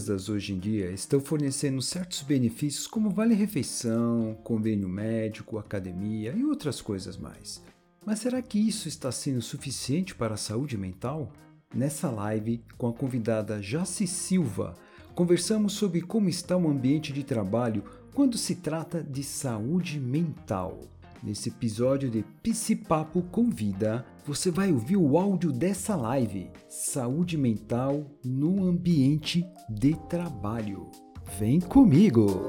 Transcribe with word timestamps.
Empresas 0.00 0.30
hoje 0.30 0.54
em 0.54 0.58
dia 0.58 0.90
estão 0.92 1.20
fornecendo 1.20 1.82
certos 1.82 2.22
benefícios 2.22 2.86
como 2.86 3.10
vale-refeição, 3.10 4.34
convênio 4.42 4.88
médico, 4.88 5.58
academia 5.58 6.32
e 6.34 6.42
outras 6.42 6.80
coisas 6.80 7.18
mais. 7.18 7.62
Mas 8.06 8.20
será 8.20 8.40
que 8.40 8.58
isso 8.58 8.88
está 8.88 9.12
sendo 9.12 9.42
suficiente 9.42 10.14
para 10.14 10.32
a 10.32 10.38
saúde 10.38 10.78
mental? 10.78 11.30
Nessa 11.74 12.10
live, 12.10 12.64
com 12.78 12.88
a 12.88 12.94
convidada 12.94 13.60
Jaci 13.60 14.06
Silva, 14.06 14.74
conversamos 15.14 15.74
sobre 15.74 16.00
como 16.00 16.30
está 16.30 16.56
o 16.56 16.70
ambiente 16.70 17.12
de 17.12 17.22
trabalho 17.22 17.84
quando 18.14 18.38
se 18.38 18.54
trata 18.54 19.02
de 19.02 19.22
saúde 19.22 20.00
mental. 20.00 20.80
Nesse 21.22 21.50
episódio 21.50 22.08
de 22.08 22.24
Psipapo 22.42 23.20
Convida, 23.24 24.06
você 24.26 24.50
vai 24.50 24.72
ouvir 24.72 24.96
o 24.96 25.18
áudio 25.18 25.52
dessa 25.52 25.96
live: 25.96 26.50
Saúde 26.68 27.36
Mental 27.36 28.06
no 28.24 28.64
Ambiente 28.64 29.44
de 29.68 29.94
Trabalho. 30.08 30.90
Vem 31.38 31.60
comigo! 31.60 32.48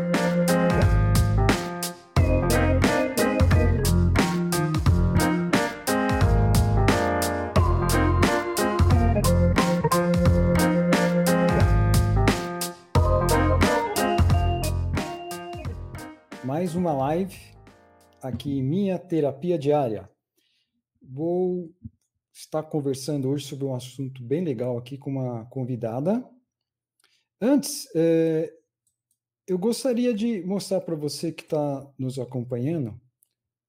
Mais 16.71 16.75
uma 16.75 16.93
live 16.93 17.37
aqui, 18.21 18.61
minha 18.61 18.97
terapia 18.97 19.59
diária. 19.59 20.09
Vou 21.01 21.69
estar 22.31 22.63
conversando 22.63 23.27
hoje 23.27 23.45
sobre 23.45 23.65
um 23.65 23.75
assunto 23.75 24.23
bem 24.23 24.41
legal 24.41 24.77
aqui 24.77 24.97
com 24.97 25.09
uma 25.09 25.43
convidada. 25.47 26.25
Antes, 27.41 27.89
é, 27.93 28.53
eu 29.45 29.57
gostaria 29.57 30.13
de 30.13 30.41
mostrar 30.45 30.79
para 30.79 30.95
você 30.95 31.29
que 31.33 31.43
está 31.43 31.85
nos 31.99 32.17
acompanhando. 32.17 32.97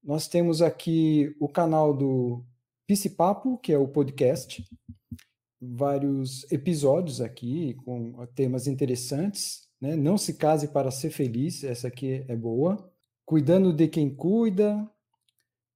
Nós 0.01 0.29
temos 0.29 0.61
aqui 0.61 1.35
o 1.41 1.49
canal 1.49 1.93
do 1.93 2.45
Papo, 3.17 3.57
que 3.57 3.73
é 3.73 3.77
o 3.77 3.87
podcast, 3.87 4.63
vários 5.59 6.49
episódios 6.49 7.19
aqui 7.19 7.73
com 7.83 8.25
temas 8.27 8.65
interessantes 8.65 9.63
né? 9.83 9.97
Não 9.97 10.17
se 10.17 10.35
case 10.35 10.69
para 10.69 10.89
ser 10.91 11.09
feliz, 11.09 11.61
essa 11.61 11.89
aqui 11.89 12.23
é 12.29 12.35
boa. 12.37 12.89
Cuidando 13.25 13.71
de 13.71 13.87
quem 13.87 14.13
cuida, 14.13 14.89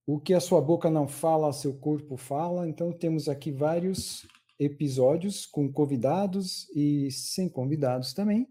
o 0.05 0.19
que 0.19 0.33
a 0.33 0.39
sua 0.39 0.61
boca 0.61 0.89
não 0.89 1.07
fala, 1.07 1.51
seu 1.53 1.73
corpo 1.73 2.17
fala. 2.17 2.67
Então, 2.67 2.91
temos 2.91 3.27
aqui 3.27 3.51
vários 3.51 4.25
episódios 4.59 5.45
com 5.45 5.71
convidados 5.71 6.69
e 6.75 7.09
sem 7.11 7.47
convidados 7.47 8.13
também. 8.13 8.47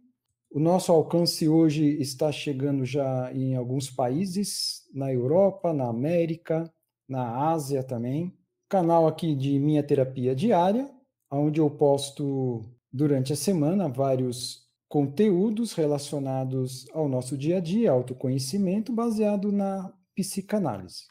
O 0.51 0.61
nosso 0.61 0.93
alcance 0.93 1.49
hoje 1.49 1.85
está 2.01 2.31
chegando 2.31 2.85
já 2.85 3.33
em 3.35 3.57
alguns 3.57 3.91
países, 3.91 4.83
na 4.95 5.13
Europa, 5.13 5.73
na 5.73 5.89
América, 5.89 6.73
na 7.09 7.51
Ásia 7.51 7.83
também. 7.83 8.33
Canal 8.69 9.07
aqui 9.07 9.35
de 9.35 9.59
Minha 9.59 9.83
Terapia 9.83 10.35
Diária, 10.35 10.91
onde 11.31 11.61
eu 11.61 11.69
posto 11.69 12.63
durante 12.93 13.33
a 13.33 13.37
semana 13.37 13.89
vários 13.89 14.66
conteúdos 14.89 15.73
relacionados 15.73 16.89
ao 16.93 17.09
nosso 17.09 17.37
dia 17.37 17.59
a 17.59 17.61
dia, 17.61 17.91
autoconhecimento, 17.91 18.93
baseado 18.93 19.51
na 19.51 19.93
psicanálise. 20.15 21.05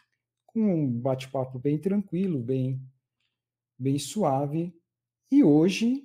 Com 0.48 0.62
um 0.62 0.92
bate-papo 0.92 1.60
bem 1.60 1.78
tranquilo, 1.78 2.40
bem, 2.40 2.82
bem 3.78 4.00
suave. 4.00 4.74
E 5.32 5.44
hoje 5.44 6.04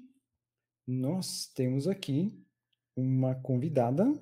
nós 0.86 1.50
temos 1.54 1.86
aqui 1.86 2.44
uma 2.97 3.34
convidada 3.36 4.12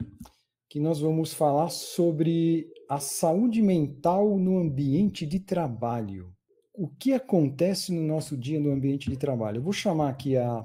que 0.69 0.79
nós 0.79 1.01
vamos 1.01 1.33
falar 1.33 1.71
sobre 1.71 2.71
a 2.89 3.01
saúde 3.01 3.63
mental 3.63 4.39
no 4.39 4.59
ambiente 4.59 5.27
de 5.27 5.41
trabalho. 5.41 6.35
O 6.75 6.89
que 6.89 7.13
acontece 7.13 7.93
no 7.93 8.03
nosso 8.03 8.37
dia 8.37 8.61
no 8.61 8.71
ambiente 8.71 9.11
de 9.11 9.17
trabalho? 9.17 9.59
Eu 9.59 9.63
vou 9.63 9.73
chamar 9.73 10.11
aqui 10.11 10.37
a, 10.37 10.65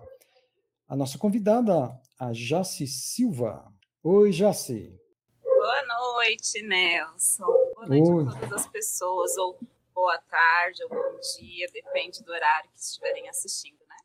a 0.87 0.95
nossa 0.95 1.17
convidada, 1.17 1.97
a 2.27 2.31
Jaci 2.31 2.87
Silva. 2.87 3.69
Oi, 4.01 4.31
Jaci. 4.31 4.97
Boa 5.43 5.85
noite, 5.85 6.61
Nelson. 6.61 7.45
Boa 7.45 7.87
noite 7.87 8.09
Oi. 8.09 8.23
a 8.27 8.39
todas 8.39 8.61
as 8.61 8.67
pessoas, 8.67 9.35
ou 9.37 9.59
boa 9.93 10.17
tarde, 10.19 10.83
ou 10.83 10.89
bom 10.89 11.19
dia, 11.37 11.67
depende 11.73 12.23
do 12.23 12.31
horário 12.31 12.69
que 12.71 12.79
estiverem 12.79 13.27
assistindo, 13.27 13.79
né? 13.87 13.95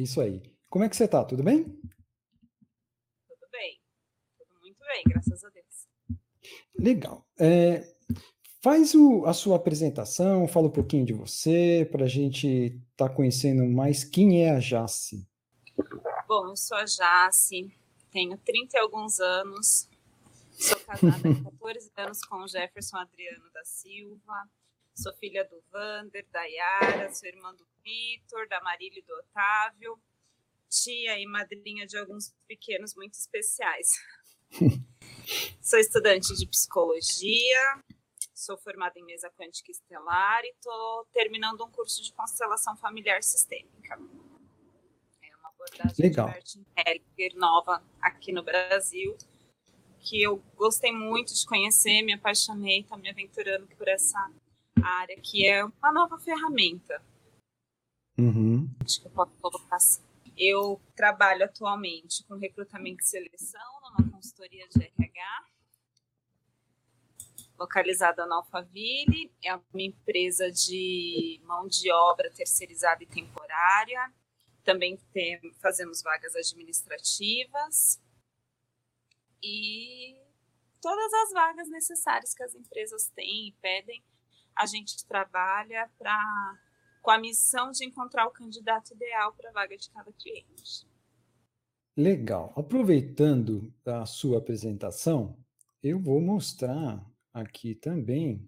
Isso 0.00 0.20
aí. 0.20 0.42
Como 0.70 0.82
é 0.82 0.88
que 0.88 0.96
você 0.96 1.04
está? 1.04 1.22
Tudo 1.22 1.42
bem? 1.42 1.64
Tudo 1.64 3.50
bem. 3.52 3.78
Tudo 4.38 4.60
muito 4.60 4.80
bem, 4.80 5.02
graças 5.06 5.44
a 5.44 5.50
Deus. 5.50 6.20
Legal. 6.74 7.26
É, 7.38 7.82
faz 8.62 8.94
o, 8.94 9.26
a 9.26 9.34
sua 9.34 9.56
apresentação, 9.56 10.48
fala 10.48 10.68
um 10.68 10.72
pouquinho 10.72 11.04
de 11.04 11.12
você, 11.12 11.86
para 11.92 12.04
a 12.04 12.08
gente 12.08 12.46
estar 12.92 13.08
tá 13.08 13.14
conhecendo 13.14 13.66
mais 13.66 14.04
quem 14.04 14.42
é 14.42 14.52
a 14.52 14.58
Jace. 14.58 15.28
Bom, 16.30 16.50
eu 16.50 16.56
sou 16.56 16.76
a 16.76 16.84
Jace, 16.84 17.76
tenho 18.12 18.38
30 18.38 18.76
e 18.76 18.80
alguns 18.80 19.18
anos, 19.18 19.88
sou 20.52 20.78
casada 20.78 21.28
há 21.28 21.50
14 21.50 21.92
anos 21.96 22.20
com 22.20 22.36
o 22.36 22.46
Jefferson 22.46 22.98
Adriano 22.98 23.50
da 23.50 23.64
Silva, 23.64 24.48
sou 24.94 25.12
filha 25.14 25.44
do 25.44 25.60
Vander, 25.72 26.24
da 26.30 26.44
Yara, 26.44 27.12
sou 27.12 27.28
irmã 27.28 27.52
do 27.52 27.66
Vitor, 27.82 28.46
da 28.46 28.60
Marília 28.60 29.00
e 29.00 29.02
do 29.02 29.12
Otávio, 29.12 30.00
tia 30.68 31.18
e 31.18 31.26
madrinha 31.26 31.84
de 31.84 31.98
alguns 31.98 32.32
pequenos 32.46 32.94
muito 32.94 33.14
especiais. 33.14 33.88
sou 35.60 35.80
estudante 35.80 36.32
de 36.36 36.46
psicologia, 36.46 37.82
sou 38.32 38.56
formada 38.56 38.96
em 39.00 39.04
mesa 39.04 39.28
quântica 39.30 39.72
estelar 39.72 40.44
e 40.44 40.50
estou 40.50 41.06
terminando 41.12 41.64
um 41.64 41.70
curso 41.72 42.00
de 42.04 42.12
constelação 42.12 42.76
familiar 42.76 43.20
sistêmica 43.20 43.98
abordagem 45.60 45.94
Legal. 45.98 46.34
de 46.42 46.66
Hellinger 46.76 47.38
nova 47.38 47.82
aqui 48.00 48.32
no 48.32 48.42
Brasil, 48.42 49.16
que 49.98 50.22
eu 50.22 50.42
gostei 50.56 50.92
muito 50.92 51.34
de 51.34 51.46
conhecer, 51.46 52.02
me 52.02 52.14
apaixonei, 52.14 52.80
estou 52.80 52.96
me 52.96 53.10
aventurando 53.10 53.66
por 53.76 53.86
essa 53.86 54.30
área, 54.82 55.16
que 55.20 55.46
é 55.46 55.64
uma 55.64 55.92
nova 55.92 56.18
ferramenta. 56.18 57.02
Uhum. 58.18 58.68
Acho 58.84 59.00
que 59.00 59.06
eu 59.06 59.10
posso 59.10 59.32
colocar 59.40 59.76
assim. 59.76 60.02
Eu 60.36 60.80
trabalho 60.96 61.44
atualmente 61.44 62.24
com 62.24 62.34
recrutamento 62.36 63.02
e 63.02 63.06
seleção 63.06 63.60
numa 63.82 64.10
consultoria 64.10 64.66
de 64.68 64.82
RH, 64.82 65.44
localizada 67.58 68.24
na 68.26 68.36
Alphaville. 68.36 69.30
É 69.44 69.54
uma 69.54 69.62
empresa 69.74 70.50
de 70.50 71.38
mão 71.44 71.68
de 71.68 71.92
obra 71.92 72.30
terceirizada 72.30 73.02
e 73.04 73.06
temporária. 73.06 74.10
Também 74.64 74.96
tem, 75.12 75.40
fazemos 75.54 76.02
vagas 76.02 76.34
administrativas 76.36 78.00
e 79.42 80.16
todas 80.80 81.12
as 81.12 81.32
vagas 81.32 81.68
necessárias 81.68 82.34
que 82.34 82.42
as 82.42 82.54
empresas 82.54 83.08
têm 83.14 83.48
e 83.48 83.52
pedem, 83.60 84.02
a 84.56 84.66
gente 84.66 85.04
trabalha 85.06 85.90
para 85.98 86.18
com 87.02 87.10
a 87.10 87.18
missão 87.18 87.70
de 87.70 87.84
encontrar 87.84 88.26
o 88.26 88.30
candidato 88.30 88.92
ideal 88.92 89.32
para 89.32 89.48
a 89.48 89.52
vaga 89.52 89.76
de 89.76 89.90
cada 89.90 90.12
cliente. 90.12 90.86
Legal. 91.96 92.52
Aproveitando 92.56 93.72
a 93.84 94.04
sua 94.04 94.38
apresentação, 94.38 95.38
eu 95.82 95.98
vou 95.98 96.20
mostrar 96.20 97.04
aqui 97.32 97.74
também 97.74 98.46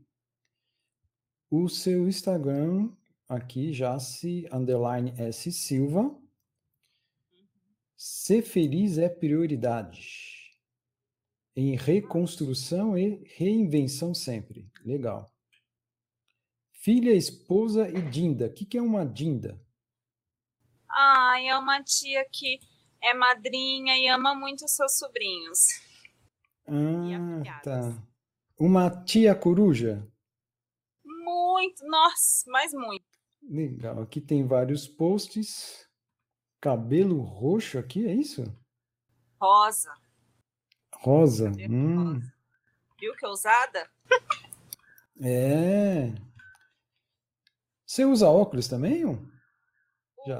o 1.50 1.68
seu 1.68 2.08
Instagram 2.08 2.90
aqui, 3.34 3.72
Jace, 3.72 4.46
underline 4.52 5.14
S 5.18 5.50
Silva. 5.50 6.14
Ser 7.96 8.42
feliz 8.42 8.98
é 8.98 9.08
prioridade. 9.08 10.58
Em 11.54 11.76
reconstrução 11.76 12.96
e 12.96 13.22
reinvenção 13.36 14.14
sempre. 14.14 14.70
Legal. 14.84 15.30
Filha, 16.72 17.12
esposa 17.12 17.88
e 17.88 18.02
Dinda. 18.02 18.46
O 18.46 18.52
que, 18.52 18.64
que 18.64 18.78
é 18.78 18.82
uma 18.82 19.04
Dinda? 19.04 19.60
Ah, 20.88 21.40
é 21.40 21.56
uma 21.56 21.82
tia 21.82 22.26
que 22.30 22.58
é 23.00 23.14
madrinha 23.14 23.96
e 23.96 24.08
ama 24.08 24.34
muito 24.34 24.66
seus 24.68 24.98
sobrinhos. 24.98 25.80
Ah, 26.66 27.60
tá. 27.62 28.02
Uma 28.58 28.90
tia 29.04 29.34
coruja? 29.34 30.06
Muito, 31.04 31.84
nossa, 31.86 32.50
mas 32.50 32.72
muito. 32.72 33.11
Legal. 33.52 34.00
Aqui 34.00 34.18
tem 34.18 34.46
vários 34.46 34.88
posts. 34.88 35.86
Cabelo 36.58 37.20
roxo 37.20 37.78
aqui, 37.78 38.06
é 38.08 38.14
isso? 38.14 38.44
Rosa. 39.38 39.92
Rosa. 40.94 41.52
Hum. 41.68 42.14
rosa. 42.14 42.34
Viu 42.98 43.14
que 43.14 43.26
ousada? 43.26 43.90
É. 45.24 46.12
Você 47.86 48.04
usa 48.04 48.26
óculos 48.26 48.66
também? 48.66 49.02
Já. 50.26 50.38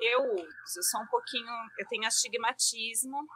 Eu 0.00 0.34
uso. 0.34 0.78
Eu 0.78 0.82
sou 0.82 1.02
um 1.02 1.06
pouquinho. 1.06 1.46
Eu 1.78 1.86
tenho 1.86 2.04
astigmatismo. 2.04 3.28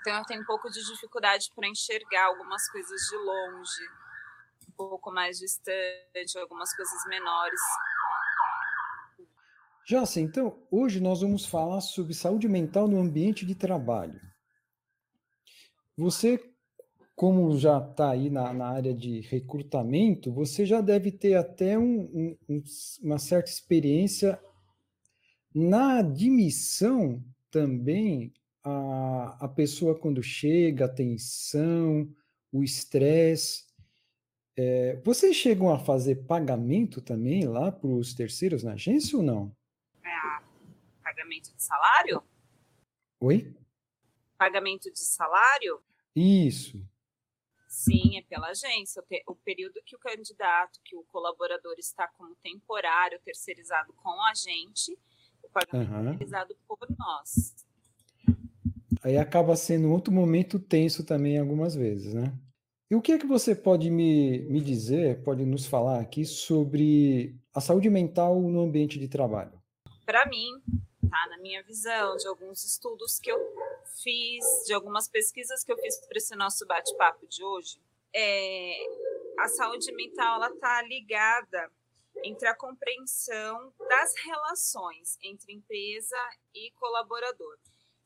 Então 0.00 0.16
eu 0.18 0.24
tenho 0.26 0.42
um 0.42 0.44
pouco 0.44 0.70
de 0.70 0.80
dificuldade 0.84 1.50
para 1.56 1.66
enxergar 1.66 2.26
algumas 2.26 2.68
coisas 2.70 3.00
de 3.00 3.16
longe, 3.16 3.88
pouco 4.88 5.12
mais 5.12 5.38
distante, 5.38 6.38
algumas 6.38 6.74
coisas 6.74 7.04
menores. 7.06 7.60
Sei, 10.06 10.22
então, 10.22 10.56
hoje 10.70 11.00
nós 11.00 11.20
vamos 11.20 11.44
falar 11.44 11.80
sobre 11.80 12.14
saúde 12.14 12.48
mental 12.48 12.88
no 12.88 12.98
ambiente 12.98 13.44
de 13.44 13.54
trabalho. 13.54 14.18
Você, 15.98 16.40
como 17.14 17.58
já 17.58 17.78
está 17.78 18.10
aí 18.10 18.30
na, 18.30 18.54
na, 18.54 18.68
área 18.68 18.94
de 18.94 19.20
recrutamento, 19.20 20.32
você 20.32 20.64
já 20.64 20.80
deve 20.80 21.10
ter 21.10 21.34
até 21.34 21.76
um, 21.76 22.36
um, 22.48 22.62
uma 23.02 23.18
certa 23.18 23.50
experiência 23.50 24.40
na 25.54 25.98
admissão 25.98 27.22
também 27.50 28.32
a, 28.62 29.44
a 29.44 29.48
pessoa 29.48 29.98
quando 29.98 30.22
chega, 30.22 30.84
a 30.86 30.88
tensão, 30.88 32.08
o 32.52 32.62
estresse. 32.62 33.69
É, 34.56 34.96
vocês 35.04 35.36
chegam 35.36 35.70
a 35.70 35.78
fazer 35.78 36.26
pagamento 36.26 37.00
também 37.00 37.46
lá 37.46 37.70
para 37.70 37.88
os 37.88 38.14
terceiros 38.14 38.62
na 38.62 38.72
agência 38.72 39.16
ou 39.16 39.22
não? 39.22 39.56
É, 40.04 40.42
pagamento 41.02 41.54
de 41.54 41.62
salário? 41.62 42.22
Oi? 43.20 43.54
Pagamento 44.36 44.90
de 44.92 44.98
salário? 44.98 45.82
Isso. 46.14 46.82
Sim, 47.68 48.18
é 48.18 48.22
pela 48.22 48.48
agência. 48.48 49.02
O 49.26 49.34
período 49.34 49.80
que 49.84 49.94
o 49.94 49.98
candidato, 49.98 50.80
que 50.84 50.96
o 50.96 51.04
colaborador 51.04 51.74
está 51.78 52.08
como 52.08 52.34
temporário, 52.36 53.20
terceirizado 53.20 53.92
com 53.92 54.20
a 54.24 54.34
gente, 54.34 54.98
o 55.42 55.48
pagamento 55.48 55.90
uhum. 55.90 55.98
é 55.98 56.10
realizado 56.10 56.56
por 56.66 56.78
nós. 56.98 57.54
Aí 59.02 59.16
acaba 59.16 59.56
sendo 59.56 59.90
outro 59.90 60.12
momento 60.12 60.58
tenso 60.58 61.04
também 61.04 61.38
algumas 61.38 61.74
vezes, 61.74 62.12
né? 62.12 62.36
E 62.90 62.96
o 62.96 63.00
que 63.00 63.12
é 63.12 63.18
que 63.18 63.26
você 63.26 63.54
pode 63.54 63.88
me, 63.88 64.40
me 64.48 64.60
dizer, 64.60 65.22
pode 65.22 65.44
nos 65.44 65.64
falar 65.64 66.00
aqui 66.00 66.24
sobre 66.24 67.36
a 67.54 67.60
saúde 67.60 67.88
mental 67.88 68.40
no 68.40 68.62
ambiente 68.62 68.98
de 68.98 69.06
trabalho? 69.06 69.52
Para 70.04 70.26
mim, 70.26 70.60
tá, 71.08 71.28
na 71.30 71.38
minha 71.38 71.62
visão, 71.62 72.16
de 72.16 72.26
alguns 72.26 72.64
estudos 72.64 73.20
que 73.20 73.30
eu 73.30 73.38
fiz, 74.02 74.44
de 74.66 74.72
algumas 74.72 75.06
pesquisas 75.06 75.62
que 75.62 75.70
eu 75.70 75.78
fiz 75.78 76.04
para 76.04 76.18
esse 76.18 76.34
nosso 76.34 76.66
bate-papo 76.66 77.28
de 77.28 77.44
hoje, 77.44 77.80
é, 78.12 78.72
a 79.38 79.46
saúde 79.46 79.92
mental 79.92 80.42
ela 80.42 80.52
está 80.52 80.82
ligada 80.82 81.70
entre 82.24 82.48
a 82.48 82.56
compreensão 82.56 83.72
das 83.88 84.16
relações 84.16 85.16
entre 85.22 85.52
empresa 85.52 86.16
e 86.52 86.72
colaborador. 86.72 87.56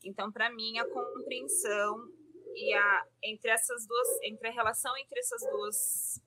Então, 0.05 0.31
para 0.31 0.51
mim, 0.51 0.77
a 0.77 0.85
compreensão 0.85 2.07
e 2.55 2.73
a 2.73 3.07
entre 3.23 3.51
essas 3.51 3.87
duas, 3.87 4.09
entre 4.23 4.49
a 4.49 4.53
relação 4.53 4.97
entre 4.99 5.19
essas 5.19 5.43
duas 5.51 6.21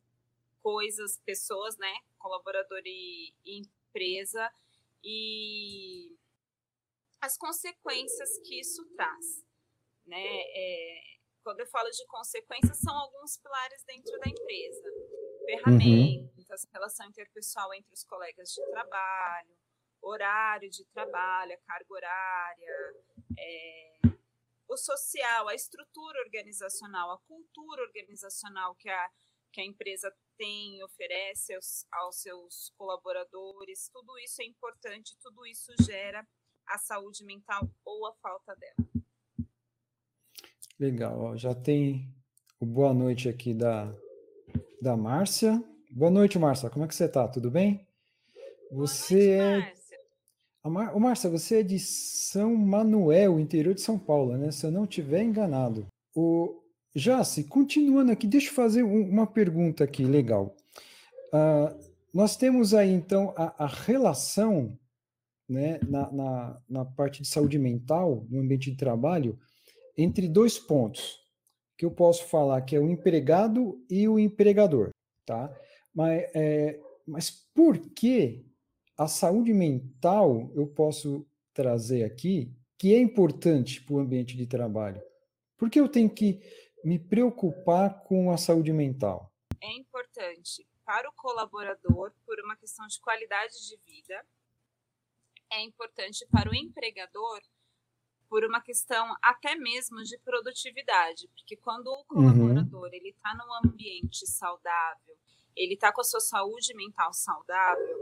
coisas, 0.62 1.22
pessoas, 1.26 1.78
né, 1.78 1.94
colaborador 2.18 2.82
e, 2.86 3.34
e 3.46 3.62
empresa, 3.62 4.52
e 5.04 6.16
as 7.22 7.38
consequências 7.38 8.38
que 8.40 8.60
isso 8.60 8.86
traz, 8.96 9.46
né? 10.06 10.26
É, 10.26 11.02
quando 11.44 11.62
eu 11.62 11.68
falo 11.68 11.90
de 11.90 12.06
consequências, 12.08 12.78
são 12.80 12.94
alguns 12.94 13.38
pilares 13.38 13.84
dentro 13.86 14.20
da 14.20 14.30
empresa, 14.30 14.84
ferramentas, 15.46 16.64
uhum. 16.64 16.70
relação 16.74 17.08
interpessoal 17.08 17.74
entre 17.74 17.94
os 17.94 18.04
colegas 18.04 18.50
de 18.50 18.66
trabalho, 18.70 19.56
horário 20.02 20.70
de 20.70 20.84
trabalho, 20.88 21.54
a 21.54 21.58
carga 21.66 21.94
horária, 21.94 22.96
é, 23.38 23.97
o 24.68 24.78
social, 24.78 25.48
a 25.48 25.56
estrutura 25.56 26.20
organizacional, 26.22 27.12
a 27.12 27.20
cultura 27.20 27.82
organizacional 27.84 28.76
que 28.76 28.90
a, 28.90 29.10
que 29.52 29.62
a 29.62 29.66
empresa 29.66 30.14
tem, 30.38 30.84
oferece 30.84 31.54
aos, 31.56 31.86
aos 31.92 32.22
seus 32.22 32.72
colaboradores, 32.78 33.90
tudo 33.92 34.18
isso 34.20 34.42
é 34.42 34.46
importante, 34.46 35.18
tudo 35.22 35.46
isso 35.46 35.74
gera 35.82 36.28
a 36.68 36.78
saúde 36.78 37.24
mental 37.24 37.68
ou 37.86 38.06
a 38.08 38.14
falta 38.16 38.56
dela. 38.56 39.08
Legal, 40.80 41.36
já 41.38 41.56
tem 41.56 42.14
o 42.60 42.66
boa 42.66 42.94
noite 42.94 43.28
aqui 43.30 43.54
da, 43.54 43.92
da 44.82 44.96
Márcia. 44.96 45.64
Boa 45.90 46.12
noite, 46.12 46.38
Márcia, 46.38 46.70
como 46.70 46.86
é 46.86 46.88
que 46.88 46.94
você 46.94 47.06
está? 47.06 47.28
Tudo 47.28 47.50
bem? 47.50 47.88
Você 48.70 49.38
noite, 49.38 49.70
é 49.70 49.77
Ô, 50.64 51.00
Márcia, 51.00 51.30
você 51.30 51.60
é 51.60 51.64
de 51.64 51.80
São 51.80 52.56
Manuel, 52.56 53.40
interior 53.40 53.74
de 53.74 53.82
São 53.82 53.98
Paulo, 53.98 54.36
né? 54.38 54.52
Se 54.52 54.66
eu 54.66 54.72
não 54.72 54.84
estiver 54.84 55.24
enganado. 55.24 55.88
O 56.16 56.62
Jace, 56.96 57.44
continuando 57.44 58.12
aqui, 58.12 58.28
deixa 58.28 58.50
eu 58.50 58.54
fazer 58.54 58.84
uma 58.84 59.26
pergunta 59.28 59.84
aqui 59.84 60.04
legal. 60.04 60.56
Uh, 61.28 61.88
nós 62.14 62.36
temos 62.36 62.74
aí, 62.74 62.92
então, 62.92 63.34
a, 63.38 63.66
a 63.66 63.68
relação 63.68 64.78
né, 65.48 65.80
na, 65.88 66.12
na, 66.12 66.62
na, 66.68 66.86
parte 66.86 67.22
de 67.22 67.28
saúde 67.28 67.60
mental, 67.60 68.26
no 68.30 68.42
ambiente 68.42 68.72
de 68.72 68.78
trabalho, 68.78 69.40
entre 69.96 70.28
dois 70.28 70.58
pontos, 70.58 71.20
que 71.78 71.86
eu 71.86 71.92
posso 71.92 72.26
falar 72.26 72.62
que 72.62 72.76
é 72.76 72.80
o 72.80 72.90
empregado 72.90 73.80
e 73.90 74.08
o 74.08 74.18
empregador, 74.18 74.90
tá? 75.26 75.56
Mas, 75.94 76.24
é, 76.34 76.80
mas 77.06 77.30
por 77.54 77.78
que 77.78 78.47
a 78.98 79.08
saúde 79.08 79.54
mental 79.54 80.52
eu 80.56 80.66
posso 80.66 81.26
trazer 81.54 82.04
aqui, 82.04 82.52
que 82.78 82.94
é 82.94 83.00
importante 83.00 83.82
para 83.82 83.96
o 83.96 84.00
ambiente 84.00 84.36
de 84.36 84.48
trabalho. 84.48 85.02
Por 85.56 85.70
que 85.70 85.80
eu 85.80 85.88
tenho 85.88 86.10
que 86.10 86.42
me 86.84 86.98
preocupar 86.98 88.04
com 88.04 88.32
a 88.32 88.38
saúde 88.38 88.74
mental? 88.74 89.32
É 89.62 89.72
importante 89.74 90.68
para 90.84 91.10
o 91.10 91.14
colaborador 91.14 92.12
por 92.26 92.40
uma 92.44 92.56
questão 92.56 92.88
de 92.88 93.00
qualidade 93.00 93.54
de 93.68 93.78
vida. 93.86 94.26
É 95.52 95.62
importante 95.62 96.26
para 96.32 96.50
o 96.50 96.56
empregador 96.56 97.42
por 98.30 98.44
uma 98.44 98.62
questão 98.62 99.16
até 99.22 99.56
mesmo 99.56 100.04
de 100.04 100.18
produtividade, 100.20 101.28
porque 101.30 101.56
quando 101.58 101.88
o 101.88 101.98
uhum. 101.98 102.04
colaborador 102.06 102.82
uhum. 102.82 102.94
ele 102.94 103.10
está 103.10 103.34
num 103.36 103.70
ambiente 103.70 104.26
saudável, 104.28 105.18
ele 105.58 105.74
está 105.74 105.92
com 105.92 106.02
a 106.02 106.04
sua 106.04 106.20
saúde 106.20 106.74
mental 106.76 107.12
saudável, 107.12 107.98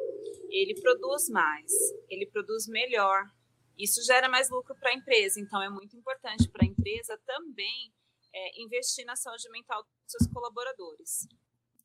ele 0.49 0.79
produz 0.79 1.29
mais, 1.29 1.71
ele 2.09 2.25
produz 2.27 2.67
melhor. 2.67 3.23
Isso 3.77 4.03
gera 4.05 4.29
mais 4.29 4.49
lucro 4.49 4.75
para 4.75 4.91
a 4.91 4.93
empresa. 4.93 5.39
Então, 5.39 5.61
é 5.61 5.69
muito 5.69 5.97
importante 5.97 6.49
para 6.49 6.65
a 6.65 6.69
empresa 6.69 7.19
também 7.25 7.93
é, 8.33 8.61
investir 8.61 9.05
na 9.05 9.15
saúde 9.15 9.49
mental 9.51 9.83
dos 9.83 9.91
seus 10.11 10.31
colaboradores. 10.31 11.27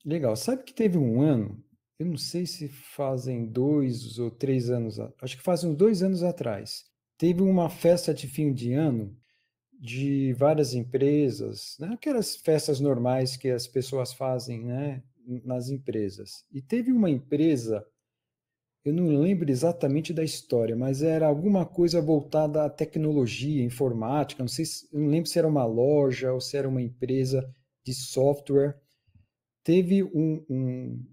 Legal. 0.04 0.36
Sabe 0.36 0.64
que 0.64 0.74
teve 0.74 0.98
um 0.98 1.20
ano, 1.20 1.62
eu 1.98 2.06
não 2.06 2.16
sei 2.16 2.46
se 2.46 2.68
fazem 2.68 3.46
dois 3.46 4.18
ou 4.18 4.30
três 4.30 4.70
anos, 4.70 4.98
acho 5.20 5.36
que 5.36 5.42
fazem 5.42 5.70
uns 5.70 5.76
dois 5.76 6.02
anos 6.02 6.22
atrás, 6.22 6.84
teve 7.18 7.42
uma 7.42 7.68
festa 7.68 8.14
de 8.14 8.26
fim 8.26 8.52
de 8.52 8.72
ano 8.72 9.16
de 9.78 10.34
várias 10.34 10.74
empresas, 10.74 11.76
né? 11.78 11.90
aquelas 11.94 12.36
festas 12.36 12.80
normais 12.80 13.36
que 13.36 13.48
as 13.48 13.66
pessoas 13.66 14.12
fazem 14.12 14.64
né? 14.64 15.02
Nas 15.44 15.68
empresas. 15.68 16.44
E 16.52 16.60
teve 16.60 16.92
uma 16.92 17.10
empresa 17.10 17.86
eu 18.82 18.94
não 18.94 19.20
lembro 19.20 19.50
exatamente 19.50 20.12
da 20.12 20.24
história, 20.24 20.74
mas 20.74 21.02
era 21.02 21.26
alguma 21.26 21.66
coisa 21.66 22.00
voltada 22.00 22.64
à 22.64 22.70
tecnologia, 22.70 23.62
informática, 23.62 24.42
não 24.42 24.48
sei 24.48 24.64
se, 24.64 24.88
não 24.90 25.08
lembro 25.08 25.28
se 25.28 25.38
era 25.38 25.46
uma 25.46 25.66
loja 25.66 26.32
ou 26.32 26.40
se 26.40 26.56
era 26.56 26.66
uma 26.68 26.80
empresa 26.80 27.54
de 27.84 27.92
software. 27.92 28.80
Teve 29.62 30.02
um, 30.02 30.44
um, 30.48 31.06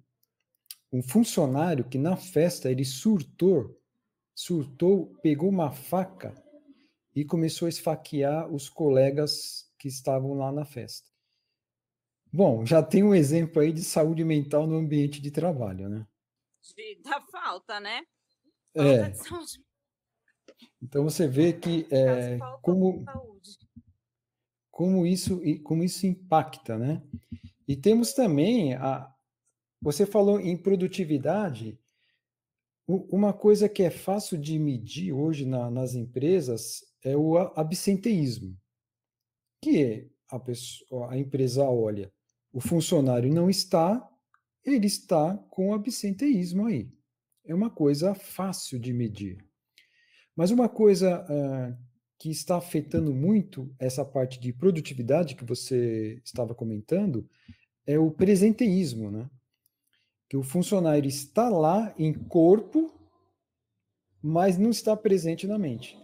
um 0.93 1.03
funcionário 1.03 1.83
que 1.83 1.97
na 1.97 2.15
festa 2.15 2.71
ele 2.71 2.85
surtou, 2.85 3.77
surtou, 4.33 5.13
pegou 5.21 5.49
uma 5.49 5.69
faca 5.69 6.33
e 7.13 7.25
começou 7.25 7.65
a 7.65 7.69
esfaquear 7.69 8.49
os 8.49 8.69
colegas 8.69 9.69
que 9.77 9.89
estavam 9.89 10.35
lá 10.35 10.53
na 10.53 10.63
festa. 10.63 11.09
Bom, 12.37 12.63
já 12.63 12.83
tem 12.83 13.01
um 13.01 13.15
exemplo 13.15 13.59
aí 13.59 13.73
de 13.73 13.83
saúde 13.83 14.23
mental 14.23 14.67
no 14.67 14.75
ambiente 14.75 15.19
de 15.19 15.31
trabalho, 15.31 15.89
né? 15.89 16.07
De, 16.75 17.01
da 17.01 17.19
falta, 17.19 17.79
né? 17.79 18.03
Falta 18.75 18.91
é. 18.91 19.09
de 19.09 19.17
saúde. 19.17 19.65
Então 20.79 21.03
você 21.03 21.27
vê 21.27 21.51
que 21.51 21.87
é, 21.89 22.37
como, 22.61 23.03
como 24.69 25.07
isso 25.07 25.41
como 25.63 25.83
isso 25.83 26.05
impacta, 26.05 26.77
né? 26.77 27.01
E 27.67 27.75
temos 27.75 28.13
também 28.13 28.75
a 28.75 29.11
você 29.81 30.05
falou 30.05 30.39
em 30.39 30.55
produtividade, 30.55 31.79
uma 32.87 33.33
coisa 33.33 33.67
que 33.67 33.81
é 33.81 33.89
fácil 33.89 34.37
de 34.37 34.59
medir 34.59 35.11
hoje 35.11 35.43
na, 35.43 35.71
nas 35.71 35.95
empresas 35.95 36.85
é 37.03 37.17
o 37.17 37.35
absenteísmo, 37.35 38.55
que 39.59 39.83
é 39.83 40.07
a, 40.29 40.39
pessoa, 40.39 41.11
a 41.11 41.17
empresa 41.17 41.63
olha, 41.63 42.13
o 42.57 42.59
funcionário 42.59 43.31
não 43.31 43.51
está, 43.51 44.03
ele 44.65 44.87
está 44.87 45.37
com 45.51 45.75
absenteísmo 45.75 46.65
aí. 46.65 46.91
É 47.45 47.53
uma 47.53 47.69
coisa 47.69 48.15
fácil 48.15 48.79
de 48.79 48.91
medir. 48.91 49.37
Mas 50.35 50.49
uma 50.49 50.67
coisa 50.67 51.23
uh, 51.23 51.77
que 52.17 52.31
está 52.31 52.57
afetando 52.57 53.13
muito 53.13 53.71
essa 53.77 54.03
parte 54.03 54.39
de 54.39 54.51
produtividade 54.51 55.35
que 55.35 55.45
você 55.45 56.19
estava 56.25 56.55
comentando 56.55 57.29
é 57.85 57.99
o 57.99 58.09
presenteísmo, 58.09 59.11
né? 59.11 59.29
Que 60.27 60.35
o 60.35 60.41
funcionário 60.41 61.07
está 61.07 61.49
lá 61.49 61.93
em 61.95 62.11
corpo, 62.11 62.91
mas 64.19 64.57
não 64.57 64.71
está 64.71 64.97
presente 64.97 65.45
na 65.45 65.59
mente. 65.59 65.95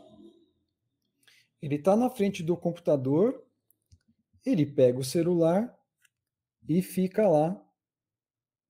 Ele 1.59 1.77
está 1.77 1.95
na 1.95 2.11
frente 2.11 2.43
do 2.43 2.55
computador, 2.55 3.43
ele 4.45 4.67
pega 4.67 4.99
o 4.99 5.03
celular 5.03 5.75
e 6.67 6.81
fica 6.81 7.27
lá 7.27 7.59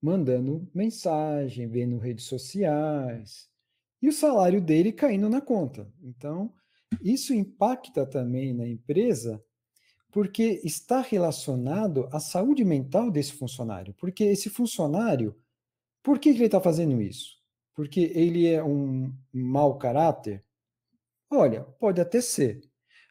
mandando 0.00 0.70
mensagem, 0.74 1.66
vendo 1.66 1.98
redes 1.98 2.26
sociais, 2.26 3.48
e 4.02 4.08
o 4.08 4.12
salário 4.12 4.60
dele 4.60 4.92
caindo 4.92 5.30
na 5.30 5.40
conta. 5.40 5.90
Então, 6.02 6.52
isso 7.02 7.32
impacta 7.32 8.04
também 8.04 8.52
na 8.52 8.68
empresa, 8.68 9.42
porque 10.12 10.60
está 10.62 11.00
relacionado 11.00 12.06
à 12.12 12.20
saúde 12.20 12.64
mental 12.64 13.10
desse 13.10 13.32
funcionário. 13.32 13.94
Porque 13.94 14.24
esse 14.24 14.50
funcionário, 14.50 15.34
por 16.02 16.18
que 16.18 16.28
ele 16.28 16.44
está 16.44 16.60
fazendo 16.60 17.00
isso? 17.00 17.38
Porque 17.74 18.12
ele 18.14 18.46
é 18.46 18.62
um 18.62 19.10
mau 19.32 19.78
caráter? 19.78 20.44
Olha, 21.30 21.62
pode 21.80 22.00
até 22.00 22.20
ser. 22.20 22.60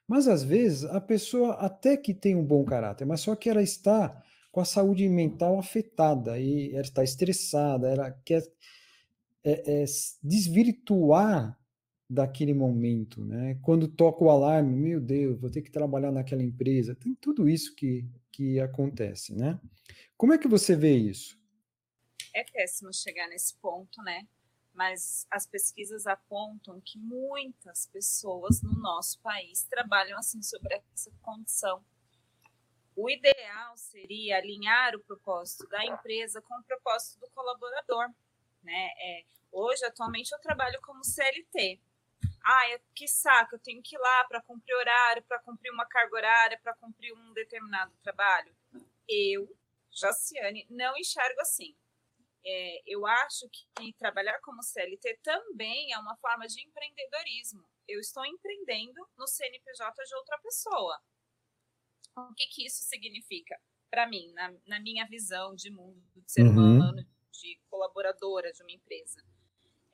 Mas 0.07 0.27
às 0.27 0.43
vezes 0.43 0.85
a 0.85 1.01
pessoa 1.01 1.53
até 1.53 1.97
que 1.97 2.13
tem 2.13 2.35
um 2.35 2.45
bom 2.45 2.63
caráter, 2.63 3.03
mas 3.03 3.21
só 3.21 3.35
que 3.35 3.49
ela 3.49 3.63
está 3.63 4.23
com 4.53 4.61
a 4.61 4.65
saúde 4.65 5.09
mental 5.09 5.57
afetada 5.57 6.39
e 6.39 6.71
ela 6.73 6.81
está 6.81 7.03
estressada, 7.03 7.89
ela 7.89 8.11
quer 8.11 8.43
é, 9.43 9.81
é, 9.81 9.85
desvirtuar 10.21 11.59
daquele 12.07 12.53
momento, 12.53 13.25
né? 13.25 13.57
Quando 13.63 13.87
toca 13.87 14.23
o 14.23 14.29
alarme, 14.29 14.75
meu 14.75 15.01
Deus, 15.01 15.39
vou 15.39 15.49
ter 15.49 15.63
que 15.63 15.71
trabalhar 15.71 16.11
naquela 16.11 16.43
empresa. 16.43 16.93
Tem 16.93 17.15
tudo 17.15 17.49
isso 17.49 17.75
que, 17.75 18.05
que 18.31 18.59
acontece, 18.59 19.33
né? 19.33 19.59
Como 20.15 20.33
é 20.33 20.37
que 20.37 20.47
você 20.47 20.75
vê 20.75 20.95
isso? 20.95 21.35
É 22.31 22.43
péssimo 22.43 22.93
chegar 22.93 23.27
nesse 23.29 23.55
ponto, 23.55 24.03
né? 24.03 24.27
mas 24.73 25.27
as 25.29 25.45
pesquisas 25.45 26.07
apontam 26.07 26.81
que 26.81 26.97
muitas 26.97 27.85
pessoas 27.85 28.61
no 28.63 28.73
nosso 28.73 29.19
país 29.19 29.63
trabalham 29.65 30.17
assim 30.17 30.41
sobre 30.41 30.81
essa 30.91 31.11
condição. 31.21 31.83
O 32.95 33.09
ideal 33.09 33.75
seria 33.77 34.37
alinhar 34.37 34.95
o 34.95 34.99
propósito 34.99 35.67
da 35.67 35.83
empresa 35.83 36.41
com 36.41 36.55
o 36.55 36.63
propósito 36.63 37.19
do 37.19 37.29
colaborador. 37.31 38.09
Né? 38.61 38.91
É, 38.97 39.25
hoje, 39.51 39.83
atualmente, 39.85 40.31
eu 40.31 40.39
trabalho 40.39 40.79
como 40.81 41.03
CLT. 41.03 41.79
Ah, 42.45 42.79
que 42.93 43.07
saco, 43.07 43.55
eu 43.55 43.59
tenho 43.59 43.81
que 43.81 43.95
ir 43.95 43.99
lá 43.99 44.25
para 44.25 44.41
cumprir 44.41 44.75
horário, 44.75 45.23
para 45.23 45.39
cumprir 45.39 45.71
uma 45.71 45.85
carga 45.85 46.15
horária, 46.15 46.59
para 46.61 46.73
cumprir 46.75 47.13
um 47.13 47.33
determinado 47.33 47.91
trabalho. 48.03 48.53
Eu, 49.07 49.49
Jaciane, 49.91 50.65
não 50.69 50.97
enxergo 50.97 51.39
assim 51.41 51.75
é, 52.45 52.81
eu 52.85 53.05
acho 53.05 53.49
que 53.49 53.93
trabalhar 53.93 54.37
como 54.41 54.61
CLT 54.61 55.19
também 55.23 55.93
é 55.93 55.97
uma 55.97 56.15
forma 56.17 56.45
de 56.45 56.61
empreendedorismo. 56.61 57.63
Eu 57.87 57.99
estou 57.99 58.25
empreendendo 58.25 59.07
no 59.17 59.27
CNPJ 59.27 60.03
de 60.03 60.15
outra 60.15 60.37
pessoa. 60.39 61.01
O 62.15 62.33
que, 62.35 62.45
que 62.47 62.65
isso 62.65 62.83
significa 62.83 63.59
para 63.93 64.07
mim, 64.07 64.31
na, 64.33 64.51
na, 64.65 64.79
minha 64.79 65.05
visão 65.05 65.53
de 65.53 65.69
mundo, 65.69 66.01
de 66.15 66.31
ser 66.31 66.41
uhum. 66.41 66.49
humano, 66.49 67.05
de 67.31 67.59
colaboradora 67.69 68.51
de 68.51 68.63
uma 68.63 68.71
empresa? 68.71 69.23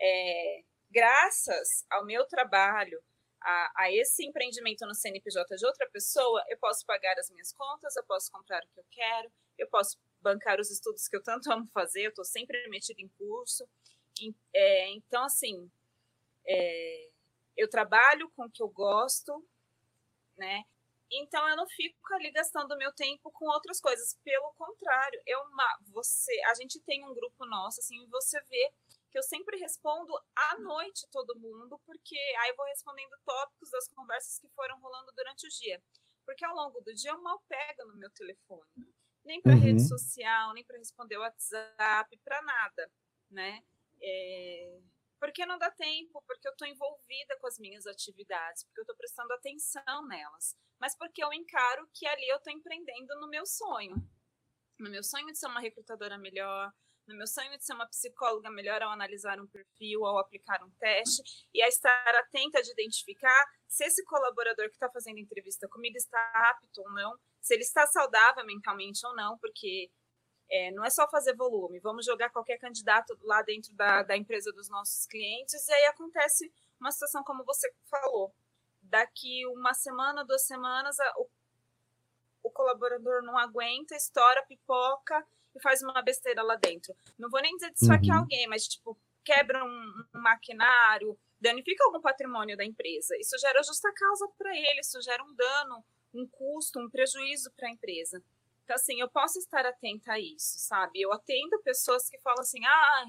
É, 0.02 0.64
graças 0.90 1.86
ao 1.90 2.06
meu 2.06 2.26
trabalho, 2.26 3.04
a, 3.42 3.72
a, 3.76 3.92
esse 3.92 4.26
empreendimento 4.26 4.86
no 4.86 4.96
CNPJ 4.96 5.54
de 5.54 5.66
outra 5.66 5.86
pessoa, 5.90 6.42
eu 6.48 6.58
posso 6.60 6.86
pagar 6.86 7.20
as 7.20 7.30
minhas 7.30 7.52
contas, 7.52 7.94
eu 7.98 8.04
posso 8.06 8.32
comprar 8.32 8.64
o 8.64 8.68
que 8.70 8.80
eu 8.80 8.86
quero, 8.90 9.30
eu 9.58 9.68
posso 9.68 9.98
bancar 10.22 10.62
os 10.62 10.72
estudos 10.72 11.10
que 11.10 11.18
eu 11.18 11.22
tanto 11.22 11.52
amo 11.52 11.68
fazer, 11.74 12.04
eu 12.04 12.10
estou 12.10 12.24
sempre 12.24 12.70
metida 12.70 13.02
em 13.02 13.10
curso. 13.10 13.68
É, 14.54 14.90
então, 14.92 15.26
assim, 15.26 15.70
é, 16.48 17.10
eu 17.58 17.70
trabalho 17.70 18.30
com 18.30 18.46
o 18.46 18.50
que 18.50 18.64
eu 18.64 18.70
gosto, 18.70 19.46
né? 20.38 20.64
Então 21.12 21.48
eu 21.50 21.56
não 21.56 21.68
fico 21.68 22.14
ali 22.14 22.32
gastando 22.32 22.78
meu 22.78 22.94
tempo 22.94 23.32
com 23.32 23.46
outras 23.46 23.80
coisas. 23.80 24.18
Pelo 24.24 24.54
contrário, 24.54 25.22
eu 25.26 25.40
você, 25.92 26.40
a 26.46 26.54
gente 26.54 26.80
tem 26.82 27.06
um 27.06 27.14
grupo 27.14 27.46
nosso 27.46 27.80
assim, 27.80 28.08
você 28.08 28.40
vê 28.44 28.74
que 29.12 29.18
eu 29.18 29.24
sempre 29.24 29.58
respondo 29.58 30.14
à 30.36 30.60
noite 30.60 31.08
todo 31.12 31.40
mundo, 31.40 31.80
porque 31.86 32.16
aí 32.42 32.50
eu 32.50 32.56
vou 32.56 32.66
respondendo 32.68 33.18
tópicos 33.26 33.72
das 33.72 33.88
conversas 33.90 34.40
que 34.40 34.48
foram 34.50 34.80
rolando 34.80 35.12
durante 35.16 35.48
o 35.48 35.50
dia. 35.50 35.82
Porque 36.26 36.46
ao 36.46 36.56
longo 36.56 36.80
do 36.82 36.94
dia 36.94 37.12
eu 37.12 37.22
mal 37.22 37.42
pego 37.48 37.86
no 37.88 37.98
meu 37.98 38.12
telefone 38.12 38.70
nem 39.30 39.42
para 39.42 39.54
uhum. 39.54 39.60
rede 39.60 39.88
social, 39.88 40.54
nem 40.54 40.64
para 40.64 40.78
responder 40.78 41.18
o 41.18 41.22
WhatsApp, 41.22 42.18
para 42.24 42.42
nada, 42.42 42.92
né? 43.30 43.64
É, 44.02 44.80
porque 45.20 45.46
não 45.46 45.58
dá 45.58 45.70
tempo, 45.72 46.24
porque 46.26 46.48
eu 46.48 46.52
estou 46.52 46.68
envolvida 46.68 47.38
com 47.40 47.48
as 47.48 47.60
minhas 47.60 47.86
atividades, 47.86 48.64
porque 48.64 48.80
eu 48.80 48.84
estou 48.84 48.96
prestando 48.96 49.34
atenção 49.34 50.08
nelas, 50.08 50.56
mas 50.80 50.96
porque 50.96 51.24
eu 51.24 51.32
encaro 51.34 51.88
que 51.94 52.08
ali 52.08 52.28
eu 52.30 52.38
estou 52.38 52.54
empreendendo 52.54 53.20
no 53.20 53.28
meu 53.28 53.46
sonho, 53.46 53.96
no 54.80 54.90
meu 54.90 55.04
sonho 55.04 55.28
de 55.28 55.38
ser 55.38 55.48
uma 55.48 55.60
recrutadora 55.60 56.18
melhor, 56.18 56.72
no 57.06 57.18
meu 57.18 57.28
sonho 57.28 57.58
de 57.58 57.66
ser 57.66 57.74
uma 57.74 57.88
psicóloga 57.88 58.50
melhor 58.52 58.82
ao 58.82 58.92
analisar 58.92 59.42
um 59.42 59.48
perfil, 59.48 60.06
ao 60.06 60.20
aplicar 60.20 60.64
um 60.64 60.70
teste, 60.80 61.22
e 61.54 61.62
a 61.62 61.68
estar 61.68 62.16
atenta 62.16 62.62
de 62.62 62.72
identificar 62.72 63.46
se 63.68 63.84
esse 63.84 64.04
colaborador 64.06 64.68
que 64.68 64.76
está 64.76 64.90
fazendo 64.90 65.20
entrevista 65.20 65.68
comigo 65.68 65.98
está 65.98 66.20
apto 66.52 66.82
ou 66.82 66.92
não, 66.94 67.18
se 67.42 67.56
ele 67.56 67.64
está 67.64 67.86
saudável 67.88 68.46
mentalmente 68.46 69.06
ou 69.06 69.16
não, 69.16 69.38
porque 69.40 69.90
é, 70.50 70.72
não 70.72 70.84
é 70.84 70.90
só 70.90 71.08
fazer 71.08 71.36
volume, 71.36 71.80
vamos 71.80 72.06
jogar 72.06 72.30
qualquer 72.30 72.58
candidato 72.58 73.18
lá 73.24 73.42
dentro 73.42 73.74
da, 73.74 74.04
da 74.04 74.18
empresa 74.18 74.52
dos 74.52 74.70
nossos 74.70 75.06
clientes, 75.06 75.68
e 75.68 75.74
aí 75.74 75.86
acontece 75.86 76.52
uma 76.80 76.92
situação 76.92 77.24
como 77.24 77.44
você 77.44 77.72
falou. 77.86 78.34
Daqui 78.82 79.46
uma 79.48 79.74
semana, 79.74 80.26
duas 80.26 80.44
semanas, 80.44 81.00
a, 81.00 81.14
o, 81.18 81.30
o 82.44 82.50
colaborador 82.50 83.22
não 83.22 83.38
aguenta, 83.38 83.96
estoura, 83.96 84.46
pipoca 84.48 85.26
e 85.56 85.62
faz 85.62 85.82
uma 85.82 86.02
besteira 86.02 86.42
lá 86.42 86.56
dentro. 86.56 86.96
Não 87.18 87.30
vou 87.30 87.42
nem 87.42 87.56
dizer 87.56 87.72
desfaquear 87.72 88.18
uhum. 88.18 88.24
alguém, 88.24 88.48
mas 88.48 88.68
tipo, 88.68 88.98
quebra 89.24 89.64
um, 89.64 90.04
um 90.16 90.22
maquinário, 90.22 91.20
danifica 91.40 91.84
algum 91.84 92.02
patrimônio 92.02 92.58
da 92.58 92.66
empresa. 92.66 93.16
Isso 93.18 93.38
gera 93.38 93.62
justa 93.62 93.92
causa 93.94 94.28
para 94.38 94.56
ele, 94.56 94.80
isso 94.80 95.00
gera 95.02 95.24
um 95.24 95.34
dano 95.36 95.84
um 96.14 96.28
custo, 96.28 96.80
um 96.80 96.90
prejuízo 96.90 97.52
para 97.52 97.68
a 97.68 97.72
empresa. 97.72 98.22
Então, 98.70 98.76
assim, 98.76 99.02
eu 99.02 99.10
posso 99.10 99.40
estar 99.40 99.66
atenta 99.66 100.14
a 100.14 100.20
isso, 100.20 100.60
sabe? 100.60 101.02
Eu 101.02 101.12
atendo 101.12 101.60
pessoas 101.64 102.08
que 102.08 102.20
falam 102.20 102.42
assim: 102.42 102.64
ah, 102.64 103.06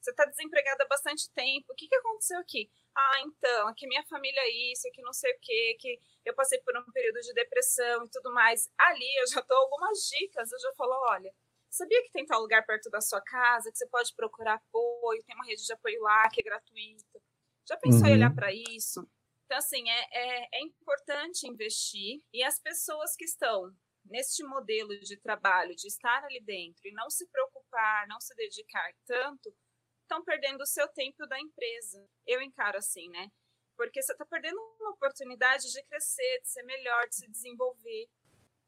você 0.00 0.12
está 0.12 0.24
desempregada 0.24 0.82
há 0.82 0.88
bastante 0.88 1.30
tempo, 1.34 1.70
o 1.70 1.74
que, 1.74 1.86
que 1.86 1.94
aconteceu 1.94 2.38
aqui? 2.38 2.70
Ah, 2.96 3.20
então, 3.20 3.68
aqui 3.68 3.86
minha 3.86 4.02
família 4.04 4.40
é 4.40 4.72
isso, 4.72 4.88
aqui 4.88 5.02
não 5.02 5.12
sei 5.12 5.30
o 5.30 5.38
quê, 5.42 5.76
que 5.78 6.00
eu 6.24 6.34
passei 6.34 6.58
por 6.62 6.74
um 6.74 6.90
período 6.90 7.20
de 7.20 7.34
depressão 7.34 8.06
e 8.06 8.08
tudo 8.08 8.32
mais. 8.32 8.70
Ali 8.78 9.14
eu 9.20 9.26
já 9.26 9.42
dou 9.42 9.58
algumas 9.58 9.98
dicas, 10.08 10.50
eu 10.50 10.58
já 10.58 10.72
falo: 10.72 10.94
olha, 11.10 11.34
sabia 11.68 12.02
que 12.04 12.10
tem 12.10 12.24
tal 12.24 12.40
lugar 12.40 12.64
perto 12.64 12.88
da 12.88 13.02
sua 13.02 13.20
casa 13.20 13.70
que 13.70 13.76
você 13.76 13.86
pode 13.88 14.14
procurar 14.14 14.54
apoio, 14.54 15.22
tem 15.22 15.34
uma 15.34 15.44
rede 15.44 15.66
de 15.66 15.72
apoio 15.74 16.00
lá 16.00 16.30
que 16.30 16.40
é 16.40 16.44
gratuita. 16.44 17.20
Já 17.68 17.76
pensou 17.76 18.04
uhum. 18.04 18.06
em 18.06 18.12
olhar 18.14 18.34
para 18.34 18.50
isso? 18.54 19.06
Então, 19.44 19.58
assim, 19.58 19.86
é, 19.86 20.06
é, 20.12 20.48
é 20.54 20.60
importante 20.62 21.46
investir 21.46 22.22
e 22.32 22.42
as 22.42 22.58
pessoas 22.58 23.14
que 23.14 23.26
estão 23.26 23.70
neste 24.10 24.42
modelo 24.44 24.98
de 25.00 25.16
trabalho, 25.16 25.74
de 25.74 25.86
estar 25.86 26.24
ali 26.24 26.40
dentro 26.40 26.86
e 26.86 26.92
não 26.92 27.08
se 27.10 27.26
preocupar, 27.28 28.06
não 28.08 28.20
se 28.20 28.34
dedicar 28.34 28.92
tanto, 29.06 29.54
estão 30.02 30.24
perdendo 30.24 30.62
o 30.62 30.66
seu 30.66 30.88
tempo 30.88 31.26
da 31.26 31.38
empresa. 31.38 32.08
Eu 32.26 32.40
encaro 32.40 32.78
assim, 32.78 33.08
né? 33.10 33.30
Porque 33.76 34.02
você 34.02 34.12
está 34.12 34.24
perdendo 34.24 34.58
uma 34.80 34.90
oportunidade 34.90 35.70
de 35.70 35.82
crescer, 35.84 36.40
de 36.42 36.48
ser 36.48 36.62
melhor, 36.64 37.08
de 37.08 37.16
se 37.16 37.30
desenvolver, 37.30 38.08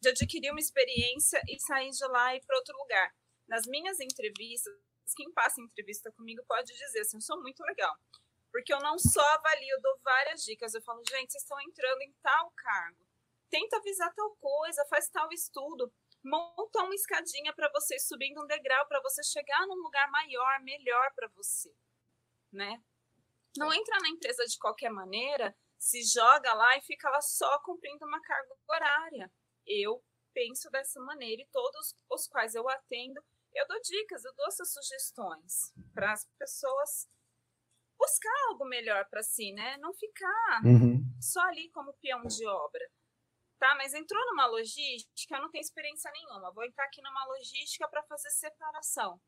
de 0.00 0.08
adquirir 0.10 0.50
uma 0.50 0.60
experiência 0.60 1.42
e 1.48 1.58
sair 1.58 1.90
de 1.90 2.06
lá 2.06 2.34
e 2.34 2.38
ir 2.38 2.44
para 2.46 2.56
outro 2.56 2.76
lugar. 2.76 3.12
Nas 3.48 3.66
minhas 3.66 3.98
entrevistas, 3.98 4.72
quem 5.16 5.32
passa 5.32 5.60
entrevista 5.60 6.12
comigo 6.12 6.44
pode 6.46 6.72
dizer 6.72 7.00
assim, 7.00 7.16
eu 7.16 7.22
sou 7.22 7.40
muito 7.40 7.62
legal. 7.64 7.96
Porque 8.52 8.72
eu 8.72 8.78
não 8.80 8.98
só 8.98 9.24
avalio, 9.34 9.74
eu 9.74 9.80
dou 9.80 9.98
várias 10.02 10.44
dicas. 10.44 10.74
Eu 10.74 10.82
falo, 10.82 11.02
gente, 11.08 11.32
vocês 11.32 11.42
estão 11.42 11.60
entrando 11.60 12.02
em 12.02 12.12
tal 12.22 12.50
cargo. 12.52 13.09
Tenta 13.50 13.76
avisar 13.76 14.14
tal 14.14 14.36
coisa, 14.36 14.86
faz 14.88 15.08
tal 15.10 15.28
estudo. 15.32 15.92
Monta 16.22 16.82
uma 16.84 16.94
escadinha 16.94 17.52
para 17.54 17.70
você 17.72 17.98
subindo 17.98 18.42
um 18.42 18.46
degrau, 18.46 18.86
para 18.86 19.00
você 19.02 19.22
chegar 19.22 19.66
num 19.66 19.82
lugar 19.82 20.10
maior, 20.10 20.60
melhor 20.62 21.12
para 21.14 21.28
você. 21.28 21.74
Né? 22.52 22.82
Não 23.56 23.72
entra 23.72 23.98
na 24.00 24.08
empresa 24.08 24.44
de 24.44 24.58
qualquer 24.58 24.90
maneira, 24.90 25.56
se 25.78 26.02
joga 26.02 26.52
lá 26.54 26.76
e 26.76 26.82
fica 26.82 27.08
lá 27.10 27.20
só 27.20 27.58
cumprindo 27.62 28.06
uma 28.06 28.20
carga 28.20 28.54
horária. 28.68 29.32
Eu 29.66 30.04
penso 30.32 30.70
dessa 30.70 31.00
maneira 31.00 31.42
e 31.42 31.48
todos 31.50 31.96
os 32.08 32.28
quais 32.28 32.54
eu 32.54 32.68
atendo, 32.68 33.20
eu 33.52 33.66
dou 33.66 33.80
dicas, 33.80 34.24
eu 34.24 34.34
dou 34.34 34.46
essas 34.46 34.72
sugestões 34.72 35.72
para 35.92 36.12
as 36.12 36.24
pessoas 36.38 37.08
buscar 37.98 38.48
algo 38.48 38.64
melhor 38.64 39.06
para 39.08 39.22
si, 39.22 39.52
né? 39.52 39.76
Não 39.78 39.92
ficar 39.92 40.60
uhum. 40.64 41.02
só 41.20 41.40
ali 41.42 41.70
como 41.70 41.92
peão 41.94 42.22
de 42.22 42.46
obra. 42.46 42.90
Tá, 43.60 43.74
mas 43.74 43.92
entrou 43.92 44.24
numa 44.24 44.46
logística, 44.46 45.38
não 45.38 45.50
tem 45.50 45.60
experiência 45.60 46.10
nenhuma. 46.12 46.50
Vou 46.50 46.64
entrar 46.64 46.86
aqui 46.86 47.02
numa 47.02 47.26
logística 47.26 47.86
para 47.86 48.02
fazer 48.04 48.30
separação. 48.30 49.20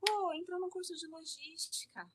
Pô, 0.00 0.34
entrou 0.34 0.58
num 0.58 0.68
curso 0.68 0.96
de 0.96 1.06
logística. 1.06 2.10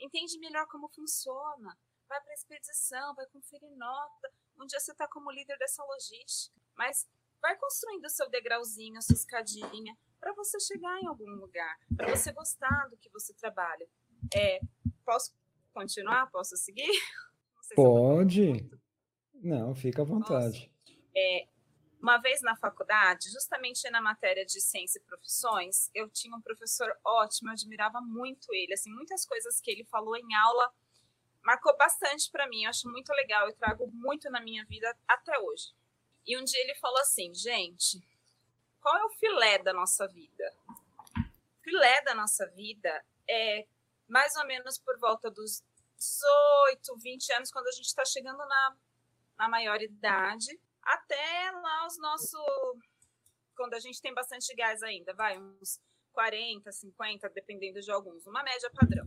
Entende 0.00 0.38
melhor 0.38 0.66
como 0.68 0.88
funciona. 0.88 1.78
Vai 2.08 2.22
para 2.22 2.32
expedição, 2.32 3.14
vai 3.14 3.26
conferir 3.26 3.70
nota. 3.76 4.32
Um 4.58 4.64
dia 4.64 4.80
você 4.80 4.92
está 4.92 5.06
como 5.06 5.30
líder 5.30 5.58
dessa 5.58 5.84
logística. 5.84 6.58
Mas 6.74 7.06
vai 7.42 7.54
construindo 7.58 8.06
o 8.06 8.10
seu 8.10 8.30
degrauzinho, 8.30 8.96
a 8.96 9.02
sua 9.02 9.14
escadinha, 9.14 9.94
para 10.18 10.32
você 10.32 10.58
chegar 10.58 10.98
em 11.02 11.06
algum 11.06 11.32
lugar, 11.32 11.78
para 11.94 12.16
você 12.16 12.32
gostar 12.32 12.88
do 12.88 12.96
que 12.96 13.10
você 13.10 13.34
trabalha. 13.34 13.86
É, 14.34 14.60
posso 15.04 15.34
continuar? 15.74 16.30
Posso 16.30 16.56
seguir? 16.56 16.90
Pode. 17.76 18.70
Não, 19.42 19.74
fica 19.74 20.02
à 20.02 20.04
vontade. 20.04 20.70
É, 21.16 21.46
uma 22.00 22.18
vez 22.18 22.42
na 22.42 22.56
faculdade, 22.56 23.30
justamente 23.30 23.88
na 23.90 24.00
matéria 24.00 24.44
de 24.44 24.60
ciência 24.60 24.98
e 24.98 25.02
profissões, 25.02 25.90
eu 25.94 26.08
tinha 26.10 26.36
um 26.36 26.40
professor 26.40 26.88
ótimo, 27.04 27.48
eu 27.48 27.52
admirava 27.52 28.00
muito 28.00 28.52
ele, 28.52 28.74
assim, 28.74 28.90
muitas 28.92 29.24
coisas 29.24 29.60
que 29.60 29.70
ele 29.70 29.84
falou 29.84 30.16
em 30.16 30.34
aula 30.34 30.72
marcou 31.42 31.76
bastante 31.76 32.28
para 32.30 32.48
mim, 32.48 32.64
eu 32.64 32.70
acho 32.70 32.90
muito 32.90 33.12
legal, 33.12 33.46
eu 33.46 33.54
trago 33.54 33.86
muito 33.92 34.28
na 34.30 34.40
minha 34.40 34.64
vida 34.66 34.92
até 35.06 35.38
hoje. 35.38 35.72
E 36.26 36.36
um 36.36 36.42
dia 36.42 36.60
ele 36.60 36.74
falou 36.74 36.98
assim, 36.98 37.32
gente, 37.32 38.00
qual 38.80 38.96
é 38.98 39.04
o 39.04 39.10
filé 39.10 39.58
da 39.58 39.72
nossa 39.72 40.08
vida? 40.08 40.54
O 41.16 41.62
filé 41.62 42.02
da 42.02 42.14
nossa 42.14 42.46
vida 42.48 43.04
é 43.28 43.64
mais 44.08 44.34
ou 44.36 44.44
menos 44.46 44.76
por 44.76 44.98
volta 44.98 45.30
dos 45.30 45.62
18, 45.96 46.98
20 46.98 47.32
anos, 47.34 47.50
quando 47.50 47.68
a 47.68 47.72
gente 47.72 47.86
está 47.86 48.04
chegando 48.04 48.38
na, 48.38 48.76
na 49.38 49.48
maioridade, 49.48 50.46
até 50.82 51.50
lá 51.50 51.86
os 51.86 51.98
nossos. 51.98 52.40
Quando 53.56 53.74
a 53.74 53.80
gente 53.80 54.00
tem 54.00 54.12
bastante 54.12 54.54
gás 54.54 54.82
ainda, 54.82 55.14
vai, 55.14 55.38
uns 55.38 55.80
40, 56.12 56.70
50, 56.70 57.28
dependendo 57.30 57.80
de 57.80 57.90
alguns, 57.90 58.26
uma 58.26 58.42
média 58.42 58.70
padrão. 58.74 59.06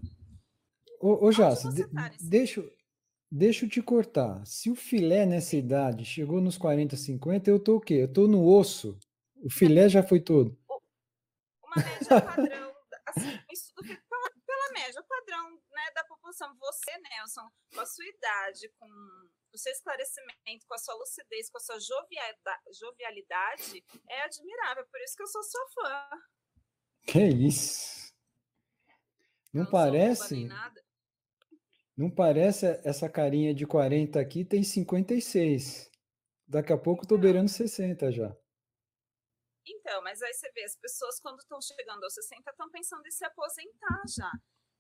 Ô, 1.00 1.28
ô 1.28 1.32
Jace, 1.32 1.70
de, 1.74 1.86
deixa, 2.28 2.64
deixa 3.32 3.66
eu 3.66 3.70
te 3.70 3.82
cortar. 3.82 4.46
Se 4.46 4.70
o 4.70 4.76
filé 4.76 5.26
nessa 5.26 5.56
idade 5.56 6.04
chegou 6.04 6.42
nos 6.42 6.58
40, 6.58 6.96
50, 6.96 7.50
eu 7.50 7.60
tô 7.60 7.78
o 7.78 7.82
quê? 7.82 7.96
Eu 7.96 8.12
tô 8.12 8.28
no 8.28 8.46
osso. 8.46 8.98
O 9.42 9.50
filé 9.50 9.88
já 9.88 10.04
foi 10.04 10.20
todo. 10.20 10.58
Uma 11.64 11.84
média 11.84 12.22
padrão, 12.22 12.74
assim, 13.06 13.40
isso 13.52 13.74
né, 16.30 16.30
população. 16.30 16.56
Você, 16.60 16.98
Nelson, 16.98 17.50
com 17.74 17.82
a 17.82 17.86
sua 17.86 18.06
idade, 18.06 18.70
com 18.78 18.88
o 19.54 19.58
seu 19.58 19.72
esclarecimento, 19.72 20.66
com 20.68 20.74
a 20.74 20.78
sua 20.78 20.96
lucidez, 20.96 21.50
com 21.50 21.58
a 21.58 21.62
sua 21.62 21.80
jovialidade, 21.80 23.84
é 24.10 24.22
admirável. 24.22 24.86
Por 24.88 25.00
isso 25.02 25.16
que 25.16 25.24
eu 25.24 25.28
sou 25.28 25.44
sua 25.44 25.68
fã. 25.74 26.10
Que 27.08 27.28
isso? 27.28 28.14
Não, 29.54 29.64
não 29.64 29.72
parece? 29.72 30.48
Não 31.98 32.10
parece 32.10 32.66
essa 32.86 33.10
carinha 33.10 33.54
de 33.54 33.66
40 33.66 34.20
aqui, 34.20 34.46
tem 34.46 34.64
56. 34.64 35.90
Daqui 36.48 36.74
a 36.74 36.78
pouco 36.78 37.06
tô 37.06 37.18
beirando 37.18 37.50
60 37.50 38.12
já. 38.12 38.36
Então, 39.66 40.02
mas 40.02 40.22
aí 40.22 40.34
você 40.34 40.52
vê, 40.52 40.64
as 40.64 40.76
pessoas 40.76 41.20
quando 41.20 41.40
estão 41.40 41.60
chegando 41.62 42.04
aos 42.04 42.14
60 42.14 42.50
estão 42.50 42.70
pensando 42.70 43.06
em 43.06 43.12
se 43.12 43.26
aposentar 43.26 44.02
já. 44.08 44.32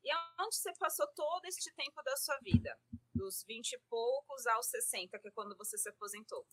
E 0.04 0.12
aonde 0.12 0.56
você 0.56 0.74
passou 0.74 1.08
todo 1.14 1.46
este 1.46 1.74
tempo 1.74 2.02
da 2.04 2.16
sua 2.16 2.38
vida? 2.40 2.78
Dos 3.14 3.44
20 3.44 3.74
e 3.74 3.80
poucos 3.90 4.48
aos 4.48 4.68
60, 4.68 5.20
que 5.20 5.28
é 5.28 5.32
quando 5.32 5.58
você 5.58 5.78
se 5.78 5.90
aposentou. 5.90 6.46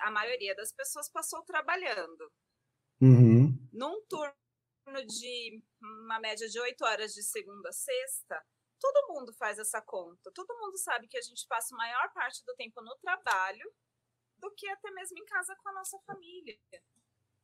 A 0.00 0.10
maioria 0.10 0.54
das 0.54 0.72
pessoas 0.72 1.08
passou 1.08 1.42
trabalhando. 1.42 2.32
Uhum. 3.00 3.68
Num 3.72 4.00
turno 4.06 4.34
de 5.06 5.62
uma 5.80 6.20
média 6.20 6.48
de 6.48 6.58
8 6.58 6.84
horas 6.84 7.12
de 7.12 7.22
segunda 7.22 7.68
a 7.68 7.72
sexta, 7.72 8.46
todo 8.78 9.12
mundo 9.12 9.32
faz 9.34 9.58
essa 9.58 9.82
conta. 9.82 10.30
Todo 10.32 10.56
mundo 10.58 10.78
sabe 10.78 11.08
que 11.08 11.18
a 11.18 11.22
gente 11.22 11.46
passa 11.48 11.74
a 11.74 11.78
maior 11.78 12.12
parte 12.12 12.44
do 12.44 12.54
tempo 12.54 12.80
no 12.80 12.96
trabalho 12.98 13.74
do 14.38 14.52
que 14.52 14.68
até 14.68 14.90
mesmo 14.92 15.18
em 15.18 15.24
casa 15.24 15.56
com 15.56 15.68
a 15.68 15.72
nossa 15.72 15.98
família. 16.00 16.58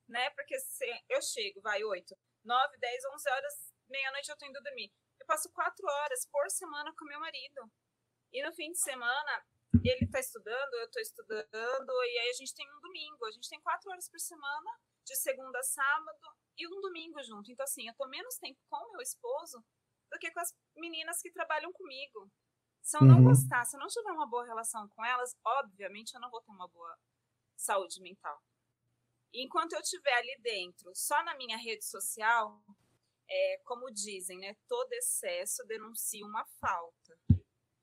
Né? 0.09 0.31
Porque 0.31 0.59
se 0.61 0.87
eu 1.09 1.21
chego, 1.21 1.61
vai 1.61 1.83
8, 1.83 2.17
9, 2.45 2.79
10, 2.79 3.05
11 3.15 3.31
horas, 3.31 3.75
meia-noite 3.89 4.31
eu 4.31 4.37
tô 4.37 4.47
indo 4.47 4.63
dormir 4.63 4.93
passo 5.29 5.53
quatro 5.53 5.87
horas 5.87 6.27
por 6.33 6.51
semana 6.51 6.93
com 6.97 7.05
meu 7.05 7.21
marido. 7.21 7.71
E 8.33 8.43
no 8.43 8.53
fim 8.55 8.73
de 8.73 8.79
semana, 8.79 9.45
ele 9.85 10.07
está 10.07 10.19
estudando, 10.19 10.75
eu 10.75 10.87
estou 10.87 11.03
estudando, 11.03 11.91
e 12.05 12.19
aí 12.19 12.31
a 12.31 12.33
gente 12.33 12.55
tem 12.55 12.67
um 12.67 12.81
domingo. 12.81 13.27
A 13.27 13.31
gente 13.31 13.49
tem 13.49 13.61
quatro 13.61 13.91
horas 13.91 14.09
por 14.09 14.19
semana, 14.19 14.71
de 15.05 15.15
segunda 15.17 15.59
a 15.59 15.63
sábado, 15.63 16.37
e 16.57 16.67
um 16.67 16.81
domingo 16.81 17.23
junto. 17.23 17.53
Então, 17.53 17.65
assim, 17.65 17.87
eu 17.87 17.95
tô 17.95 18.09
menos 18.09 18.37
tempo 18.39 18.59
com 18.71 18.93
meu 18.93 19.03
esposo 19.03 19.63
do 20.11 20.19
que 20.19 20.31
com 20.31 20.41
as 20.41 20.55
meninas 20.75 21.21
que 21.21 21.31
trabalham 21.31 21.73
comigo. 21.73 22.31
Se 22.83 22.97
eu 22.97 23.03
não 23.03 23.19
uhum. 23.19 23.25
gostar, 23.25 23.67
se 23.67 23.77
eu 23.77 23.81
não 23.81 23.89
tiver 23.89 24.13
uma 24.13 24.27
boa 24.27 24.47
relação 24.47 24.89
com 24.89 25.05
elas, 25.05 25.37
obviamente 25.45 26.15
eu 26.15 26.21
não 26.21 26.31
vou 26.31 26.41
ter 26.41 26.53
uma 26.53 26.69
boa 26.69 26.99
saúde 27.55 28.01
mental. 28.01 28.43
E 29.33 29.45
enquanto 29.45 29.75
eu 29.75 29.81
estiver 29.81 30.15
ali 30.15 30.41
dentro, 30.41 30.91
só 30.95 31.23
na 31.23 31.37
minha 31.37 31.59
rede 31.59 31.85
social, 31.85 32.63
é, 33.29 33.59
como 33.65 33.91
dizem, 33.91 34.39
né, 34.39 34.57
todo 34.67 34.93
excesso 34.95 35.65
denuncia 35.67 36.25
uma 36.25 36.45
falta. 36.61 37.19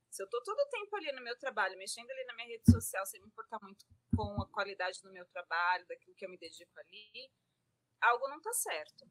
Se 0.10 0.24
eu 0.24 0.26
estou 0.26 0.42
todo 0.44 0.58
o 0.58 0.70
tempo 0.70 0.96
ali 0.96 1.12
no 1.12 1.22
meu 1.22 1.38
trabalho, 1.38 1.78
mexendo 1.78 2.10
ali 2.10 2.24
na 2.24 2.34
minha 2.36 2.48
rede 2.48 2.72
social, 2.72 3.06
sem 3.06 3.22
me 3.22 3.28
importar 3.28 3.60
muito 3.62 3.86
com 4.16 4.42
a 4.42 4.48
qualidade 4.48 5.02
do 5.02 5.12
meu 5.12 5.26
trabalho, 5.26 5.86
daquilo 5.88 6.16
que 6.16 6.26
eu 6.26 6.30
me 6.30 6.38
dedico 6.38 6.80
ali, 6.80 7.30
algo 8.02 8.28
não 8.30 8.38
está 8.38 8.54
certo. 8.54 9.06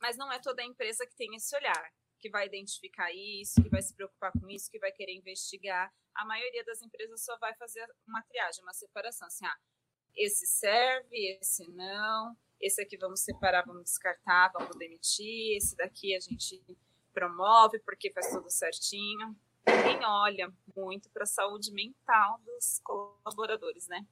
Mas 0.00 0.16
não 0.16 0.32
é 0.32 0.40
toda 0.40 0.64
empresa 0.64 1.06
que 1.06 1.14
tem 1.14 1.34
esse 1.36 1.54
olhar, 1.54 1.94
que 2.18 2.28
vai 2.28 2.46
identificar 2.46 3.12
isso, 3.12 3.62
que 3.62 3.68
vai 3.68 3.82
se 3.82 3.94
preocupar 3.94 4.32
com 4.32 4.50
isso, 4.50 4.70
que 4.70 4.80
vai 4.80 4.90
querer 4.90 5.14
investigar. 5.14 5.94
A 6.14 6.24
maioria 6.24 6.64
das 6.64 6.82
empresas 6.82 7.24
só 7.24 7.38
vai 7.38 7.54
fazer 7.54 7.86
uma 8.08 8.22
triagem, 8.24 8.64
uma 8.64 8.74
separação, 8.74 9.28
assim, 9.28 9.46
ah, 9.46 9.58
esse 10.16 10.44
serve, 10.46 11.38
esse 11.38 11.70
não 11.70 12.36
esse 12.60 12.82
aqui 12.82 12.96
vamos 12.96 13.20
separar, 13.20 13.64
vamos 13.66 13.84
descartar, 13.84 14.52
vamos 14.52 14.76
demitir, 14.76 15.56
esse 15.56 15.76
daqui 15.76 16.14
a 16.14 16.20
gente 16.20 16.62
promove 17.12 17.78
porque 17.80 18.12
faz 18.12 18.30
tudo 18.30 18.50
certinho. 18.50 19.36
Quem 19.64 20.04
olha 20.04 20.52
muito 20.76 21.10
para 21.10 21.24
a 21.24 21.26
saúde 21.26 21.72
mental 21.72 22.40
dos 22.44 22.80
colaboradores, 22.82 23.88
né? 23.88 24.06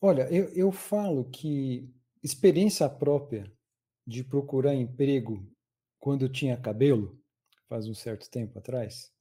Olha, 0.00 0.28
eu, 0.32 0.48
eu 0.54 0.70
falo 0.70 1.24
que 1.30 1.88
experiência 2.22 2.88
própria 2.88 3.50
de 4.06 4.24
procurar 4.24 4.74
emprego 4.74 5.46
quando 5.98 6.28
tinha 6.28 6.56
cabelo, 6.56 7.20
faz 7.68 7.86
um 7.86 7.94
certo 7.94 8.30
tempo 8.30 8.58
atrás, 8.58 9.12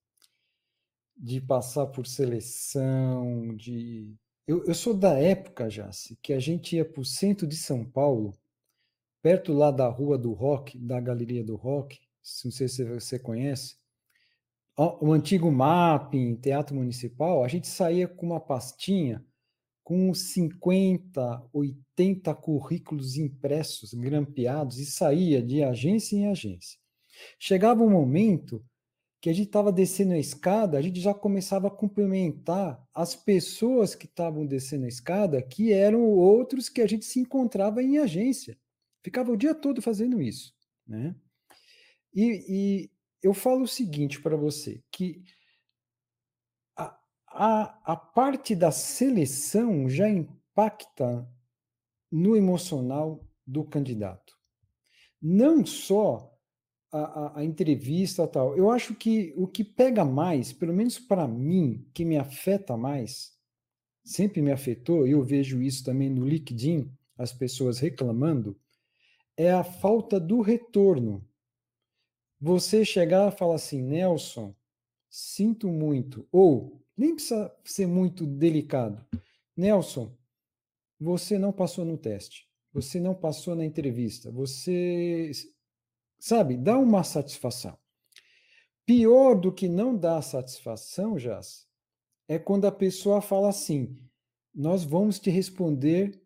de 1.16 1.42
passar 1.42 1.88
por 1.88 2.06
seleção, 2.06 3.56
de. 3.56 4.16
Eu, 4.48 4.64
eu 4.66 4.74
sou 4.74 4.94
da 4.94 5.20
época, 5.20 5.68
Jace, 5.68 6.16
que 6.22 6.32
a 6.32 6.40
gente 6.40 6.76
ia 6.76 6.86
para 6.86 7.02
o 7.02 7.06
centro 7.06 7.46
de 7.46 7.58
São 7.58 7.84
Paulo 7.84 8.34
perto 9.28 9.52
lá 9.52 9.72
da 9.72 9.90
Rua 9.90 10.18
do 10.18 10.32
Rock, 10.32 10.78
da 10.78 11.02
Galeria 11.02 11.44
do 11.44 11.58
Rock, 11.58 12.00
não 12.46 12.50
sei 12.50 12.70
se 12.70 12.82
você 12.86 13.20
conhece, 13.20 13.76
o 14.78 15.12
antigo 15.12 15.52
mapping, 15.52 16.36
Teatro 16.36 16.74
Municipal, 16.74 17.44
a 17.44 17.48
gente 17.50 17.68
saía 17.68 18.08
com 18.08 18.28
uma 18.28 18.40
pastinha 18.40 19.22
com 19.84 20.14
50, 20.14 21.46
80 21.52 22.34
currículos 22.36 23.18
impressos, 23.18 23.94
grampeados, 23.94 24.80
e 24.80 24.86
saía 24.86 25.44
de 25.44 25.62
agência 25.62 26.16
em 26.16 26.30
agência. 26.30 26.80
Chegava 27.38 27.84
um 27.84 27.90
momento 27.90 28.64
que 29.20 29.30
a 29.30 29.34
gente 29.34 29.48
estava 29.48 29.74
descendo 29.74 30.14
a 30.14 30.18
escada, 30.18 30.78
a 30.78 30.82
gente 30.82 31.02
já 31.02 31.14
começava 31.14 31.68
a 31.68 31.72
cumprimentar 31.72 32.82
as 32.94 33.14
pessoas 33.14 33.94
que 33.94 34.06
estavam 34.06 34.46
descendo 34.46 34.86
a 34.86 34.88
escada, 34.88 35.42
que 35.42 35.74
eram 35.74 36.06
outros 36.06 36.70
que 36.70 36.80
a 36.80 36.88
gente 36.88 37.04
se 37.04 37.20
encontrava 37.20 37.84
em 37.84 37.98
agência. 37.98 38.58
Ficava 39.08 39.32
o 39.32 39.38
dia 39.38 39.56
todo 39.56 39.82
fazendo 39.82 40.22
isso. 40.22 40.54
Né? 40.86 41.16
E, 42.14 42.44
e 42.50 42.92
eu 43.24 43.34
falo 43.34 43.64
o 43.64 43.68
seguinte 43.68 44.22
para 44.22 44.36
você, 44.36 44.84
que 44.92 45.24
a, 46.76 47.00
a, 47.30 47.94
a 47.94 47.96
parte 47.96 48.54
da 48.54 48.70
seleção 48.70 49.90
já 49.90 50.10
impacta 50.10 51.26
no 52.12 52.36
emocional 52.36 53.26
do 53.46 53.64
candidato. 53.64 54.36
Não 55.22 55.66
só 55.66 56.38
a, 56.92 57.00
a, 57.00 57.40
a, 57.40 57.46
entrevista 57.46 58.28
tal. 58.28 58.58
Eu 58.58 58.70
acho 58.70 58.94
que 58.94 59.34
o 59.38 59.48
que 59.48 59.64
pega 59.64 60.04
mais, 60.04 60.52
pelo 60.52 60.74
menos 60.74 61.00
para 61.00 61.26
mim, 61.26 61.90
que 61.94 62.04
me 62.04 62.18
afeta 62.18 62.76
mais, 62.76 63.32
sempre 64.04 64.42
me 64.42 64.52
afetou, 64.52 65.08
e 65.08 65.12
eu 65.12 65.24
vejo 65.24 65.62
isso 65.62 65.86
também 65.86 66.10
no 66.10 66.28
LinkedIn, 66.28 66.92
as 67.18 67.32
pessoas 67.32 67.80
reclamando, 67.80 68.60
é 69.38 69.52
a 69.52 69.64
falta 69.64 70.20
do 70.20 70.42
retorno. 70.42 71.24
Você 72.42 72.84
chegar 72.84 73.32
e 73.32 73.38
falar 73.38 73.56
assim, 73.56 73.82
Nelson, 73.82 74.56
sinto 75.10 75.70
muito, 75.70 76.28
ou 76.32 76.84
nem 76.98 77.14
precisa 77.14 77.56
ser 77.64 77.88
muito 77.88 78.26
delicado. 78.26 79.06
Nelson, 79.56 80.12
você 81.00 81.38
não 81.38 81.54
passou 81.54 81.86
no 81.86 81.98
teste, 81.98 82.50
você 82.74 83.00
não 83.00 83.14
passou 83.14 83.56
na 83.56 83.64
entrevista, 83.64 84.32
você 84.32 85.32
sabe, 86.20 86.58
dá 86.58 86.78
uma 86.78 87.04
satisfação. 87.04 87.78
Pior 88.86 89.36
do 89.36 89.52
que 89.52 89.68
não 89.68 89.96
dar 89.96 90.22
satisfação, 90.22 91.20
Jas, 91.20 91.68
é 92.28 92.40
quando 92.40 92.66
a 92.66 92.72
pessoa 92.72 93.22
fala 93.22 93.50
assim: 93.50 93.98
nós 94.54 94.84
vamos 94.84 95.20
te 95.20 95.30
responder 95.30 96.22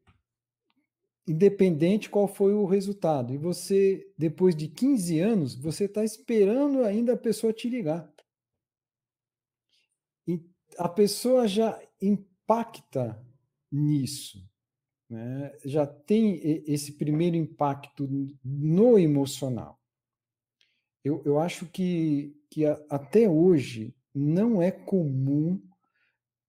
independente 1.31 2.09
qual 2.09 2.27
foi 2.27 2.53
o 2.53 2.65
resultado. 2.65 3.33
E 3.33 3.37
você, 3.37 4.11
depois 4.17 4.55
de 4.55 4.67
15 4.67 5.19
anos, 5.19 5.55
você 5.55 5.85
está 5.85 6.03
esperando 6.03 6.83
ainda 6.83 7.13
a 7.13 7.17
pessoa 7.17 7.53
te 7.53 7.69
ligar. 7.69 8.11
E 10.27 10.39
a 10.77 10.87
pessoa 10.87 11.47
já 11.47 11.81
impacta 12.01 13.21
nisso. 13.71 14.47
Né? 15.09 15.51
Já 15.65 15.85
tem 15.85 16.39
esse 16.65 16.93
primeiro 16.93 17.35
impacto 17.35 18.07
no 18.43 18.97
emocional 18.97 19.81
eu, 21.03 21.21
eu 21.25 21.39
acho 21.39 21.65
que, 21.67 22.35
que 22.49 22.65
a, 22.65 22.79
até 22.89 23.27
hoje 23.27 23.95
não 24.13 24.61
é 24.61 24.71
comum 24.71 25.61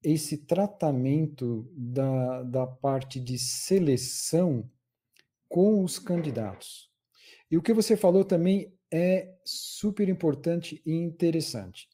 esse 0.02 0.38
tratamento 0.38 1.70
da, 1.76 2.42
da 2.42 2.66
parte 2.66 3.20
de 3.20 3.38
seleção 3.38 4.68
com 5.48 5.84
os 5.84 5.98
candidatos. 5.98 6.90
E 7.50 7.56
o 7.56 7.62
que 7.62 7.72
você 7.72 7.96
falou 7.96 8.24
também 8.24 8.74
é 8.90 9.34
super 9.44 10.08
importante 10.08 10.82
e 10.84 10.92
interessante. 10.92 11.88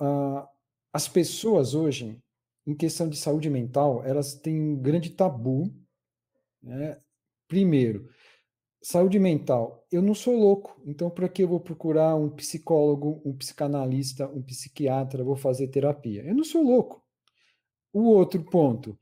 Uh, 0.00 0.46
as 0.92 1.08
pessoas 1.08 1.74
hoje, 1.74 2.22
em 2.66 2.74
questão 2.74 3.08
de 3.08 3.16
saúde 3.16 3.50
mental, 3.50 4.04
elas 4.04 4.34
têm 4.34 4.60
um 4.60 4.76
grande 4.76 5.10
tabu. 5.10 5.74
Né? 6.62 7.00
Primeiro, 7.48 8.08
Saúde 8.84 9.18
mental. 9.18 9.86
Eu 9.90 10.02
não 10.02 10.14
sou 10.14 10.36
louco, 10.36 10.78
então 10.84 11.08
para 11.08 11.26
que 11.26 11.42
eu 11.42 11.48
vou 11.48 11.58
procurar 11.58 12.14
um 12.16 12.28
psicólogo, 12.28 13.22
um 13.24 13.34
psicanalista, 13.34 14.28
um 14.28 14.42
psiquiatra, 14.42 15.24
vou 15.24 15.36
fazer 15.36 15.68
terapia? 15.68 16.22
Eu 16.22 16.34
não 16.34 16.44
sou 16.44 16.62
louco. 16.62 17.02
O 17.94 18.02
outro 18.10 18.44
ponto. 18.44 18.98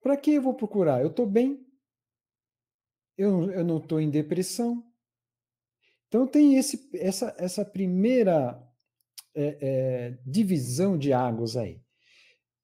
Para 0.00 0.16
que 0.16 0.34
eu 0.34 0.42
vou 0.42 0.54
procurar? 0.54 1.00
Eu 1.00 1.08
estou 1.08 1.26
bem. 1.26 1.66
Eu, 3.18 3.50
eu 3.50 3.64
não 3.64 3.78
estou 3.78 4.00
em 4.00 4.08
depressão. 4.08 4.84
Então 6.06 6.28
tem 6.28 6.54
esse, 6.54 6.88
essa, 6.94 7.34
essa 7.36 7.64
primeira 7.64 8.62
é, 9.34 9.58
é, 9.60 10.18
divisão 10.24 10.96
de 10.96 11.12
águas 11.12 11.56
aí. 11.56 11.82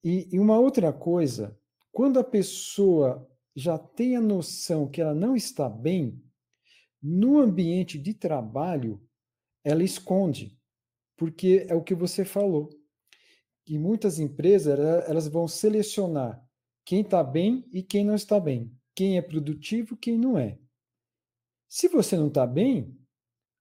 E, 0.05 0.29
e 0.33 0.39
uma 0.39 0.57
outra 0.57 0.93
coisa, 0.93 1.59
quando 1.91 2.21
a 2.21 2.25
pessoa 2.25 3.29
já 3.57 3.77
tem 3.77 4.15
a 4.15 4.21
noção 4.21 4.89
que 4.89 5.01
ela 5.01 5.15
não 5.15 5.35
está 5.35 5.69
bem, 5.69 6.30
no 7.03 7.39
ambiente 7.39 7.99
de 7.99 8.13
trabalho, 8.15 9.01
ela 9.65 9.83
esconde, 9.83 10.59
porque 11.17 11.67
é 11.69 11.75
o 11.75 11.83
que 11.83 11.95
você 11.95 12.25
falou. 12.25 12.71
E 13.67 13.79
muitas 13.79 14.19
empresas 14.19 14.79
elas 15.09 15.29
vão 15.29 15.47
selecionar 15.47 16.45
quem 16.85 17.03
está 17.03 17.23
bem 17.23 17.65
e 17.73 17.83
quem 17.83 18.05
não 18.05 18.15
está 18.15 18.41
bem, 18.41 18.75
quem 18.95 19.17
é 19.17 19.23
produtivo, 19.23 19.97
quem 19.97 20.19
não 20.19 20.37
é. 20.37 20.59
Se 21.69 21.87
você 21.89 22.17
não 22.17 22.29
está 22.29 22.47
bem, 22.47 22.99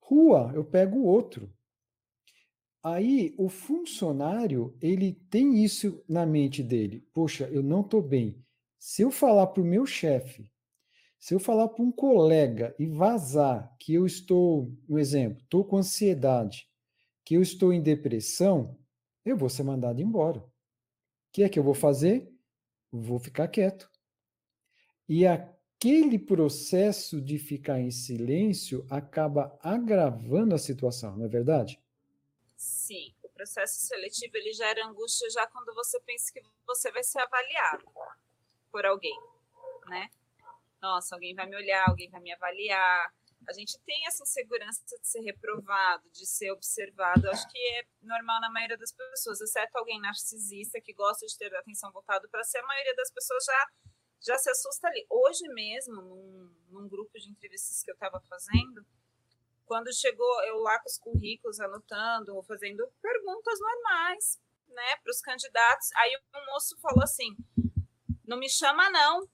rua, 0.01 0.51
eu 0.55 0.65
pego 0.65 1.03
outro. 1.03 1.53
Aí 2.81 3.35
o 3.37 3.49
funcionário 3.49 4.75
ele 4.81 5.13
tem 5.29 5.63
isso 5.63 6.03
na 6.07 6.25
mente 6.25 6.63
dele. 6.63 7.05
Poxa, 7.13 7.47
eu 7.49 7.61
não 7.61 7.81
estou 7.81 8.01
bem. 8.01 8.43
Se 8.79 9.01
eu 9.01 9.11
falar 9.11 9.47
para 9.47 9.61
o 9.61 9.65
meu 9.65 9.85
chefe 9.85 10.49
se 11.19 11.33
eu 11.33 11.39
falar 11.39 11.67
para 11.67 11.83
um 11.83 11.91
colega 11.91 12.73
e 12.79 12.87
vazar 12.87 13.75
que 13.77 13.93
eu 13.93 14.05
estou, 14.05 14.71
um 14.87 14.97
exemplo, 14.97 15.43
estou 15.43 15.65
com 15.65 15.77
ansiedade, 15.77 16.69
que 17.25 17.35
eu 17.35 17.41
estou 17.41 17.73
em 17.73 17.81
depressão, 17.81 18.79
eu 19.25 19.35
vou 19.35 19.49
ser 19.49 19.63
mandado 19.63 20.01
embora. 20.01 20.39
O 20.39 20.51
que 21.33 21.43
é 21.43 21.49
que 21.49 21.59
eu 21.59 21.63
vou 21.63 21.73
fazer? 21.73 22.31
Vou 22.89 23.19
ficar 23.19 23.49
quieto. 23.49 23.91
E 25.09 25.27
aquele 25.27 26.17
processo 26.17 27.21
de 27.21 27.37
ficar 27.37 27.79
em 27.79 27.91
silêncio 27.91 28.85
acaba 28.89 29.57
agravando 29.61 30.55
a 30.55 30.57
situação, 30.57 31.17
não 31.17 31.25
é 31.25 31.27
verdade? 31.27 31.79
Sim, 32.55 33.13
o 33.21 33.29
processo 33.29 33.81
seletivo 33.81 34.37
ele 34.37 34.53
gera 34.53 34.87
angústia 34.87 35.29
já 35.29 35.45
quando 35.47 35.73
você 35.75 35.99
pensa 35.99 36.31
que 36.31 36.41
você 36.65 36.91
vai 36.91 37.03
ser 37.03 37.19
avaliado 37.19 37.85
por 38.71 38.85
alguém, 38.85 39.19
né? 39.87 40.09
Nossa, 40.81 41.15
alguém 41.15 41.35
vai 41.35 41.47
me 41.47 41.55
olhar, 41.55 41.87
alguém 41.87 42.09
vai 42.09 42.21
me 42.21 42.33
avaliar. 42.33 43.13
A 43.47 43.53
gente 43.53 43.79
tem 43.79 44.05
essa 44.05 44.23
insegurança 44.23 44.83
de 44.85 45.07
ser 45.07 45.21
reprovado, 45.21 46.09
de 46.11 46.25
ser 46.25 46.51
observado. 46.51 47.29
Acho 47.29 47.47
que 47.49 47.57
é 47.57 47.83
normal 48.01 48.39
na 48.41 48.49
maioria 48.51 48.77
das 48.77 48.91
pessoas, 48.91 49.41
exceto 49.41 49.77
alguém 49.77 49.99
narcisista 49.99 50.79
que 50.81 50.93
gosta 50.93 51.25
de 51.25 51.37
ter 51.37 51.53
atenção 51.55 51.91
voltada 51.91 52.27
para 52.29 52.43
si, 52.43 52.57
a 52.57 52.65
maioria 52.65 52.95
das 52.95 53.11
pessoas 53.11 53.43
já, 53.45 53.67
já 54.21 54.37
se 54.37 54.49
assusta 54.49 54.87
ali. 54.87 55.05
Hoje 55.09 55.47
mesmo, 55.49 56.01
num, 56.01 56.55
num 56.69 56.87
grupo 56.87 57.17
de 57.17 57.29
entrevistas 57.29 57.81
que 57.81 57.89
eu 57.89 57.95
estava 57.95 58.21
fazendo, 58.29 58.85
quando 59.65 59.93
chegou 59.93 60.43
eu 60.43 60.57
lá 60.59 60.79
com 60.79 60.89
os 60.89 60.97
currículos, 60.97 61.59
anotando, 61.59 62.41
fazendo 62.43 62.91
perguntas 63.01 63.59
normais 63.59 64.39
né, 64.67 64.95
para 65.01 65.11
os 65.11 65.21
candidatos, 65.21 65.89
aí 65.95 66.15
o 66.15 66.45
moço 66.51 66.77
falou 66.79 67.03
assim: 67.03 67.35
não 68.27 68.37
me 68.37 68.49
chama, 68.49 68.89
não 68.89 69.27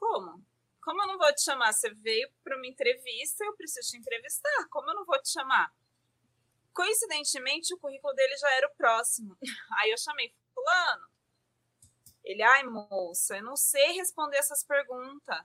como? 0.00 0.42
Como 0.82 1.02
eu 1.02 1.06
não 1.06 1.18
vou 1.18 1.32
te 1.34 1.42
chamar? 1.42 1.72
Você 1.72 1.90
veio 1.90 2.28
para 2.42 2.56
uma 2.56 2.66
entrevista, 2.66 3.44
eu 3.44 3.54
preciso 3.54 3.90
te 3.90 3.98
entrevistar. 3.98 4.66
Como 4.70 4.88
eu 4.90 4.94
não 4.94 5.04
vou 5.04 5.20
te 5.20 5.30
chamar? 5.30 5.70
Coincidentemente, 6.72 7.74
o 7.74 7.78
currículo 7.78 8.14
dele 8.14 8.36
já 8.38 8.50
era 8.54 8.66
o 8.66 8.74
próximo. 8.74 9.36
Aí 9.78 9.90
eu 9.90 9.98
chamei 9.98 10.34
fulano. 10.54 11.10
Ele, 12.24 12.42
ai, 12.42 12.64
moça, 12.64 13.36
eu 13.36 13.44
não 13.44 13.56
sei 13.56 13.92
responder 13.92 14.38
essas 14.38 14.64
perguntas. 14.64 15.38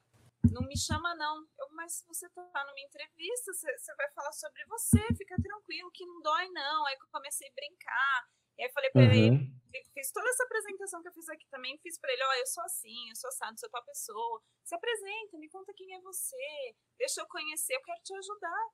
Não 0.52 0.62
me 0.62 0.78
chama, 0.78 1.14
não. 1.16 1.46
Eu, 1.60 1.70
mas 1.72 2.04
você 2.08 2.30
tá 2.30 2.66
numa 2.66 2.80
entrevista, 2.80 3.54
você, 3.54 3.96
vai 3.96 4.10
falar 4.12 4.32
sobre 4.32 4.64
você, 4.66 5.00
fica 5.18 5.36
tranquilo, 5.42 5.92
que 5.92 6.06
não 6.06 6.22
dói, 6.22 6.50
não. 6.50 6.86
Aí 6.86 6.96
eu 6.96 7.08
comecei 7.12 7.50
a 7.50 7.54
brincar. 7.54 8.30
E 8.58 8.64
aí 8.64 8.72
falei 8.72 8.90
para 8.92 9.02
uhum. 9.02 9.12
ele, 9.12 9.52
fiz 9.94 10.12
toda 10.12 10.30
essa 10.30 10.44
apresentação 10.44 11.02
que 11.02 11.10
eu 11.10 11.14
fiz 11.14 11.28
aqui 11.30 11.48
também, 11.50 11.78
fiz 11.80 12.00
para 12.00 12.12
ele, 12.14 12.24
ó, 12.24 12.30
oh, 12.30 12.34
eu 12.34 12.48
sou 12.48 12.64
assim, 12.64 13.10
eu 13.10 13.16
sou 13.16 13.28
assado, 13.30 13.60
sou 13.60 13.70
tua 13.70 13.82
pessoa. 13.84 14.44
Se 14.64 14.76
apresenta, 14.76 15.38
me 15.38 15.50
conta 15.50 15.74
quem 15.74 15.94
é 15.96 16.02
você, 16.02 16.76
deixa 16.98 17.22
eu 17.22 17.28
conhecer, 17.28 17.76
eu 17.76 17.82
quero 17.82 18.02
te 18.04 18.14
ajudar. 18.16 18.70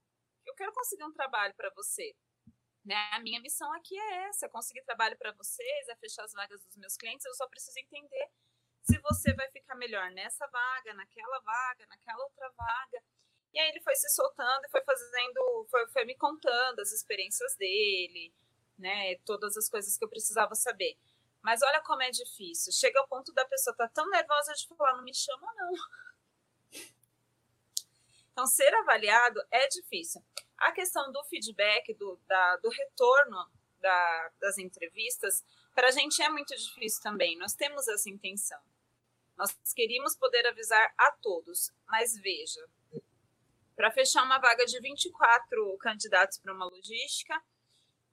Eu 0.45 0.55
quero 0.55 0.73
conseguir 0.73 1.03
um 1.03 1.13
trabalho 1.13 1.53
para 1.55 1.69
você. 1.75 2.15
Né? 2.83 2.95
A 3.13 3.19
minha 3.19 3.39
missão 3.39 3.71
aqui 3.73 3.97
é 3.97 4.27
essa, 4.27 4.47
é 4.47 4.49
conseguir 4.49 4.83
trabalho 4.83 5.17
para 5.17 5.31
vocês, 5.33 5.87
é 5.87 5.95
fechar 5.97 6.23
as 6.23 6.33
vagas 6.33 6.63
dos 6.65 6.77
meus 6.77 6.97
clientes, 6.97 7.25
eu 7.25 7.33
só 7.35 7.47
preciso 7.47 7.77
entender 7.79 8.31
se 8.83 8.97
você 8.99 9.33
vai 9.33 9.49
ficar 9.51 9.75
melhor 9.75 10.09
nessa 10.11 10.47
vaga, 10.47 10.93
naquela 10.95 11.39
vaga, 11.39 11.85
naquela 11.87 12.23
outra 12.23 12.49
vaga. 12.49 13.03
E 13.53 13.59
aí 13.59 13.69
ele 13.69 13.81
foi 13.81 13.95
se 13.95 14.09
soltando 14.09 14.65
e 14.65 14.69
foi 14.69 14.81
fazendo, 14.81 15.67
foi, 15.69 15.87
foi 15.89 16.05
me 16.05 16.17
contando 16.17 16.79
as 16.79 16.91
experiências 16.91 17.55
dele, 17.57 18.33
né? 18.81 19.15
Todas 19.25 19.55
as 19.55 19.69
coisas 19.69 19.97
que 19.97 20.03
eu 20.03 20.09
precisava 20.09 20.55
saber. 20.55 20.97
Mas 21.41 21.61
olha 21.61 21.81
como 21.81 22.01
é 22.01 22.11
difícil. 22.11 22.73
Chega 22.73 22.99
ao 22.99 23.07
ponto 23.07 23.33
da 23.33 23.45
pessoa 23.45 23.73
estar 23.73 23.87
tá 23.87 23.93
tão 23.93 24.09
nervosa 24.09 24.53
de 24.53 24.67
falar, 24.67 24.97
não 24.97 25.03
me 25.03 25.13
chama, 25.13 25.53
não. 25.55 25.71
Então, 28.31 28.45
ser 28.47 28.73
avaliado 28.73 29.41
é 29.51 29.67
difícil. 29.67 30.23
A 30.57 30.71
questão 30.71 31.11
do 31.11 31.23
feedback, 31.25 31.93
do, 31.95 32.19
da, 32.27 32.57
do 32.57 32.69
retorno 32.69 33.51
da, 33.79 34.31
das 34.39 34.57
entrevistas, 34.57 35.43
para 35.73 35.87
a 35.87 35.91
gente 35.91 36.21
é 36.21 36.29
muito 36.29 36.55
difícil 36.55 37.01
também. 37.01 37.37
Nós 37.37 37.53
temos 37.53 37.87
essa 37.87 38.09
intenção. 38.09 38.59
Nós 39.37 39.51
queríamos 39.73 40.15
poder 40.15 40.45
avisar 40.47 40.93
a 40.97 41.11
todos, 41.13 41.71
mas 41.87 42.15
veja, 42.15 42.63
para 43.75 43.91
fechar 43.91 44.23
uma 44.23 44.37
vaga 44.37 44.65
de 44.65 44.79
24 44.79 45.77
candidatos 45.79 46.37
para 46.37 46.53
uma 46.53 46.65
logística, 46.65 47.41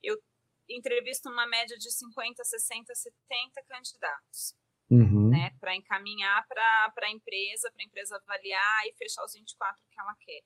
eu 0.03 0.21
entrevisto 0.69 1.29
uma 1.29 1.47
média 1.47 1.77
de 1.79 1.91
50, 1.91 2.45
60, 2.45 2.95
70 2.95 3.63
candidatos. 3.65 4.57
Uhum. 4.91 5.29
Né, 5.29 5.55
para 5.61 5.77
encaminhar 5.77 6.47
para 6.49 6.93
a 7.03 7.11
empresa, 7.11 7.71
para 7.71 7.83
a 7.83 7.85
empresa 7.85 8.17
avaliar 8.17 8.87
e 8.87 8.95
fechar 8.95 9.23
os 9.23 9.35
24 9.35 9.79
que 9.91 10.01
ela 10.01 10.15
quer. 10.19 10.43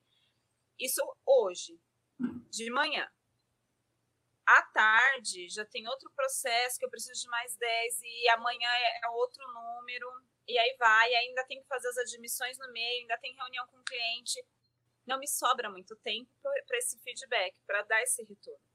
Isso 0.81 1.01
hoje, 1.25 1.79
de 2.51 2.69
manhã. 2.71 3.09
À 4.45 4.63
tarde, 4.63 5.49
já 5.49 5.65
tem 5.65 5.87
outro 5.87 6.11
processo 6.11 6.77
que 6.77 6.85
eu 6.85 6.91
preciso 6.91 7.21
de 7.23 7.29
mais 7.29 7.57
10 7.57 8.01
e 8.03 8.29
amanhã 8.31 8.69
é, 8.69 9.07
é 9.07 9.09
outro 9.11 9.47
número. 9.53 10.09
E 10.49 10.59
aí 10.59 10.77
vai, 10.77 11.15
ainda 11.15 11.45
tem 11.45 11.63
que 11.63 11.69
fazer 11.69 11.89
as 11.89 11.99
admissões 11.99 12.59
no 12.59 12.73
meio, 12.73 13.03
ainda 13.03 13.17
tem 13.19 13.37
reunião 13.37 13.65
com 13.69 13.79
o 13.79 13.85
cliente. 13.85 14.45
Não 15.07 15.19
me 15.19 15.29
sobra 15.29 15.71
muito 15.71 15.95
tempo 15.97 16.31
para 16.43 16.79
esse 16.79 16.99
feedback, 16.99 17.55
para 17.65 17.83
dar 17.83 18.03
esse 18.03 18.25
retorno. 18.25 18.72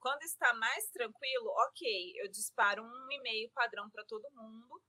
Quando 0.00 0.22
está 0.22 0.52
mais 0.54 0.88
tranquilo, 0.90 1.48
ok, 1.68 2.14
eu 2.16 2.28
disparo 2.30 2.82
um 2.82 3.12
e-mail 3.12 3.50
padrão 3.52 3.88
para 3.90 4.04
todo 4.04 4.30
mundo. 4.32 4.82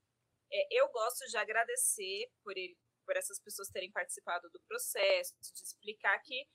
É, 0.52 0.68
eu 0.72 0.90
gosto 0.90 1.28
de 1.28 1.38
agradecer 1.38 2.32
por, 2.44 2.58
ele, 2.58 2.78
por 3.06 3.16
essas 3.18 3.40
pessoas 3.40 3.70
terem 3.70 3.92
participado 3.92 4.50
do 4.50 4.60
processo, 4.62 5.36
de 5.40 5.64
explicar 5.64 6.18
que 6.22 6.48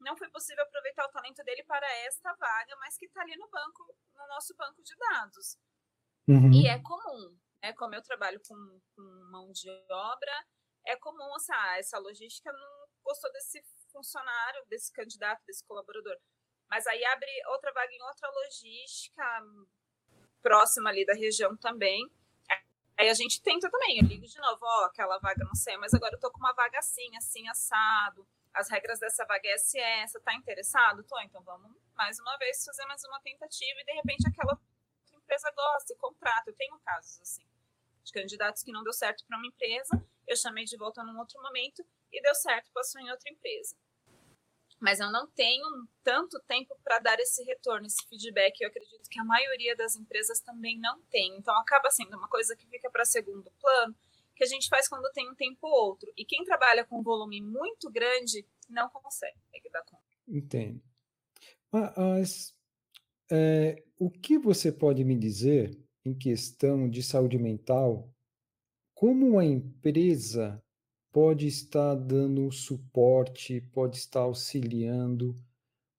não 0.00 0.16
foi 0.16 0.30
possível 0.30 0.62
aproveitar 0.64 1.06
o 1.06 1.10
talento 1.10 1.42
dele 1.44 1.64
para 1.64 1.86
esta 2.06 2.32
vaga, 2.34 2.76
mas 2.76 2.96
que 2.96 3.06
está 3.06 3.22
ali 3.22 3.36
no 3.36 3.48
banco, 3.48 3.96
no 4.14 4.26
nosso 4.28 4.54
banco 4.56 4.82
de 4.82 4.94
dados. 4.96 5.58
Uhum. 6.28 6.52
E 6.52 6.68
é 6.68 6.80
comum, 6.82 7.38
né? 7.62 7.72
Como 7.72 7.94
eu 7.94 8.02
trabalho 8.02 8.40
com, 8.46 8.80
com 8.94 9.02
mão 9.30 9.50
de 9.50 9.68
obra, 9.90 10.46
é 10.86 10.96
comum 10.96 11.34
essa, 11.36 11.54
ah, 11.54 11.78
essa 11.78 11.98
logística 11.98 12.52
não 12.52 12.88
gostou 13.02 13.30
desse 13.32 13.62
funcionário, 13.90 14.64
desse 14.66 14.92
candidato, 14.92 15.42
desse 15.46 15.64
colaborador. 15.64 16.16
Mas 16.74 16.88
aí 16.88 17.04
abre 17.04 17.30
outra 17.50 17.72
vaga 17.72 17.92
em 17.92 18.02
outra 18.02 18.28
logística, 18.28 19.22
próxima 20.42 20.90
ali 20.90 21.06
da 21.06 21.14
região 21.14 21.56
também. 21.56 22.10
Aí 22.98 23.08
a 23.08 23.14
gente 23.14 23.40
tenta 23.40 23.70
também, 23.70 23.98
eu 24.00 24.04
ligo 24.04 24.26
de 24.26 24.40
novo, 24.40 24.58
ó, 24.60 24.86
aquela 24.86 25.16
vaga 25.18 25.44
não 25.44 25.54
sei, 25.54 25.76
mas 25.76 25.94
agora 25.94 26.16
eu 26.16 26.18
tô 26.18 26.32
com 26.32 26.40
uma 26.40 26.52
vaga 26.52 26.80
assim, 26.80 27.16
assim, 27.16 27.46
assado. 27.48 28.26
As 28.52 28.68
regras 28.68 28.98
dessa 28.98 29.24
vaga 29.24 29.46
é 29.46 29.52
essa, 29.52 29.78
essa, 29.78 30.20
tá 30.20 30.34
interessado? 30.34 31.04
Tô, 31.04 31.16
então 31.20 31.40
vamos 31.44 31.70
mais 31.94 32.18
uma 32.18 32.36
vez 32.38 32.64
fazer 32.64 32.84
mais 32.86 33.04
uma 33.04 33.20
tentativa 33.20 33.80
e 33.80 33.84
de 33.84 33.92
repente 33.92 34.26
aquela 34.26 34.58
empresa 35.12 35.52
gosta 35.54 35.92
e 35.92 35.96
contrata. 35.96 36.50
Eu 36.50 36.56
tenho 36.56 36.76
casos 36.80 37.20
assim, 37.20 37.46
de 38.02 38.12
candidatos 38.12 38.64
que 38.64 38.72
não 38.72 38.82
deu 38.82 38.92
certo 38.92 39.24
para 39.28 39.38
uma 39.38 39.46
empresa, 39.46 40.04
eu 40.26 40.36
chamei 40.36 40.64
de 40.64 40.76
volta 40.76 41.04
num 41.04 41.20
outro 41.20 41.40
momento 41.40 41.86
e 42.10 42.20
deu 42.20 42.34
certo, 42.34 42.72
passou 42.72 43.00
em 43.00 43.12
outra 43.12 43.30
empresa 43.30 43.76
mas 44.84 45.00
eu 45.00 45.10
não 45.10 45.26
tenho 45.28 45.64
tanto 46.02 46.38
tempo 46.46 46.76
para 46.84 46.98
dar 46.98 47.18
esse 47.18 47.42
retorno, 47.42 47.86
esse 47.86 48.06
feedback. 48.06 48.60
Eu 48.60 48.68
acredito 48.68 49.08
que 49.08 49.18
a 49.18 49.24
maioria 49.24 49.74
das 49.74 49.96
empresas 49.96 50.40
também 50.40 50.78
não 50.78 51.00
tem. 51.04 51.34
Então 51.38 51.56
acaba 51.58 51.90
sendo 51.90 52.14
uma 52.18 52.28
coisa 52.28 52.54
que 52.54 52.66
fica 52.66 52.90
para 52.90 53.06
segundo 53.06 53.50
plano, 53.58 53.96
que 54.36 54.44
a 54.44 54.46
gente 54.46 54.68
faz 54.68 54.86
quando 54.86 55.10
tem 55.12 55.30
um 55.30 55.34
tempo 55.34 55.66
ou 55.66 55.86
outro. 55.86 56.12
E 56.18 56.24
quem 56.26 56.44
trabalha 56.44 56.84
com 56.84 57.02
volume 57.02 57.40
muito 57.40 57.90
grande 57.90 58.46
não 58.68 58.90
consegue 58.90 59.70
dar 59.72 59.82
conta. 59.84 60.04
Entendo. 60.28 60.82
Mas 61.72 62.54
é, 63.32 63.82
o 63.98 64.10
que 64.10 64.36
você 64.38 64.70
pode 64.70 65.02
me 65.02 65.16
dizer 65.16 65.82
em 66.04 66.14
questão 66.14 66.90
de 66.90 67.02
saúde 67.02 67.38
mental? 67.38 68.12
Como 68.92 69.38
a 69.38 69.44
empresa 69.46 70.62
pode 71.14 71.46
estar 71.46 71.94
dando 71.94 72.50
suporte, 72.50 73.60
pode 73.72 73.98
estar 73.98 74.22
auxiliando 74.22 75.40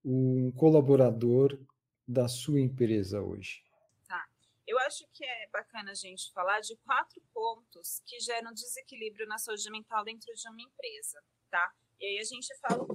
um 0.03 0.51
colaborador 0.51 1.57
da 2.05 2.27
sua 2.27 2.59
empresa 2.59 3.21
hoje? 3.21 3.63
Tá. 4.09 4.27
Eu 4.67 4.77
acho 4.79 5.07
que 5.13 5.23
é 5.23 5.47
bacana 5.53 5.91
a 5.91 5.93
gente 5.93 6.33
falar 6.33 6.59
de 6.59 6.75
quatro 6.85 7.21
pontos 7.33 8.01
que 8.05 8.19
geram 8.19 8.53
desequilíbrio 8.53 9.25
na 9.25 9.37
saúde 9.37 9.71
mental 9.71 10.03
dentro 10.03 10.33
de 10.35 10.49
uma 10.49 10.61
empresa, 10.61 11.23
tá? 11.49 11.73
E 11.97 12.05
aí 12.07 12.19
a 12.19 12.23
gente 12.25 12.53
fala, 12.57 12.85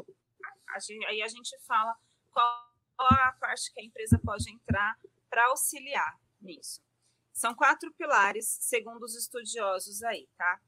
a 0.75 0.79
gente, 0.79 1.07
aí 1.07 1.23
a 1.23 1.29
gente 1.29 1.59
fala 1.61 1.97
qual 2.31 2.71
a 2.99 3.33
parte 3.41 3.73
que 3.73 3.81
a 3.81 3.85
empresa 3.85 4.21
pode 4.23 4.53
entrar 4.53 4.95
para 5.31 5.47
auxiliar 5.47 6.21
nisso. 6.39 6.83
São 7.33 7.55
quatro 7.55 7.91
pilares, 7.95 8.47
segundo 8.61 9.05
os 9.05 9.17
estudiosos 9.17 10.03
aí, 10.03 10.29
tá? 10.37 10.61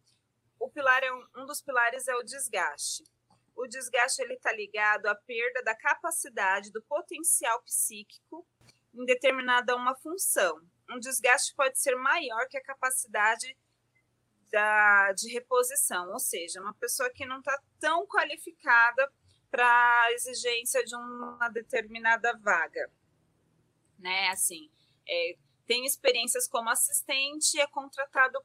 O 0.62 0.70
pilar 0.70 1.03
é 1.03 1.12
um, 1.12 1.27
um 1.38 1.44
dos 1.44 1.61
pilares 1.61 2.07
é 2.07 2.14
o 2.14 2.22
desgaste. 2.22 3.03
O 3.57 3.66
desgaste 3.66 4.22
ele 4.22 4.35
está 4.35 4.53
ligado 4.53 5.07
à 5.07 5.14
perda 5.14 5.61
da 5.64 5.75
capacidade 5.75 6.70
do 6.70 6.81
potencial 6.83 7.61
psíquico 7.62 8.46
em 8.94 9.05
determinada 9.05 9.75
uma 9.75 9.96
função. 9.96 10.61
Um 10.88 11.01
desgaste 11.01 11.53
pode 11.57 11.81
ser 11.81 11.96
maior 11.96 12.46
que 12.48 12.57
a 12.57 12.62
capacidade 12.62 13.57
da, 14.53 15.12
de 15.12 15.33
reposição, 15.33 16.12
ou 16.12 16.20
seja, 16.20 16.61
uma 16.61 16.75
pessoa 16.75 17.11
que 17.11 17.27
não 17.27 17.40
está 17.40 17.61
tão 17.81 18.07
qualificada 18.07 19.12
para 19.51 19.66
a 20.05 20.12
exigência 20.12 20.85
de 20.85 20.94
uma 20.94 21.48
determinada 21.48 22.38
vaga, 22.38 22.88
né? 23.98 24.29
Assim, 24.29 24.70
é, 25.09 25.37
tem 25.66 25.85
experiências 25.85 26.46
como 26.46 26.70
assistente, 26.70 27.59
é 27.59 27.66
contratado 27.66 28.38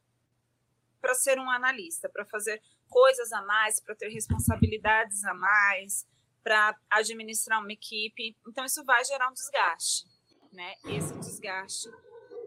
para 1.02 1.14
ser 1.14 1.40
um 1.40 1.50
analista, 1.50 2.10
para 2.10 2.26
fazer 2.26 2.62
coisas 2.90 3.32
a 3.32 3.42
mais, 3.42 3.80
para 3.80 3.96
ter 3.96 4.10
responsabilidades 4.10 5.24
a 5.24 5.34
mais, 5.34 6.06
para 6.44 6.76
administrar 6.90 7.60
uma 7.60 7.72
equipe. 7.72 8.36
Então, 8.48 8.66
isso 8.66 8.84
vai 8.86 9.04
gerar 9.06 9.30
um 9.30 9.34
desgaste. 9.34 10.06
Né? 10.52 10.74
Esse 10.86 11.18
desgaste 11.20 11.90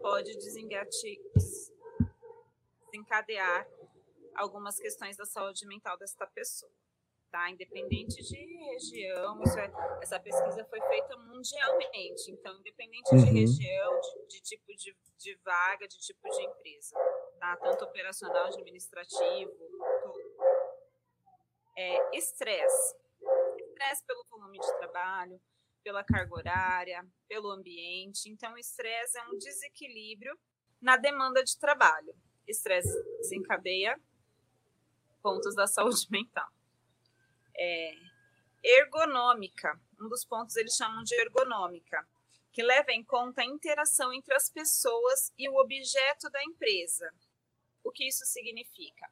pode 0.01 0.35
desencadear 2.91 3.67
algumas 4.35 4.77
questões 4.77 5.17
da 5.17 5.25
saúde 5.25 5.65
mental 5.67 5.97
desta 5.97 6.25
pessoa. 6.27 6.71
Tá? 7.29 7.49
Independente 7.49 8.21
de 8.21 8.57
região, 8.71 9.41
é, 9.57 9.71
essa 10.01 10.19
pesquisa 10.19 10.65
foi 10.65 10.81
feita 10.81 11.15
mundialmente, 11.17 12.29
então, 12.29 12.59
independente 12.59 13.09
uhum. 13.13 13.23
de 13.23 13.31
região, 13.31 14.01
de, 14.01 14.27
de 14.27 14.41
tipo 14.41 14.75
de, 14.75 14.93
de 15.17 15.35
vaga, 15.35 15.87
de 15.87 15.97
tipo 15.97 16.27
de 16.27 16.41
empresa 16.43 16.97
tá? 17.41 17.57
Tanto 17.57 17.83
operacional, 17.85 18.45
administrativo, 18.45 19.51
tudo. 20.03 20.31
É, 21.75 22.15
estresse. 22.15 22.95
Estresse 23.57 24.05
pelo 24.05 24.23
volume 24.29 24.59
de 24.59 24.77
trabalho, 24.77 25.41
pela 25.83 26.03
carga 26.03 26.35
horária, 26.35 27.03
pelo 27.27 27.49
ambiente. 27.49 28.29
Então, 28.29 28.55
estresse 28.57 29.17
é 29.17 29.23
um 29.23 29.37
desequilíbrio 29.39 30.37
na 30.79 30.97
demanda 30.97 31.43
de 31.43 31.57
trabalho. 31.57 32.13
Estresse 32.47 32.93
desencadeia 33.17 33.99
pontos 35.23 35.55
da 35.55 35.65
saúde 35.67 36.05
mental. 36.11 36.47
É, 37.57 37.95
ergonômica. 38.63 39.79
Um 39.99 40.07
dos 40.07 40.23
pontos 40.23 40.55
eles 40.55 40.75
chamam 40.75 41.03
de 41.03 41.15
ergonômica, 41.15 42.07
que 42.51 42.61
leva 42.61 42.91
em 42.91 43.03
conta 43.03 43.41
a 43.41 43.45
interação 43.45 44.13
entre 44.13 44.35
as 44.35 44.47
pessoas 44.47 45.33
e 45.37 45.49
o 45.49 45.55
objeto 45.55 46.29
da 46.29 46.43
empresa. 46.43 47.11
O 47.83 47.91
que 47.91 48.07
isso 48.07 48.25
significa? 48.25 49.09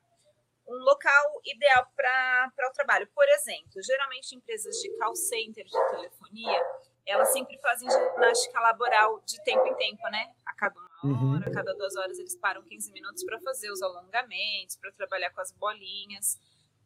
Um 0.67 0.75
local 0.75 1.41
ideal 1.45 1.87
para 1.95 2.69
o 2.69 2.73
trabalho. 2.73 3.07
Por 3.13 3.27
exemplo, 3.29 3.81
geralmente 3.81 4.35
empresas 4.35 4.75
de 4.77 4.89
call 4.97 5.15
center, 5.15 5.65
de 5.65 5.89
telefonia, 5.91 6.63
elas 7.05 7.33
sempre 7.33 7.57
fazem 7.57 7.89
ginástica 7.89 8.59
laboral 8.59 9.19
de 9.25 9.43
tempo 9.43 9.65
em 9.65 9.75
tempo, 9.75 10.03
né? 10.11 10.31
A 10.45 10.53
cada 10.53 10.79
uma 10.79 11.33
hora, 11.33 11.45
uhum. 11.45 11.51
a 11.51 11.51
cada 11.51 11.73
duas 11.73 11.95
horas, 11.95 12.19
eles 12.19 12.35
param 12.35 12.61
15 12.63 12.91
minutos 12.91 13.23
para 13.23 13.39
fazer 13.39 13.71
os 13.71 13.81
alongamentos, 13.81 14.75
para 14.75 14.91
trabalhar 14.91 15.31
com 15.31 15.41
as 15.41 15.51
bolinhas. 15.51 16.39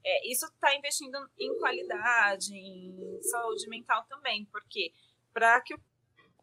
É, 0.06 0.28
isso 0.30 0.46
está 0.46 0.74
investindo 0.76 1.17
em 1.38 1.58
qualidade, 1.60 2.54
em 2.56 3.22
saúde 3.22 3.67
mental 3.67 4.06
também, 4.06 4.46
porque 4.46 4.93
para 5.34 5.60
que 5.62 5.74
o 5.74 5.80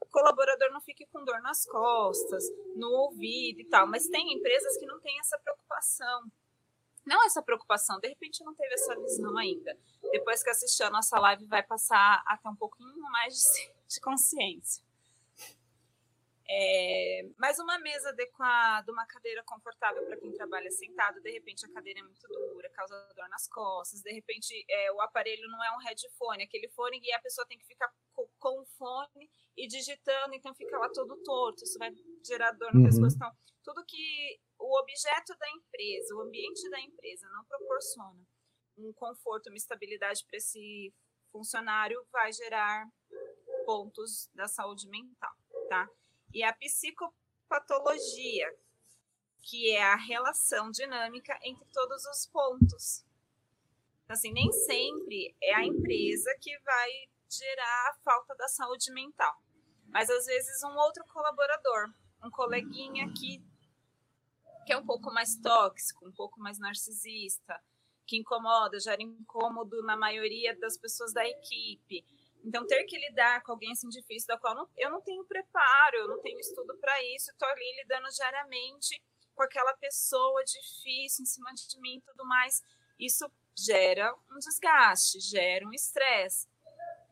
colaborador 0.06 0.70
não 0.70 0.80
fique 0.80 1.06
com 1.06 1.24
dor 1.24 1.40
nas 1.40 1.64
costas, 1.66 2.44
no 2.76 2.88
ouvido 2.88 3.60
e 3.60 3.64
tal. 3.64 3.86
Mas 3.86 4.08
tem 4.08 4.32
empresas 4.32 4.76
que 4.76 4.86
não 4.86 5.00
têm 5.00 5.18
essa 5.20 5.38
preocupação. 5.38 6.30
Não 7.06 7.24
essa 7.24 7.42
preocupação, 7.42 7.98
de 7.98 8.08
repente 8.08 8.44
não 8.44 8.54
teve 8.54 8.74
essa 8.74 8.94
visão 9.00 9.36
ainda. 9.36 9.76
Depois 10.12 10.42
que 10.42 10.50
assistir 10.50 10.82
a 10.82 10.90
nossa 10.90 11.18
live, 11.18 11.46
vai 11.46 11.62
passar 11.62 12.22
até 12.26 12.48
um 12.48 12.54
pouquinho 12.54 13.00
mais 13.10 13.34
de, 13.34 13.72
de 13.94 14.00
consciência. 14.00 14.84
É, 16.52 17.22
mas 17.38 17.60
uma 17.60 17.78
mesa 17.78 18.08
adequada, 18.08 18.90
uma 18.90 19.06
cadeira 19.06 19.40
confortável 19.44 20.04
para 20.04 20.16
quem 20.16 20.32
trabalha 20.32 20.68
sentado, 20.68 21.20
de 21.20 21.30
repente 21.30 21.64
a 21.64 21.72
cadeira 21.72 22.00
é 22.00 22.02
muito 22.02 22.26
dura, 22.26 22.68
causa 22.70 23.08
dor 23.14 23.28
nas 23.28 23.46
costas, 23.46 24.02
de 24.02 24.10
repente 24.12 24.64
é, 24.68 24.90
o 24.90 25.00
aparelho 25.00 25.48
não 25.48 25.62
é 25.62 25.70
um 25.76 25.78
headphone, 25.78 26.42
aquele 26.42 26.68
fone 26.70 26.98
e 27.00 27.12
a 27.12 27.20
pessoa 27.20 27.46
tem 27.46 27.56
que 27.56 27.64
ficar 27.64 27.88
com, 28.12 28.28
com 28.40 28.62
o 28.62 28.66
fone 28.66 29.30
e 29.56 29.68
digitando, 29.68 30.34
então 30.34 30.52
fica 30.52 30.76
lá 30.76 30.88
todo 30.88 31.22
torto, 31.22 31.62
isso 31.62 31.78
vai 31.78 31.92
gerar 32.26 32.50
dor 32.50 32.74
no 32.74 32.80
uhum. 32.80 32.86
pescoço. 32.86 33.14
Então, 33.14 33.32
tudo 33.62 33.84
que 33.86 34.40
o 34.58 34.76
objeto 34.80 35.36
da 35.38 35.48
empresa, 35.50 36.16
o 36.16 36.22
ambiente 36.22 36.68
da 36.68 36.80
empresa 36.80 37.28
não 37.28 37.44
proporciona 37.44 38.26
um 38.76 38.92
conforto, 38.94 39.50
uma 39.50 39.56
estabilidade 39.56 40.24
para 40.26 40.36
esse 40.36 40.92
funcionário, 41.30 42.04
vai 42.10 42.32
gerar 42.32 42.88
pontos 43.64 44.28
da 44.34 44.48
saúde 44.48 44.88
mental, 44.88 45.36
tá? 45.68 45.88
E 46.32 46.42
a 46.42 46.52
psicopatologia, 46.52 48.46
que 49.42 49.70
é 49.70 49.82
a 49.82 49.96
relação 49.96 50.70
dinâmica 50.70 51.38
entre 51.42 51.64
todos 51.72 52.04
os 52.06 52.26
pontos. 52.26 53.04
Então, 54.04 54.14
assim, 54.14 54.32
nem 54.32 54.50
sempre 54.52 55.36
é 55.42 55.54
a 55.54 55.64
empresa 55.64 56.36
que 56.40 56.58
vai 56.60 56.90
gerar 57.28 57.90
a 57.90 57.94
falta 58.02 58.34
da 58.34 58.48
saúde 58.48 58.92
mental, 58.92 59.40
mas 59.88 60.10
às 60.10 60.26
vezes 60.26 60.62
um 60.64 60.76
outro 60.76 61.04
colaborador, 61.06 61.92
um 62.24 62.30
coleguinha 62.30 63.06
que, 63.12 63.40
que 64.66 64.72
é 64.72 64.76
um 64.76 64.84
pouco 64.84 65.12
mais 65.12 65.36
tóxico, 65.36 66.08
um 66.08 66.12
pouco 66.12 66.40
mais 66.40 66.58
narcisista, 66.58 67.60
que 68.04 68.16
incomoda, 68.16 68.80
gera 68.80 69.00
incômodo 69.00 69.80
na 69.84 69.96
maioria 69.96 70.58
das 70.58 70.76
pessoas 70.76 71.12
da 71.12 71.24
equipe. 71.24 72.04
Então, 72.44 72.66
ter 72.66 72.84
que 72.84 72.98
lidar 72.98 73.42
com 73.42 73.52
alguém 73.52 73.72
assim 73.72 73.88
difícil, 73.88 74.26
da 74.26 74.38
qual 74.38 74.68
eu 74.76 74.90
não 74.90 75.00
tenho 75.00 75.24
preparo, 75.24 75.96
eu 75.96 76.08
não 76.08 76.20
tenho 76.20 76.38
estudo 76.38 76.76
para 76.78 77.02
isso, 77.14 77.30
estou 77.30 77.48
ali 77.48 77.76
lidando 77.82 78.08
diariamente 78.08 79.00
com 79.34 79.42
aquela 79.42 79.74
pessoa 79.74 80.42
difícil 80.44 81.22
em 81.22 81.26
cima 81.26 81.52
de 81.52 81.80
mim 81.80 81.96
e 81.96 82.00
tudo 82.00 82.26
mais. 82.26 82.62
Isso 82.98 83.30
gera 83.56 84.14
um 84.30 84.38
desgaste, 84.38 85.20
gera 85.20 85.66
um 85.66 85.72
estresse. 85.72 86.48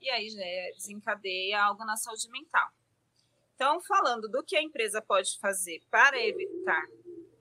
E 0.01 0.11
aí 0.11 0.29
já 0.31 0.41
desencadeia 0.75 1.63
algo 1.63 1.85
na 1.85 1.97
saúde 1.97 2.29
mental. 2.31 2.71
Então, 3.55 3.81
falando 3.81 4.29
do 4.29 4.45
que 4.45 4.57
a 4.57 4.63
empresa 4.63 5.03
pode 5.03 5.39
fazer 5.41 5.83
para 5.91 6.17
evitar 6.21 6.87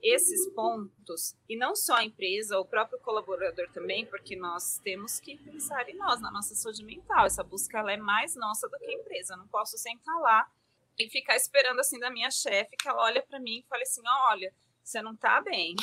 esses 0.02 0.48
pontos, 0.50 1.36
e 1.48 1.56
não 1.56 1.74
só 1.74 1.96
a 1.96 2.04
empresa, 2.04 2.58
o 2.58 2.64
próprio 2.64 2.98
colaborador 3.00 3.68
também, 3.72 4.06
porque 4.06 4.36
nós 4.36 4.78
temos 4.78 5.18
que 5.18 5.36
pensar 5.36 5.88
em 5.88 5.96
nós, 5.96 6.20
na 6.20 6.30
nossa 6.30 6.54
saúde 6.54 6.84
mental. 6.84 7.26
Essa 7.26 7.42
busca 7.42 7.78
ela 7.78 7.92
é 7.92 7.96
mais 7.96 8.36
nossa 8.36 8.68
do 8.68 8.78
que 8.78 8.86
a 8.86 8.92
empresa. 8.92 9.34
Eu 9.34 9.38
não 9.38 9.48
posso 9.48 9.76
sentar 9.76 10.16
lá 10.20 10.50
e 10.98 11.08
ficar 11.08 11.36
esperando 11.36 11.80
assim 11.80 11.98
da 11.98 12.10
minha 12.10 12.30
chefe 12.30 12.76
que 12.76 12.88
ela 12.88 13.02
olha 13.02 13.22
para 13.22 13.40
mim 13.40 13.58
e 13.58 13.66
fale 13.68 13.82
assim: 13.82 14.02
olha, 14.30 14.54
você 14.82 15.02
não 15.02 15.16
tá 15.16 15.40
bem. 15.40 15.74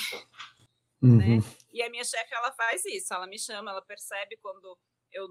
Uhum. 1.01 1.17
Né? 1.17 1.37
E 1.73 1.81
a 1.83 1.89
minha 1.89 2.03
chefe 2.03 2.33
ela 2.33 2.51
faz 2.53 2.83
isso, 2.85 3.13
ela 3.13 3.27
me 3.27 3.37
chama, 3.37 3.71
ela 3.71 3.81
percebe 3.81 4.37
quando 4.37 4.77
eu 5.11 5.27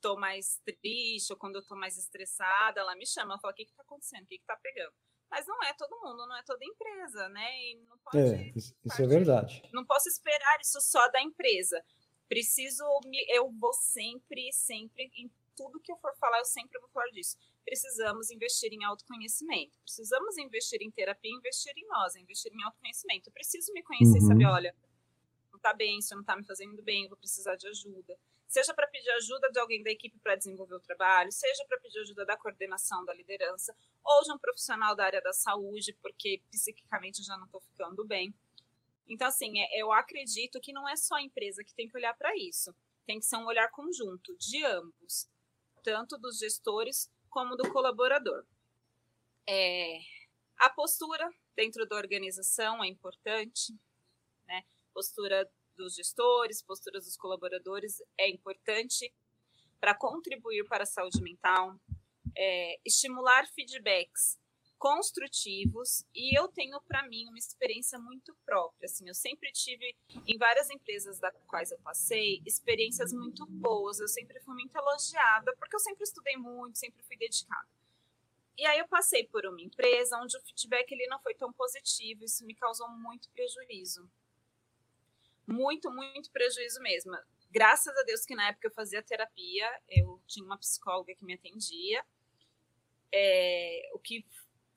tô 0.00 0.16
mais 0.16 0.60
triste 0.64 1.32
ou 1.32 1.38
quando 1.38 1.56
eu 1.56 1.66
tô 1.66 1.74
mais 1.74 1.96
estressada, 1.96 2.80
ela 2.80 2.94
me 2.94 3.06
chama, 3.06 3.32
ela 3.32 3.40
fala: 3.40 3.52
o 3.52 3.56
que 3.56 3.64
que 3.64 3.74
tá 3.74 3.82
acontecendo? 3.82 4.24
O 4.24 4.26
que 4.26 4.38
que 4.38 4.44
tá 4.44 4.56
pegando? 4.56 4.92
Mas 5.30 5.46
não 5.46 5.62
é 5.62 5.74
todo 5.74 6.00
mundo, 6.00 6.26
não 6.26 6.36
é 6.36 6.42
toda 6.42 6.64
empresa, 6.64 7.28
né? 7.28 7.46
E 7.60 7.84
não 7.88 7.98
pode, 7.98 8.18
é, 8.18 8.52
isso 8.56 9.02
é 9.02 9.06
verdade. 9.06 9.62
Não 9.72 9.84
posso 9.84 10.08
esperar 10.08 10.58
isso 10.60 10.80
só 10.80 11.06
da 11.08 11.20
empresa. 11.20 11.84
Preciso, 12.28 12.84
eu 13.28 13.50
vou 13.52 13.72
sempre, 13.72 14.50
sempre, 14.52 15.10
em 15.16 15.30
tudo 15.56 15.80
que 15.80 15.90
eu 15.90 15.96
for 15.96 16.14
falar, 16.16 16.38
eu 16.38 16.44
sempre 16.44 16.78
vou 16.80 16.88
falar 16.90 17.08
disso. 17.08 17.36
Precisamos 17.64 18.30
investir 18.30 18.72
em 18.72 18.84
autoconhecimento. 18.84 19.78
Precisamos 19.80 20.38
investir 20.38 20.80
em 20.82 20.90
terapia, 20.90 21.34
investir 21.34 21.72
em 21.76 21.86
nós, 21.86 22.14
investir 22.16 22.52
em 22.52 22.62
autoconhecimento. 22.62 23.28
Eu 23.28 23.32
preciso 23.32 23.72
me 23.72 23.82
conhecer 23.82 24.20
uhum. 24.20 24.28
saber, 24.28 24.46
olha, 24.46 24.74
não 25.52 25.58
tá 25.58 25.74
bem, 25.74 25.98
isso 25.98 26.14
não 26.14 26.24
tá 26.24 26.36
me 26.36 26.44
fazendo 26.44 26.82
bem, 26.82 27.04
eu 27.04 27.08
vou 27.08 27.18
precisar 27.18 27.56
de 27.56 27.66
ajuda 27.66 28.18
seja 28.48 28.72
para 28.72 28.86
pedir 28.86 29.10
ajuda 29.10 29.50
de 29.50 29.60
alguém 29.60 29.82
da 29.82 29.90
equipe 29.90 30.18
para 30.18 30.34
desenvolver 30.34 30.74
o 30.74 30.80
trabalho, 30.80 31.30
seja 31.30 31.64
para 31.66 31.78
pedir 31.78 32.00
ajuda 32.00 32.24
da 32.24 32.36
coordenação 32.36 33.04
da 33.04 33.12
liderança, 33.12 33.76
ou 34.02 34.22
de 34.24 34.32
um 34.32 34.38
profissional 34.38 34.96
da 34.96 35.04
área 35.04 35.20
da 35.20 35.32
saúde, 35.32 35.92
porque 36.00 36.42
psiquicamente 36.50 37.22
já 37.22 37.36
não 37.36 37.44
estou 37.44 37.60
ficando 37.60 38.04
bem. 38.06 38.34
Então, 39.06 39.28
assim, 39.28 39.60
é, 39.60 39.80
eu 39.80 39.92
acredito 39.92 40.60
que 40.60 40.72
não 40.72 40.88
é 40.88 40.96
só 40.96 41.16
a 41.16 41.22
empresa 41.22 41.62
que 41.62 41.74
tem 41.74 41.88
que 41.88 41.96
olhar 41.96 42.14
para 42.16 42.34
isso, 42.36 42.74
tem 43.06 43.20
que 43.20 43.26
ser 43.26 43.36
um 43.36 43.46
olhar 43.46 43.70
conjunto 43.70 44.34
de 44.36 44.64
ambos, 44.64 45.28
tanto 45.82 46.18
dos 46.18 46.38
gestores 46.38 47.10
como 47.28 47.54
do 47.54 47.70
colaborador. 47.70 48.44
É, 49.46 50.00
a 50.58 50.70
postura 50.70 51.30
dentro 51.54 51.86
da 51.86 51.96
organização 51.96 52.82
é 52.82 52.88
importante, 52.88 53.74
né? 54.46 54.64
Postura 54.92 55.50
dos 55.78 55.94
gestores, 55.94 56.60
posturas 56.60 57.04
dos 57.04 57.16
colaboradores 57.16 58.02
é 58.18 58.28
importante 58.28 59.14
para 59.80 59.94
contribuir 59.94 60.64
para 60.64 60.82
a 60.82 60.86
saúde 60.86 61.22
mental, 61.22 61.80
é, 62.36 62.80
estimular 62.84 63.46
feedbacks 63.54 64.36
construtivos 64.76 66.04
e 66.14 66.38
eu 66.38 66.46
tenho 66.48 66.80
para 66.82 67.06
mim 67.08 67.26
uma 67.26 67.38
experiência 67.38 67.98
muito 67.98 68.32
própria 68.46 68.86
assim 68.86 69.08
eu 69.08 69.14
sempre 69.14 69.50
tive 69.50 69.92
em 70.24 70.38
várias 70.38 70.70
empresas 70.70 71.18
das 71.18 71.34
quais 71.48 71.72
eu 71.72 71.78
passei 71.80 72.40
experiências 72.46 73.12
muito 73.12 73.44
boas 73.46 73.98
eu 73.98 74.06
sempre 74.06 74.38
fui 74.38 74.54
muito 74.54 74.76
elogiada 74.76 75.52
porque 75.58 75.74
eu 75.74 75.80
sempre 75.80 76.04
estudei 76.04 76.36
muito 76.36 76.78
sempre 76.78 77.02
fui 77.02 77.16
dedicada. 77.16 77.68
E 78.56 78.66
aí 78.66 78.78
eu 78.78 78.88
passei 78.88 79.26
por 79.26 79.44
uma 79.46 79.60
empresa 79.60 80.16
onde 80.18 80.36
o 80.36 80.40
feedback 80.42 80.92
ele 80.92 81.08
não 81.08 81.20
foi 81.20 81.34
tão 81.34 81.52
positivo 81.52 82.24
isso 82.24 82.46
me 82.46 82.54
causou 82.54 82.88
muito 82.88 83.28
prejuízo 83.30 84.08
muito, 85.48 85.90
muito 85.90 86.30
prejuízo 86.30 86.80
mesmo. 86.80 87.16
Graças 87.50 87.96
a 87.96 88.02
Deus 88.02 88.24
que 88.26 88.34
na 88.34 88.48
época 88.48 88.68
eu 88.68 88.72
fazia 88.72 89.02
terapia, 89.02 89.66
eu 89.88 90.22
tinha 90.26 90.44
uma 90.44 90.58
psicóloga 90.58 91.14
que 91.14 91.24
me 91.24 91.34
atendia, 91.34 92.04
é, 93.10 93.90
o 93.94 93.98
que 93.98 94.26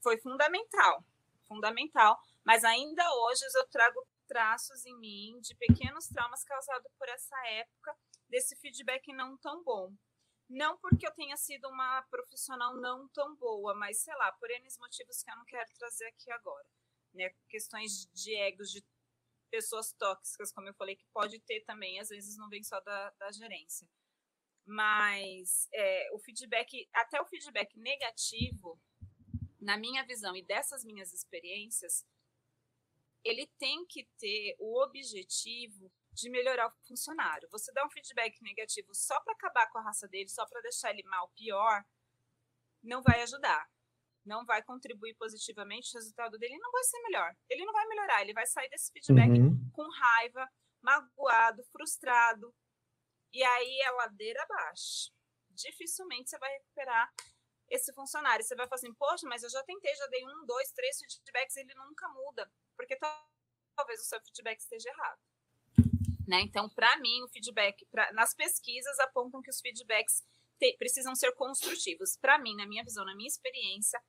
foi 0.02 0.18
fundamental, 0.18 1.04
fundamental. 1.48 2.18
Mas 2.46 2.64
ainda 2.64 3.04
hoje 3.14 3.44
eu 3.54 3.68
trago 3.68 4.08
traços 4.28 4.86
em 4.86 4.98
mim 4.98 5.40
de 5.42 5.54
pequenos 5.56 6.08
traumas 6.08 6.44
causados 6.46 6.90
por 6.98 7.10
essa 7.10 7.38
época, 7.48 7.94
desse 8.30 8.56
feedback 8.56 9.12
não 9.12 9.36
tão 9.38 9.62
bom. 9.62 9.94
Não 10.50 10.78
porque 10.78 11.06
eu 11.06 11.12
tenha 11.12 11.36
sido 11.36 11.68
uma 11.68 12.02
profissional 12.04 12.76
não 12.78 13.10
tão 13.10 13.36
boa, 13.36 13.76
mas 13.76 13.98
sei 13.98 14.16
lá, 14.16 14.32
por 14.34 14.50
N 14.50 14.66
motivos 14.80 15.22
que 15.22 15.30
eu 15.30 15.36
não 15.36 15.46
quero 15.46 15.70
trazer 15.78 16.06
aqui 16.08 16.32
agora. 16.32 16.66
Né? 17.14 17.34
Questões 17.50 18.10
de 18.14 18.34
egos, 18.36 18.72
de 18.72 18.82
pessoas 19.52 19.92
tóxicas, 19.94 20.52
como 20.52 20.68
eu 20.68 20.74
falei, 20.74 20.96
que 20.96 21.06
pode 21.14 21.40
ter 21.42 21.62
também, 21.62 22.00
às 22.00 22.10
vezes 22.10 22.38
não 22.38 22.50
vem 22.50 22.64
só 22.64 22.80
da, 22.80 23.10
da 23.12 23.32
gerência. 23.32 23.88
Mas 24.66 25.68
é, 25.74 26.10
o 26.14 26.20
feedback, 26.20 26.88
até 26.94 27.22
o 27.22 27.26
feedback 27.26 27.78
negativo, 27.78 28.80
na 29.60 29.78
minha 29.78 30.04
visão 30.04 30.36
e 30.36 30.42
dessas 30.42 30.84
minhas 30.86 31.14
experiências, 31.14 32.06
ele 33.24 33.46
tem 33.60 33.86
que 33.86 34.08
ter 34.18 34.56
o 34.58 34.82
objetivo 34.82 35.92
de 36.14 36.30
melhorar 36.30 36.68
o 36.68 36.88
funcionário. 36.88 37.50
Você 37.52 37.72
dá 37.74 37.86
um 37.86 37.90
feedback 37.90 38.42
negativo 38.42 38.96
só 38.96 39.20
para 39.22 39.34
acabar 39.34 39.70
com 39.72 39.78
a 39.78 39.84
raça 39.84 40.08
dele, 40.08 40.30
só 40.30 40.46
para 40.48 40.62
deixar 40.62 40.92
ele 40.92 41.04
mal, 41.04 41.30
pior, 41.36 41.86
não 42.82 43.02
vai 43.02 43.22
ajudar 43.22 43.70
não 44.26 44.46
vai 44.46 44.62
contribuir 44.64 45.16
positivamente, 45.16 45.92
o 45.94 46.00
resultado 46.00 46.38
dele 46.38 46.58
não 46.58 46.72
vai 46.72 46.84
ser 46.84 47.02
melhor. 47.02 47.36
Ele 47.50 47.66
não 47.66 47.74
vai 47.74 47.86
melhorar, 47.88 48.22
ele 48.22 48.34
vai 48.34 48.46
sair 48.46 48.70
desse 48.70 48.92
feedback 48.92 49.32
uhum. 49.32 49.70
com 49.74 49.90
raiva, 49.90 50.48
magoado, 50.82 51.64
frustrado. 51.72 52.54
E 53.34 53.44
aí 53.44 53.80
é 53.82 53.92
ladeira 53.92 54.42
abaixo. 54.44 55.12
Dificilmente 55.50 56.30
você 56.30 56.38
vai 56.38 56.52
recuperar 56.54 57.12
esse 57.70 57.94
funcionário. 57.94 58.44
Você 58.44 58.56
vai 58.56 58.68
falar 58.68 58.78
assim, 58.78 58.94
poxa, 58.94 59.28
mas 59.28 59.44
eu 59.44 59.50
já 59.50 59.64
tentei, 59.64 59.96
já 59.96 60.08
dei 60.08 60.24
um, 60.26 60.46
dois, 60.46 60.72
três 60.72 60.98
feedbacks, 61.00 61.56
ele 61.56 61.74
nunca 61.76 62.08
muda. 62.10 62.52
Porque 62.76 62.98
talvez 63.76 64.02
o 64.02 64.06
seu 64.06 64.22
feedback 64.22 64.60
esteja 64.60 64.90
errado. 64.90 65.20
Né? 66.28 66.42
Então, 66.42 66.70
para 66.70 66.98
mim, 66.98 67.24
o 67.24 67.30
feedback, 67.30 67.86
pra, 67.88 68.12
nas 68.14 68.34
pesquisas 68.34 69.00
apontam 69.00 69.42
que 69.42 69.50
os 69.50 69.60
feedbacks 69.60 70.24
te, 70.60 70.76
precisam 70.78 71.16
ser 71.16 71.34
construtivos. 71.34 72.18
Para 72.18 72.38
mim, 72.38 72.56
na 72.56 72.68
minha 72.68 72.84
visão, 72.84 73.04
na 73.06 73.16
minha 73.16 73.28
experiência, 73.28 74.02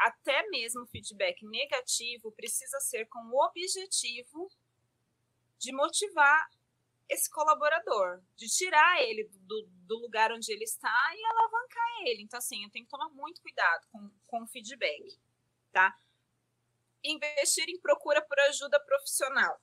até 0.00 0.48
mesmo 0.48 0.82
o 0.82 0.86
feedback 0.86 1.44
negativo 1.46 2.32
precisa 2.32 2.80
ser 2.80 3.06
com 3.06 3.18
o 3.18 3.44
objetivo 3.46 4.50
de 5.58 5.72
motivar 5.72 6.48
esse 7.08 7.30
colaborador, 7.30 8.20
de 8.36 8.48
tirar 8.48 9.00
ele 9.02 9.30
do, 9.32 9.68
do, 9.86 9.98
lugar 9.98 10.32
onde 10.32 10.52
ele 10.52 10.64
está 10.64 11.14
e 11.14 11.24
alavancar 11.24 12.06
ele. 12.06 12.22
Então, 12.22 12.38
assim, 12.38 12.64
eu 12.64 12.70
tenho 12.70 12.84
que 12.84 12.90
tomar 12.90 13.08
muito 13.10 13.40
cuidado 13.40 13.86
com, 13.92 14.10
com 14.26 14.42
o 14.42 14.46
feedback, 14.48 15.16
tá? 15.72 15.96
Investir 17.04 17.68
em 17.68 17.80
procura 17.80 18.20
por 18.26 18.38
ajuda 18.40 18.80
profissional. 18.84 19.60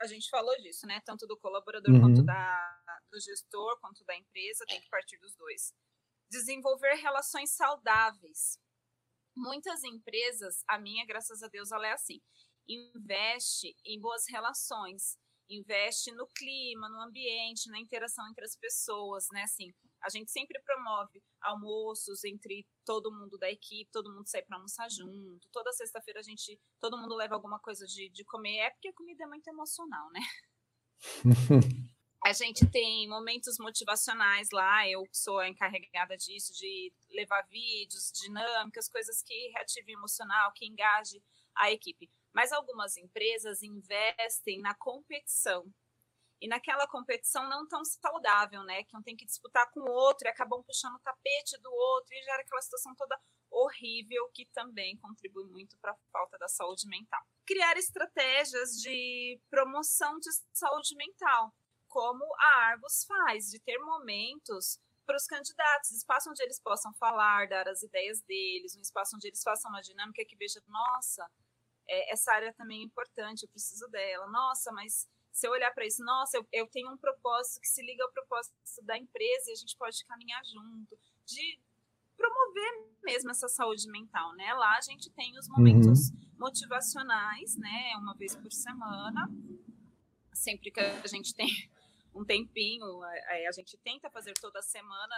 A 0.00 0.06
gente 0.06 0.30
falou 0.30 0.56
disso, 0.58 0.86
né? 0.86 1.00
Tanto 1.04 1.26
do 1.26 1.36
colaborador 1.36 1.92
uhum. 1.92 2.00
quanto 2.00 2.22
da, 2.22 3.00
do 3.10 3.20
gestor 3.20 3.78
quanto 3.80 4.04
da 4.04 4.14
empresa, 4.14 4.64
tem 4.66 4.80
que 4.80 4.88
partir 4.88 5.18
dos 5.18 5.34
dois. 5.34 5.74
Desenvolver 6.30 6.94
relações 6.94 7.50
saudáveis. 7.50 8.60
Muitas 9.38 9.82
empresas, 9.84 10.62
a 10.68 10.78
minha, 10.78 11.06
graças 11.06 11.42
a 11.42 11.48
Deus, 11.48 11.70
ela 11.70 11.86
é 11.86 11.92
assim, 11.92 12.20
investe 12.68 13.74
em 13.84 14.00
boas 14.00 14.24
relações, 14.28 15.16
investe 15.48 16.12
no 16.12 16.26
clima, 16.26 16.88
no 16.90 17.00
ambiente, 17.00 17.70
na 17.70 17.78
interação 17.80 18.28
entre 18.28 18.44
as 18.44 18.54
pessoas, 18.56 19.26
né? 19.32 19.42
Assim, 19.42 19.72
a 20.02 20.10
gente 20.10 20.30
sempre 20.30 20.60
promove 20.62 21.22
almoços 21.40 22.22
entre 22.24 22.66
todo 22.84 23.12
mundo 23.12 23.38
da 23.38 23.50
equipe, 23.50 23.90
todo 23.90 24.12
mundo 24.12 24.28
sai 24.28 24.42
para 24.42 24.56
almoçar 24.56 24.90
junto. 24.90 25.48
Toda 25.50 25.72
sexta-feira 25.72 26.20
a 26.20 26.22
gente, 26.22 26.60
todo 26.80 26.98
mundo 26.98 27.14
leva 27.14 27.34
alguma 27.34 27.58
coisa 27.58 27.86
de, 27.86 28.10
de 28.10 28.24
comer, 28.24 28.58
é 28.58 28.70
porque 28.70 28.88
a 28.88 28.94
comida 28.94 29.24
é 29.24 29.26
muito 29.26 29.48
emocional, 29.48 30.10
né? 30.10 30.20
a 32.28 32.32
gente 32.34 32.70
tem 32.70 33.08
momentos 33.08 33.58
motivacionais 33.58 34.50
lá, 34.52 34.86
eu 34.86 35.02
sou 35.10 35.38
a 35.38 35.48
encarregada 35.48 36.14
disso, 36.14 36.52
de 36.52 36.92
levar 37.10 37.40
vídeos, 37.48 38.12
dinâmicas, 38.12 38.86
coisas 38.86 39.22
que 39.22 39.48
reativem 39.54 39.94
emocional, 39.94 40.52
que 40.52 40.66
engaje 40.66 41.22
a 41.56 41.72
equipe. 41.72 42.10
Mas 42.34 42.52
algumas 42.52 42.98
empresas 42.98 43.62
investem 43.62 44.60
na 44.60 44.74
competição. 44.74 45.64
E 46.38 46.46
naquela 46.46 46.86
competição 46.86 47.48
não 47.48 47.66
tão 47.66 47.82
saudável, 47.82 48.62
né? 48.62 48.84
Que 48.84 48.94
um 48.94 49.02
tem 49.02 49.16
que 49.16 49.24
disputar 49.24 49.70
com 49.72 49.80
o 49.80 49.90
outro 49.90 50.28
e 50.28 50.30
acabam 50.30 50.62
puxando 50.62 50.96
o 50.96 51.00
tapete 51.00 51.58
do 51.62 51.72
outro 51.72 52.14
e 52.14 52.22
gera 52.22 52.42
aquela 52.42 52.60
situação 52.60 52.94
toda 52.94 53.18
horrível 53.50 54.28
que 54.34 54.44
também 54.52 54.98
contribui 54.98 55.46
muito 55.46 55.78
para 55.78 55.92
a 55.92 55.98
falta 56.12 56.36
da 56.36 56.46
saúde 56.46 56.86
mental. 56.88 57.22
Criar 57.46 57.78
estratégias 57.78 58.72
de 58.82 59.40
promoção 59.48 60.18
de 60.18 60.30
saúde 60.52 60.94
mental, 60.94 61.54
como 61.88 62.24
a 62.38 62.70
Arbus 62.70 63.04
faz, 63.04 63.50
de 63.50 63.58
ter 63.60 63.78
momentos 63.78 64.78
para 65.06 65.16
os 65.16 65.26
candidatos, 65.26 65.90
espaço 65.90 66.30
onde 66.30 66.42
eles 66.42 66.60
possam 66.60 66.92
falar, 66.94 67.48
dar 67.48 67.66
as 67.66 67.82
ideias 67.82 68.20
deles, 68.22 68.76
um 68.76 68.80
espaço 68.80 69.16
onde 69.16 69.26
eles 69.26 69.42
façam 69.42 69.70
uma 69.70 69.80
dinâmica 69.80 70.24
que 70.24 70.36
veja, 70.36 70.62
nossa, 70.68 71.26
é, 71.88 72.12
essa 72.12 72.32
área 72.32 72.52
também 72.52 72.82
é 72.82 72.84
importante, 72.84 73.42
eu 73.42 73.48
preciso 73.48 73.88
dela. 73.88 74.26
Nossa, 74.28 74.70
mas 74.70 75.08
se 75.32 75.46
eu 75.46 75.52
olhar 75.52 75.72
para 75.72 75.86
isso, 75.86 76.04
nossa, 76.04 76.36
eu, 76.36 76.46
eu, 76.52 76.66
tenho 76.66 76.92
um 76.92 76.96
propósito 76.98 77.60
que 77.60 77.68
se 77.68 77.82
liga 77.82 78.04
ao 78.04 78.12
propósito 78.12 78.54
da 78.82 78.98
empresa 78.98 79.50
e 79.50 79.52
a 79.52 79.56
gente 79.56 79.76
pode 79.78 80.04
caminhar 80.04 80.44
junto, 80.44 80.98
de 81.24 81.58
promover 82.16 82.88
mesmo 83.02 83.30
essa 83.30 83.48
saúde 83.48 83.88
mental, 83.90 84.34
né? 84.34 84.52
Lá 84.52 84.76
a 84.76 84.80
gente 84.80 85.08
tem 85.10 85.38
os 85.38 85.48
momentos 85.48 86.10
uhum. 86.10 86.18
motivacionais, 86.38 87.56
né? 87.56 87.96
Uma 87.96 88.14
vez 88.14 88.34
por 88.36 88.52
semana, 88.52 89.30
sempre 90.34 90.70
que 90.70 90.80
a 90.80 91.06
gente 91.06 91.34
tem 91.34 91.48
um 92.18 92.24
tempinho, 92.24 93.02
a, 93.48 93.52
gente 93.52 93.78
tenta 93.78 94.10
fazer 94.10 94.34
toda 94.34 94.60
semana. 94.60 95.14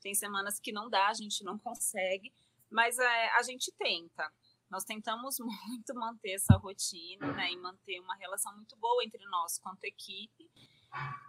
Tem 0.00 0.14
semanas 0.14 0.60
que 0.60 0.72
não 0.72 0.90
dá, 0.90 1.08
a 1.08 1.14
gente 1.14 1.42
não 1.44 1.58
consegue, 1.58 2.32
mas 2.70 2.98
é, 2.98 3.28
a 3.30 3.42
gente 3.42 3.72
tenta. 3.72 4.30
Nós 4.70 4.84
tentamos 4.84 5.36
muito 5.40 5.94
manter 5.94 6.32
essa 6.32 6.56
rotina 6.56 7.32
né, 7.32 7.50
e 7.50 7.56
manter 7.56 8.00
uma 8.00 8.16
relação 8.16 8.54
muito 8.54 8.76
boa 8.76 9.02
entre 9.04 9.24
nós 9.26 9.58
quanto 9.58 9.84
equipe, 9.84 10.50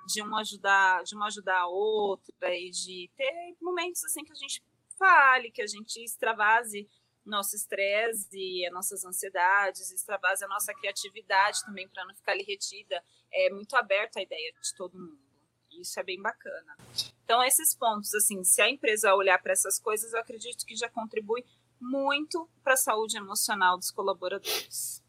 de 0.08 0.22
um 0.22 0.36
ajudar, 0.36 1.04
de 1.04 1.16
um 1.16 1.24
ajudar 1.24 1.62
a 1.62 1.68
outra 1.68 2.54
e 2.54 2.70
de 2.70 3.10
ter 3.16 3.56
momentos 3.62 4.04
assim 4.04 4.26
que 4.26 4.32
a 4.32 4.36
gente 4.36 4.62
fale, 4.98 5.52
que 5.52 5.62
a 5.62 5.68
gente 5.68 6.04
extravase 6.04 6.90
nosso 7.26 7.56
estresse 7.56 8.66
as 8.66 8.74
nossas 8.74 9.06
ansiedades, 9.06 9.92
extravase 9.92 10.44
a 10.44 10.48
nossa 10.48 10.74
criatividade 10.74 11.64
também 11.66 11.88
para 11.88 12.06
não 12.06 12.16
ficar 12.16 12.34
ali 12.34 12.44
retida. 12.44 13.04
É 13.32 13.50
muito 13.50 13.76
aberto 13.76 14.18
a 14.18 14.22
ideia 14.22 14.52
de 14.62 14.76
todo 14.76 15.00
mundo. 15.00 15.20
Isso 15.72 16.00
é 16.00 16.04
bem 16.04 16.22
bacana. 16.22 16.78
Então, 17.24 17.44
esses 17.44 17.74
pontos, 17.74 18.14
assim, 18.14 18.44
se 18.44 18.62
a 18.62 18.70
empresa 18.70 19.16
olhar 19.16 19.42
para 19.42 19.54
essas 19.54 19.80
coisas, 19.80 20.14
eu 20.14 20.20
acredito 20.20 20.66
que 20.66 20.76
já 20.76 20.90
contribui 20.90 21.44
muito 21.80 22.48
para 22.64 22.74
a 22.74 22.78
saúde 22.78 23.18
emocional 23.18 23.78
dos 23.78 23.90
colaboradores. 23.90 25.04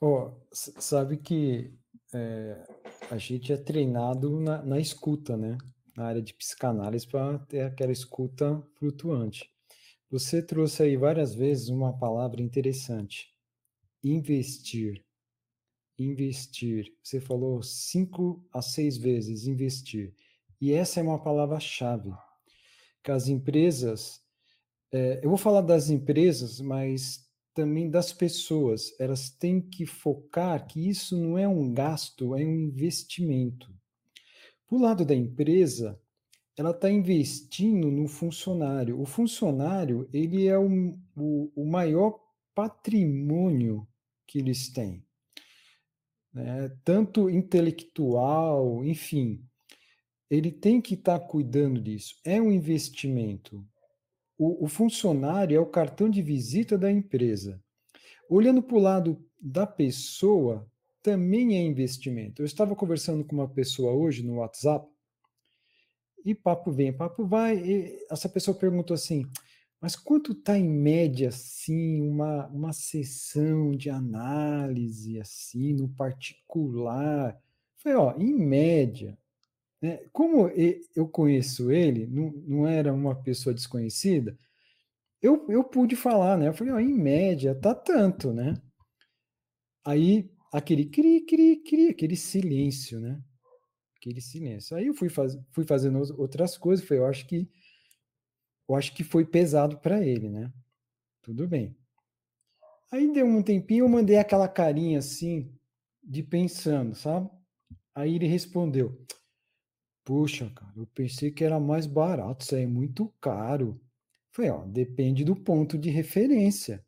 Oh, 0.00 0.30
sabe 0.52 1.16
que 1.16 1.72
é, 2.12 2.66
a 3.10 3.16
gente 3.16 3.52
é 3.52 3.56
treinado 3.56 4.38
na, 4.40 4.62
na 4.62 4.78
escuta, 4.78 5.36
né? 5.36 5.56
Na 5.96 6.06
área 6.06 6.22
de 6.22 6.34
psicanálise 6.34 7.06
para 7.06 7.38
ter 7.40 7.62
aquela 7.62 7.92
escuta 7.92 8.62
flutuante. 8.78 9.51
Você 10.12 10.42
trouxe 10.42 10.82
aí 10.82 10.94
várias 10.94 11.34
vezes 11.34 11.70
uma 11.70 11.98
palavra 11.98 12.42
interessante: 12.42 13.34
investir. 14.04 15.02
Investir. 15.98 16.94
Você 17.02 17.18
falou 17.18 17.62
cinco 17.62 18.46
a 18.52 18.60
seis 18.60 18.98
vezes 18.98 19.46
investir. 19.46 20.14
E 20.60 20.70
essa 20.70 21.00
é 21.00 21.02
uma 21.02 21.18
palavra-chave. 21.18 22.12
Que 23.02 23.10
as 23.10 23.26
empresas 23.26 24.20
é, 24.92 25.20
eu 25.24 25.30
vou 25.30 25.38
falar 25.38 25.62
das 25.62 25.88
empresas, 25.88 26.60
mas 26.60 27.26
também 27.54 27.88
das 27.88 28.12
pessoas. 28.12 28.94
Elas 29.00 29.30
têm 29.30 29.62
que 29.62 29.86
focar 29.86 30.66
que 30.66 30.90
isso 30.90 31.16
não 31.16 31.38
é 31.38 31.48
um 31.48 31.72
gasto, 31.72 32.36
é 32.36 32.44
um 32.44 32.60
investimento. 32.60 33.74
Por 34.68 34.78
lado 34.78 35.06
da 35.06 35.14
empresa, 35.14 35.98
ela 36.56 36.70
está 36.70 36.90
investindo 36.90 37.90
no 37.90 38.06
funcionário. 38.06 39.00
O 39.00 39.06
funcionário 39.06 40.08
ele 40.12 40.46
é 40.46 40.58
o, 40.58 40.92
o, 41.16 41.52
o 41.54 41.64
maior 41.64 42.18
patrimônio 42.54 43.86
que 44.26 44.38
eles 44.38 44.70
têm, 44.70 45.04
né? 46.32 46.70
tanto 46.84 47.30
intelectual, 47.30 48.84
enfim. 48.84 49.44
Ele 50.30 50.50
tem 50.50 50.80
que 50.80 50.94
estar 50.94 51.18
tá 51.18 51.26
cuidando 51.26 51.80
disso. 51.80 52.14
É 52.24 52.40
um 52.40 52.50
investimento 52.50 53.66
o, 54.42 54.64
o 54.64 54.68
funcionário 54.68 55.56
é 55.56 55.60
o 55.60 55.66
cartão 55.66 56.10
de 56.10 56.20
visita 56.20 56.76
da 56.76 56.90
empresa. 56.90 57.62
Olhando 58.28 58.60
para 58.60 58.76
o 58.76 58.80
lado 58.80 59.24
da 59.40 59.64
pessoa, 59.64 60.68
também 61.00 61.56
é 61.56 61.62
investimento. 61.62 62.42
Eu 62.42 62.46
estava 62.46 62.74
conversando 62.74 63.24
com 63.24 63.36
uma 63.36 63.48
pessoa 63.48 63.92
hoje 63.92 64.24
no 64.24 64.38
WhatsApp, 64.38 64.88
e 66.24 66.34
papo 66.34 66.70
vem, 66.70 66.92
papo 66.92 67.26
vai, 67.26 67.58
e 67.58 68.06
essa 68.10 68.28
pessoa 68.28 68.56
perguntou 68.56 68.94
assim, 68.94 69.24
mas 69.80 69.96
quanto 69.96 70.32
está 70.32 70.56
em 70.56 70.68
média, 70.68 71.28
assim, 71.28 72.00
uma, 72.00 72.46
uma 72.48 72.72
sessão 72.72 73.72
de 73.72 73.90
análise, 73.90 75.20
assim, 75.20 75.72
no 75.74 75.88
particular? 75.88 77.36
Foi, 77.78 77.94
ó, 77.94 78.14
em 78.16 78.32
média, 78.32 79.18
né? 79.82 79.98
Como 80.12 80.48
eu 80.94 81.08
conheço 81.08 81.72
ele, 81.72 82.06
não, 82.06 82.30
não 82.46 82.66
era 82.68 82.94
uma 82.94 83.14
pessoa 83.16 83.52
desconhecida, 83.52 84.38
eu, 85.20 85.46
eu 85.48 85.64
pude 85.64 85.96
falar, 85.96 86.38
né? 86.38 86.48
Eu 86.48 86.54
falei, 86.54 86.72
ó, 86.72 86.78
em 86.80 86.94
média, 86.94 87.54
tá 87.54 87.74
tanto, 87.74 88.32
né? 88.32 88.54
Aí, 89.84 90.30
aquele 90.52 90.86
cri, 90.86 91.20
cri, 91.22 91.56
cri, 91.56 91.88
aquele 91.88 92.16
silêncio, 92.16 93.00
né? 93.00 93.20
Aquele 94.02 94.20
silêncio. 94.20 94.76
Aí 94.76 94.88
eu 94.88 94.94
fui, 94.94 95.08
faz, 95.08 95.38
fui 95.52 95.64
fazendo 95.64 96.00
outras 96.20 96.58
coisas, 96.58 96.84
foi, 96.84 96.98
eu 96.98 97.06
acho 97.06 97.24
que 97.24 97.48
eu 98.68 98.74
acho 98.74 98.92
que 98.94 99.04
foi 99.04 99.24
pesado 99.24 99.78
para 99.78 100.04
ele, 100.04 100.28
né? 100.28 100.52
Tudo 101.22 101.46
bem. 101.46 101.76
Aí 102.90 103.12
deu 103.12 103.26
um 103.26 103.40
tempinho, 103.44 103.84
eu 103.84 103.88
mandei 103.88 104.16
aquela 104.16 104.48
carinha 104.48 104.98
assim, 104.98 105.56
de 106.02 106.20
pensando, 106.20 106.96
sabe? 106.96 107.30
Aí 107.94 108.16
ele 108.16 108.26
respondeu: 108.26 109.06
Puxa, 110.02 110.50
cara, 110.50 110.72
eu 110.76 110.86
pensei 110.88 111.30
que 111.30 111.44
era 111.44 111.60
mais 111.60 111.86
barato, 111.86 112.44
isso 112.44 112.56
aí 112.56 112.62
é 112.62 112.66
muito 112.66 113.08
caro. 113.20 113.80
Falei, 114.32 114.50
ó, 114.50 114.64
depende 114.64 115.24
do 115.24 115.36
ponto 115.36 115.78
de 115.78 115.90
referência. 115.90 116.84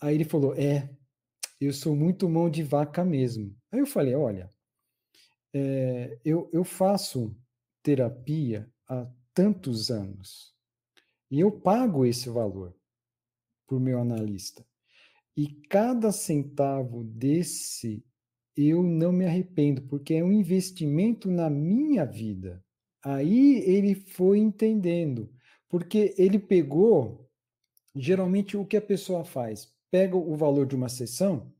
Aí 0.00 0.14
ele 0.14 0.24
falou, 0.24 0.54
é, 0.54 0.88
eu 1.60 1.72
sou 1.72 1.96
muito 1.96 2.28
mão 2.28 2.48
de 2.48 2.62
vaca 2.62 3.04
mesmo. 3.04 3.56
Aí 3.72 3.80
eu 3.80 3.86
falei, 3.86 4.14
olha, 4.14 4.52
é, 5.52 6.18
eu, 6.24 6.48
eu 6.52 6.64
faço 6.64 7.36
terapia 7.82 8.70
há 8.88 9.10
tantos 9.32 9.90
anos 9.90 10.54
e 11.30 11.40
eu 11.40 11.50
pago 11.50 12.04
esse 12.04 12.28
valor 12.28 12.74
por 13.66 13.78
meu 13.78 14.00
analista. 14.00 14.66
E 15.36 15.46
cada 15.68 16.10
centavo 16.10 17.04
desse 17.04 18.04
eu 18.56 18.82
não 18.82 19.12
me 19.12 19.24
arrependo, 19.24 19.82
porque 19.82 20.14
é 20.14 20.24
um 20.24 20.32
investimento 20.32 21.30
na 21.30 21.48
minha 21.48 22.04
vida. 22.04 22.64
Aí 23.04 23.58
ele 23.58 23.94
foi 23.94 24.38
entendendo, 24.38 25.32
porque 25.68 26.12
ele 26.18 26.40
pegou, 26.40 27.30
geralmente 27.94 28.56
o 28.56 28.66
que 28.66 28.76
a 28.76 28.82
pessoa 28.82 29.24
faz? 29.24 29.72
Pega 29.90 30.16
o 30.16 30.34
valor 30.34 30.66
de 30.66 30.74
uma 30.74 30.88
sessão 30.88 31.52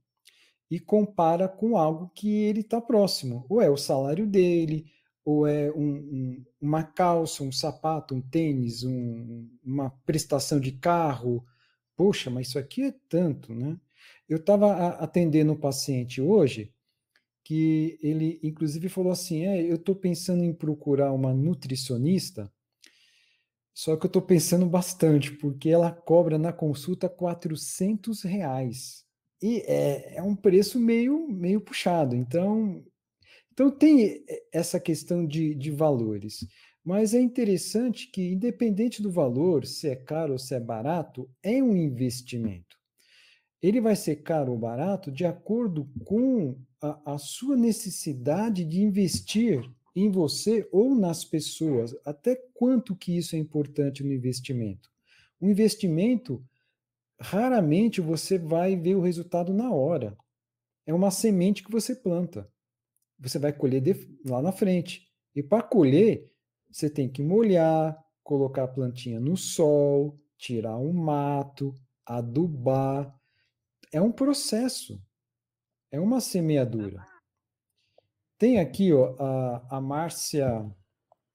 e 0.71 0.79
compara 0.79 1.49
com 1.49 1.77
algo 1.77 2.11
que 2.15 2.29
ele 2.45 2.61
está 2.61 2.81
próximo, 2.81 3.47
ou 3.49 3.61
é 3.63 3.71
o 3.71 3.77
salário 3.77 4.27
dele, 4.27 4.87
ou 5.25 5.47
é 5.47 5.71
um, 5.73 5.95
um, 5.97 6.45
uma 6.61 6.83
calça, 6.83 7.43
um 7.43 7.53
sapato, 7.53 8.15
um 8.15 8.21
tênis, 8.21 8.83
um, 8.85 9.49
uma 9.65 9.91
prestação 10.07 10.59
de 10.61 10.73
carro. 10.73 11.45
Poxa, 11.97 12.31
mas 12.31 12.49
isso 12.49 12.59
aqui 12.59 12.85
é 12.85 12.95
tanto, 13.09 13.55
né? 13.55 13.79
Eu 14.29 14.39
estava 14.39 14.89
atendendo 14.99 15.53
um 15.53 15.57
paciente 15.61 16.21
hoje 16.21 16.73
que 17.45 17.99
ele 18.03 18.39
inclusive 18.43 18.89
falou 18.89 19.13
assim: 19.13 19.47
é, 19.47 19.63
eu 19.71 19.77
estou 19.77 19.95
pensando 19.97 20.45
em 20.45 20.53
procurar 20.53 21.13
uma 21.13 21.33
nutricionista, 21.35 22.53
Só 23.73 23.97
que 23.97 24.05
eu 24.05 24.09
estou 24.09 24.21
pensando 24.21 24.67
bastante, 24.67 25.33
porque 25.33 25.71
ela 25.71 25.91
cobra 25.91 26.37
na 26.37 26.53
consulta 26.53 27.09
400 27.09 28.23
reais. 28.23 29.07
E 29.43 29.59
é, 29.67 30.17
é 30.17 30.23
um 30.23 30.35
preço 30.35 30.81
meio, 30.81 31.29
meio 31.29 31.61
puxado. 31.61 32.17
Então, 32.17 32.85
então 33.53 33.71
tem 33.71 34.25
essa 34.53 34.81
questão 34.81 35.27
de, 35.27 35.55
de 35.55 35.71
valores. 35.71 36.47
Mas 36.85 37.13
é 37.13 37.21
interessante 37.21 38.11
que, 38.11 38.33
independente 38.33 39.03
do 39.03 39.11
valor, 39.11 39.67
se 39.67 39.89
é 39.89 39.97
caro 39.97 40.33
ou 40.33 40.39
se 40.39 40.55
é 40.55 40.61
barato, 40.61 41.29
é 41.43 41.63
um 41.63 41.77
investimento. 41.77 42.77
Ele 43.61 43.81
vai 43.81 43.97
ser 43.97 44.23
caro 44.23 44.53
ou 44.53 44.59
barato 44.59 45.11
de 45.11 45.25
acordo 45.25 45.87
com 46.05 46.57
a, 46.81 47.15
a 47.15 47.19
sua 47.19 47.57
necessidade 47.57 48.65
de 48.65 48.81
investir 48.81 49.69
em 49.95 50.11
você 50.11 50.69
ou 50.71 50.95
nas 50.95 51.25
pessoas. 51.25 51.95
Até 52.05 52.37
quanto 52.55 52.95
que 52.95 53.17
isso 53.17 53.35
é 53.35 53.39
importante 53.39 54.05
no 54.05 54.13
investimento? 54.13 54.89
O 55.41 55.47
investimento, 55.47 56.43
raramente 57.21 58.01
você 58.01 58.39
vai 58.39 58.77
ver 58.77 58.95
o 58.95 59.01
resultado 59.01 59.53
na 59.53 59.73
hora. 59.73 60.17
É 60.87 60.95
uma 60.95 61.11
semente 61.11 61.63
que 61.63 61.71
você 61.71 61.95
planta. 61.95 62.51
Você 63.19 63.39
vai 63.39 63.53
colher 63.53 63.83
lá 64.25 64.41
na 64.41 64.53
frente. 64.53 65.07
E 65.35 65.43
para 65.43 65.63
colher, 65.63 66.31
você 66.71 66.89
tem 66.89 67.11
que 67.11 67.23
molhar, 67.23 67.99
colocar 68.23 68.65
a 68.65 68.69
plantinha 68.69 69.19
no 69.19 69.37
sol, 69.37 70.19
tirar 70.37 70.79
um 70.79 70.93
mato, 70.93 71.75
adubar. 72.07 73.15
É 73.93 74.01
um 74.01 74.13
processo. 74.13 75.03
É 75.91 75.99
uma 75.99 76.21
semeadura. 76.21 77.05
Tem 78.39 78.61
aqui 78.61 78.93
ó, 78.93 79.17
a, 79.19 79.77
a 79.77 79.81
Márcia. 79.81 80.49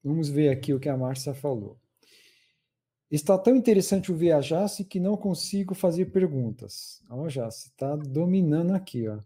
Vamos 0.02 0.28
ver 0.28 0.48
aqui 0.48 0.72
o 0.72 0.80
que 0.80 0.88
a 0.88 0.96
Márcia 0.96 1.34
falou. 1.34 1.78
Está 3.10 3.38
tão 3.38 3.54
interessante 3.54 4.10
ouvir 4.10 4.32
a 4.32 4.40
Jace 4.40 4.84
que 4.84 4.98
não 4.98 5.16
consigo 5.16 5.74
fazer 5.74 6.06
perguntas. 6.06 7.02
Ó, 7.08 7.28
Jace, 7.28 7.68
está 7.68 7.94
dominando 7.96 8.72
aqui, 8.74 9.08
ó. 9.08 9.20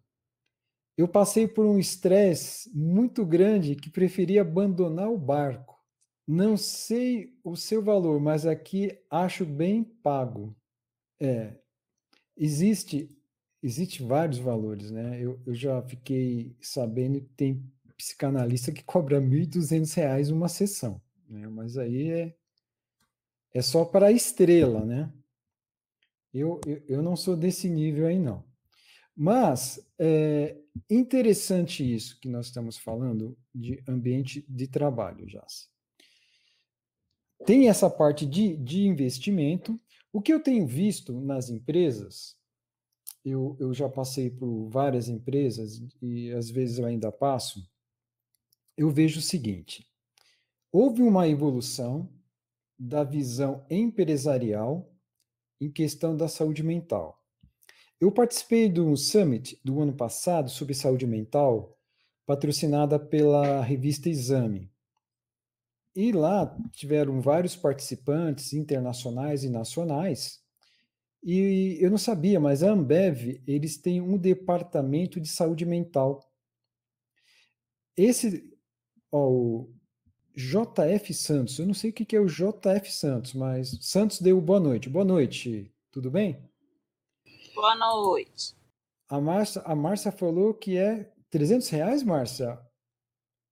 Eu 0.96 1.06
passei 1.06 1.46
por 1.46 1.64
um 1.64 1.78
estresse 1.78 2.76
muito 2.76 3.24
grande 3.24 3.76
que 3.76 3.88
preferi 3.88 4.38
abandonar 4.38 5.08
o 5.08 5.16
barco. 5.16 5.78
Não 6.26 6.56
sei 6.56 7.38
o 7.44 7.56
seu 7.56 7.82
valor, 7.82 8.20
mas 8.20 8.44
aqui 8.44 8.98
acho 9.08 9.46
bem 9.46 9.84
pago. 9.84 10.56
É, 11.20 11.56
existe 12.36 13.08
existe 13.62 14.02
vários 14.02 14.38
valores, 14.38 14.90
né? 14.90 15.20
Eu, 15.20 15.40
eu 15.46 15.54
já 15.54 15.82
fiquei 15.82 16.56
sabendo 16.60 17.20
que 17.20 17.32
tem 17.34 17.64
psicanalista 17.96 18.72
que 18.72 18.84
cobra 18.84 19.18
R$ 19.18 19.26
1.200 19.26 20.32
uma 20.32 20.48
sessão, 20.48 21.00
né? 21.28 21.48
Mas 21.48 21.76
aí 21.76 22.10
é, 22.10 22.36
é 23.54 23.62
só 23.62 23.84
para 23.84 24.12
estrela, 24.12 24.84
né? 24.84 25.12
Eu, 26.32 26.60
eu, 26.66 26.82
eu 26.86 27.02
não 27.02 27.16
sou 27.16 27.36
desse 27.36 27.68
nível 27.68 28.06
aí, 28.06 28.18
não. 28.18 28.44
Mas 29.16 29.80
é 29.98 30.56
interessante 30.88 31.82
isso 31.82 32.20
que 32.20 32.28
nós 32.28 32.46
estamos 32.46 32.76
falando 32.76 33.36
de 33.54 33.82
ambiente 33.88 34.44
de 34.48 34.68
trabalho, 34.68 35.28
já. 35.28 35.44
Tem 37.46 37.68
essa 37.68 37.88
parte 37.88 38.26
de, 38.26 38.56
de 38.56 38.82
investimento. 38.82 39.78
O 40.12 40.20
que 40.20 40.32
eu 40.32 40.40
tenho 40.40 40.66
visto 40.66 41.20
nas 41.20 41.48
empresas 41.48 42.38
eu, 43.24 43.56
eu 43.60 43.74
já 43.74 43.88
passei 43.88 44.30
por 44.30 44.68
várias 44.68 45.08
empresas 45.08 45.82
e 46.00 46.32
às 46.32 46.50
vezes 46.50 46.78
eu 46.78 46.86
ainda 46.86 47.12
passo, 47.12 47.68
eu 48.76 48.90
vejo 48.90 49.18
o 49.18 49.22
seguinte: 49.22 49.86
houve 50.72 51.02
uma 51.02 51.28
evolução 51.28 52.10
da 52.78 53.02
visão 53.02 53.64
empresarial 53.68 54.90
em 55.60 55.70
questão 55.70 56.16
da 56.16 56.28
saúde 56.28 56.62
mental. 56.62 57.20
Eu 58.00 58.12
participei 58.12 58.68
do 58.68 58.96
summit 58.96 59.60
do 59.64 59.80
ano 59.80 59.92
passado 59.92 60.48
sobre 60.48 60.74
saúde 60.74 61.06
mental, 61.06 61.76
patrocinada 62.24 62.98
pela 62.98 63.60
revista 63.60 64.08
Exame. 64.08 64.70
E 65.96 66.12
lá 66.12 66.56
tiveram 66.72 67.20
vários 67.20 67.56
participantes 67.56 68.52
internacionais 68.52 69.42
e 69.42 69.48
nacionais 69.48 70.40
e 71.22 71.76
eu 71.80 71.90
não 71.90 71.98
sabia, 71.98 72.38
mas 72.38 72.62
a 72.62 72.70
Ambev, 72.70 73.42
eles 73.46 73.76
têm 73.76 74.00
um 74.00 74.16
departamento 74.16 75.20
de 75.20 75.28
saúde 75.28 75.66
mental. 75.66 76.20
Esse, 77.96 78.56
ó, 79.10 79.28
o 79.28 79.77
JF 80.38 81.12
Santos, 81.14 81.58
eu 81.58 81.66
não 81.66 81.74
sei 81.74 81.90
o 81.90 81.92
que 81.92 82.14
é 82.14 82.20
o 82.20 82.26
JF 82.26 82.92
Santos, 82.92 83.34
mas 83.34 83.76
Santos 83.80 84.20
deu 84.20 84.40
boa 84.40 84.60
noite. 84.60 84.88
Boa 84.88 85.04
noite, 85.04 85.68
tudo 85.90 86.12
bem? 86.12 86.38
Boa 87.56 87.74
noite. 87.74 88.54
A 89.08 89.20
Márcia, 89.20 89.62
a 89.62 89.74
Márcia 89.74 90.12
falou 90.12 90.54
que 90.54 90.76
é 90.76 91.12
300 91.28 91.68
reais, 91.70 92.04
Márcia, 92.04 92.56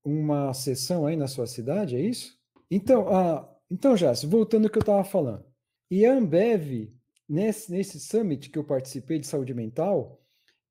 uma 0.05 0.55
sessão 0.55 1.05
aí 1.05 1.17
na 1.17 1.27
sua 1.27 1.49
cidade, 1.49 1.97
é 1.97 2.01
isso? 2.01 2.39
Então, 2.71 3.09
ah, 3.09 3.53
então 3.69 3.97
Jássio, 3.97 4.31
voltando 4.31 4.67
ao 4.67 4.71
que 4.71 4.79
eu 4.79 4.81
estava 4.81 5.03
falando. 5.03 5.45
E 5.91 6.07
a 6.07 6.13
Ambev 6.13 6.95
nesse, 7.29 7.73
nesse 7.73 7.99
summit 7.99 8.49
que 8.49 8.59
eu 8.61 8.65
participei 8.65 9.19
de 9.19 9.27
saúde 9.27 9.53
mental, 9.53 10.23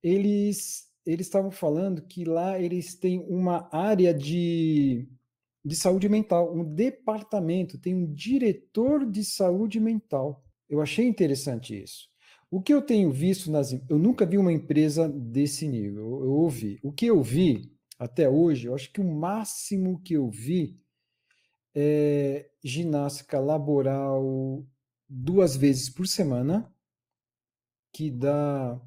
eles 0.01 0.89
eles 1.05 1.27
estavam 1.27 1.51
falando 1.51 2.01
que 2.01 2.23
lá 2.23 2.57
eles 2.57 2.95
têm 2.95 3.19
uma 3.29 3.69
área 3.71 4.11
de, 4.11 5.07
de 5.65 5.75
saúde 5.75 6.07
mental, 6.07 6.55
um 6.55 6.63
departamento, 6.63 7.79
tem 7.79 7.95
um 7.95 8.13
diretor 8.13 9.03
de 9.03 9.25
saúde 9.25 9.79
mental. 9.79 10.45
Eu 10.69 10.79
achei 10.79 11.07
interessante 11.07 11.81
isso. 11.81 12.07
O 12.51 12.61
que 12.61 12.71
eu 12.71 12.83
tenho 12.83 13.11
visto 13.11 13.49
nas. 13.49 13.73
Eu 13.89 13.97
nunca 13.97 14.27
vi 14.27 14.37
uma 14.37 14.53
empresa 14.53 15.09
desse 15.09 15.67
nível. 15.67 16.19
Eu, 16.19 16.25
eu 16.25 16.31
ouvi. 16.33 16.79
O 16.83 16.91
que 16.91 17.07
eu 17.07 17.21
vi 17.23 17.73
até 17.97 18.29
hoje, 18.29 18.67
eu 18.67 18.75
acho 18.75 18.91
que 18.91 19.01
o 19.01 19.11
máximo 19.11 19.99
que 20.03 20.13
eu 20.13 20.29
vi 20.29 20.79
é 21.73 22.47
ginástica 22.63 23.39
laboral 23.39 24.63
duas 25.09 25.55
vezes 25.55 25.89
por 25.89 26.07
semana, 26.07 26.71
que 27.91 28.11
dá 28.11 28.79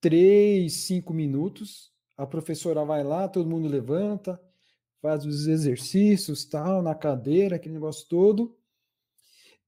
três, 0.00 0.86
cinco 0.86 1.12
minutos. 1.12 1.92
A 2.16 2.26
professora 2.26 2.82
vai 2.84 3.04
lá, 3.04 3.28
todo 3.28 3.48
mundo 3.48 3.68
levanta, 3.68 4.40
faz 5.02 5.26
os 5.26 5.46
exercícios, 5.46 6.44
tal, 6.44 6.80
na 6.80 6.94
cadeira, 6.94 7.56
aquele 7.56 7.74
negócio 7.74 8.08
todo. 8.08 8.56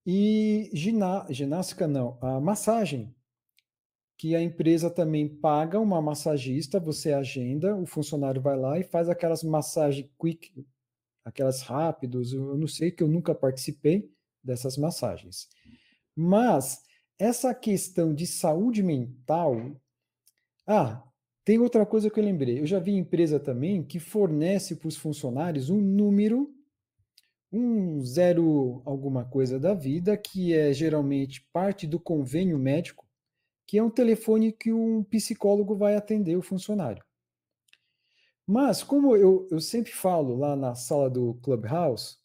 E 0.07 0.71
giná 0.73 1.27
ginástica 1.29 1.87
não, 1.87 2.17
a 2.23 2.41
massagem, 2.41 3.15
que 4.17 4.35
a 4.35 4.41
empresa 4.41 4.89
também 4.89 5.29
paga 5.29 5.81
uma 5.81 6.01
massagista, 6.01 6.81
você 6.81 7.13
agenda, 7.13 7.77
o 7.77 7.85
funcionário 7.85 8.41
vai 8.41 8.57
lá 8.57 8.79
e 8.79 8.85
faz 8.85 9.09
aquelas 9.09 9.43
massagens 9.43 10.09
quick, 10.19 10.65
aquelas 11.25 11.63
rápidos, 11.63 12.33
eu 12.33 12.57
não 12.57 12.69
sei 12.69 12.91
que 12.91 13.03
eu 13.03 13.09
nunca 13.09 13.35
participei, 13.35 14.11
dessas 14.43 14.77
massagens. 14.77 15.49
Mas 16.15 16.83
essa 17.19 17.55
questão 17.55 18.15
de 18.15 18.27
saúde 18.27 18.83
mental. 18.83 19.81
Ah, 20.67 21.03
tem 21.45 21.59
outra 21.59 21.85
coisa 21.85 22.11
que 22.11 22.19
eu 22.19 22.25
lembrei. 22.25 22.61
Eu 22.61 22.67
já 22.67 22.79
vi 22.79 22.93
empresa 22.93 23.39
também 23.39 23.83
que 23.83 23.99
fornece 23.99 24.77
para 24.77 24.89
os 24.89 24.97
funcionários 24.97 25.69
um 25.69 25.81
número, 25.81 26.53
um 27.53 28.01
zero 28.01 28.83
alguma 28.85 29.25
coisa 29.25 29.61
da 29.61 29.75
vida, 29.75 30.17
que 30.17 30.55
é 30.55 30.73
geralmente 30.73 31.47
parte 31.53 31.87
do 31.87 32.01
convênio 32.01 32.59
médico, 32.59 33.07
que 33.67 33.79
é 33.79 33.83
um 33.83 33.91
telefone 33.91 34.53
que 34.53 34.73
um 34.73 35.05
psicólogo 35.05 35.77
vai 35.77 35.95
atender 35.95 36.37
o 36.37 36.43
funcionário. 36.43 37.05
Mas, 38.47 38.83
como 38.83 39.17
eu, 39.17 39.49
eu 39.51 39.61
sempre 39.61 39.93
falo 39.93 40.37
lá 40.37 40.55
na 40.55 40.75
sala 40.75 41.09
do 41.09 41.35
Clubhouse, 41.43 42.19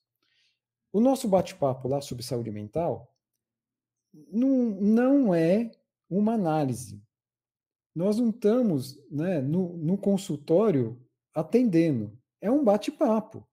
o 0.92 1.00
nosso 1.00 1.28
bate-papo 1.28 1.88
lá 1.88 2.02
sobre 2.02 2.24
saúde 2.24 2.52
mental 2.52 3.14
não, 4.32 4.72
não 4.82 5.36
é 5.36 5.72
uma 6.10 6.34
análise. 6.34 7.02
Nós 7.96 8.18
não 8.18 8.30
estamos 8.30 8.98
né, 9.10 9.42
no, 9.42 9.78
no 9.78 9.98
consultório 9.98 11.00
atendendo. 11.34 12.18
É 12.42 12.50
um 12.50 12.64
bate-papo. 12.64 13.48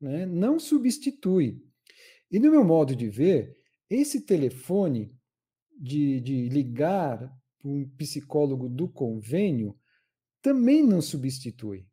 Né? 0.00 0.26
Não 0.26 0.58
substitui. 0.58 1.62
E 2.30 2.38
no 2.38 2.50
meu 2.50 2.64
modo 2.64 2.96
de 2.96 3.08
ver, 3.08 3.56
esse 3.88 4.22
telefone 4.22 5.14
de, 5.78 6.20
de 6.20 6.48
ligar 6.48 7.18
para 7.58 7.70
um 7.70 7.88
psicólogo 7.96 8.68
do 8.68 8.88
convênio 8.88 9.76
também 10.40 10.82
não 10.82 11.00
substitui. 11.00 11.86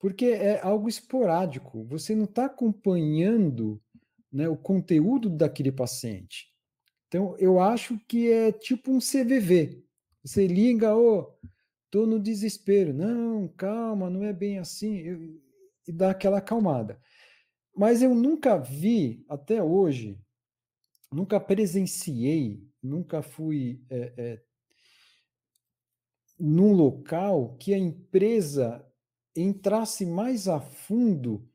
Porque 0.00 0.26
é 0.26 0.60
algo 0.60 0.88
esporádico. 0.88 1.84
Você 1.84 2.14
não 2.14 2.24
está 2.24 2.46
acompanhando 2.46 3.80
né, 4.32 4.48
o 4.48 4.56
conteúdo 4.56 5.30
daquele 5.30 5.70
paciente. 5.70 6.52
Então, 7.06 7.36
eu 7.38 7.60
acho 7.60 7.96
que 8.08 8.30
é 8.30 8.50
tipo 8.50 8.90
um 8.90 8.98
CVV. 8.98 9.84
Você 10.24 10.46
liga, 10.46 10.96
ô, 10.96 11.18
oh, 11.18 11.48
tô 11.90 12.06
no 12.06 12.18
desespero. 12.18 12.94
Não, 12.94 13.46
calma, 13.48 14.08
não 14.08 14.24
é 14.24 14.32
bem 14.32 14.58
assim. 14.58 14.96
Eu, 14.96 15.20
e 15.86 15.92
dá 15.92 16.10
aquela 16.10 16.38
acalmada. 16.38 16.98
Mas 17.76 18.02
eu 18.02 18.14
nunca 18.14 18.56
vi, 18.56 19.22
até 19.28 19.62
hoje, 19.62 20.18
nunca 21.12 21.38
presenciei, 21.38 22.66
nunca 22.82 23.20
fui 23.20 23.84
é, 23.90 24.14
é, 24.16 24.42
num 26.38 26.72
local 26.72 27.56
que 27.58 27.74
a 27.74 27.78
empresa 27.78 28.84
entrasse 29.36 30.06
mais 30.06 30.48
a 30.48 30.60
fundo 30.60 31.46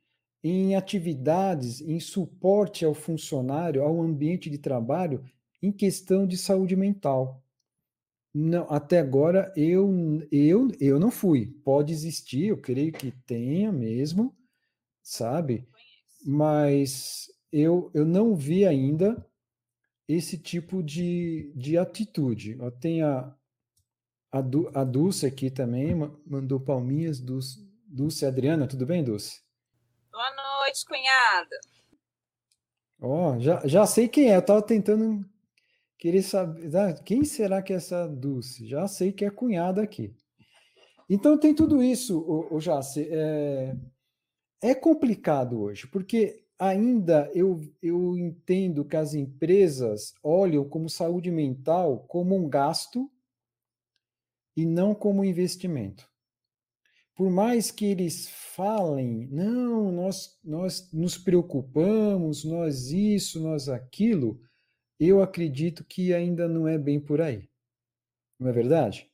em 0.44 0.76
atividades, 0.76 1.82
em 1.82 2.00
suporte 2.00 2.86
ao 2.86 2.94
funcionário, 2.94 3.82
ao 3.82 4.00
ambiente 4.02 4.50
de 4.50 4.58
trabalho, 4.58 5.24
em 5.62 5.72
questão 5.72 6.28
de 6.28 6.38
saúde 6.38 6.76
mental. 6.76 7.44
Não, 8.34 8.72
até 8.72 9.00
agora 9.00 9.52
eu, 9.56 10.28
eu, 10.32 10.68
eu 10.80 11.00
não 11.00 11.10
fui. 11.10 11.48
Pode 11.64 11.92
existir, 11.92 12.48
eu 12.48 12.62
creio 12.62 12.92
que 12.92 13.12
tenha 13.26 13.72
mesmo, 13.72 14.36
sabe? 15.02 15.68
Mas 16.24 17.28
eu, 17.52 17.90
eu 17.94 18.06
não 18.06 18.36
vi 18.36 18.66
ainda 18.66 19.26
esse 20.08 20.38
tipo 20.38 20.84
de, 20.84 21.52
de 21.56 21.78
atitude. 21.78 22.58
Tem 22.80 23.02
a, 23.02 23.36
a, 24.32 24.42
du, 24.42 24.70
a 24.76 24.84
Dulce 24.84 25.26
aqui 25.26 25.50
também, 25.50 25.96
mandou 26.26 26.60
palminhas. 26.60 27.20
Dulce, 27.20 27.68
Dulce 27.86 28.26
Adriana, 28.26 28.68
tudo 28.68 28.86
bem, 28.86 29.04
Dulce? 29.04 29.42
Boa 30.12 30.36
noite, 30.36 30.86
cunhada. 30.86 31.60
Ó, 33.02 33.40
já, 33.40 33.66
já 33.66 33.86
sei 33.88 34.08
quem 34.08 34.30
é, 34.30 34.36
eu 34.36 34.40
estava 34.40 34.62
tentando 34.62 35.26
querer 36.00 36.24
saber, 36.24 36.76
ah, 36.76 36.94
quem 36.94 37.26
será 37.26 37.62
que 37.62 37.74
é 37.74 37.76
essa 37.76 38.08
Dulce? 38.08 38.66
Já 38.66 38.88
sei 38.88 39.12
que 39.12 39.26
é 39.26 39.30
cunhada 39.30 39.84
aqui. 39.84 40.16
Então 41.10 41.38
tem 41.38 41.54
tudo 41.54 41.84
isso, 41.84 42.18
o, 42.20 42.56
o 42.56 42.60
Jace. 42.60 43.08
É, 43.12 43.76
é 44.62 44.74
complicado 44.74 45.60
hoje, 45.60 45.88
porque 45.88 46.46
ainda 46.58 47.30
eu, 47.34 47.62
eu 47.82 48.18
entendo 48.18 48.86
que 48.86 48.96
as 48.96 49.14
empresas 49.14 50.14
olham 50.24 50.68
como 50.68 50.90
saúde 50.90 51.32
mental 51.32 52.06
como 52.08 52.36
um 52.36 52.48
gasto 52.48 53.10
e 54.56 54.66
não 54.66 54.96
como 54.96 55.26
investimento. 55.26 56.08
Por 57.16 57.30
mais 57.30 57.72
que 57.72 57.86
eles 57.86 58.30
falem, 58.30 59.28
não, 59.30 59.92
nós, 59.92 60.40
nós 60.42 60.90
nos 60.94 61.18
preocupamos, 61.18 62.46
nós 62.46 62.92
isso, 62.92 63.42
nós 63.42 63.68
aquilo, 63.68 64.40
eu 65.00 65.22
acredito 65.22 65.84
que 65.84 66.14
ainda 66.14 66.48
não 66.48 66.68
é 66.68 66.78
bem 66.78 67.00
por 67.00 67.22
aí. 67.22 67.50
Não 68.38 68.50
é 68.50 68.52
verdade? 68.52 69.10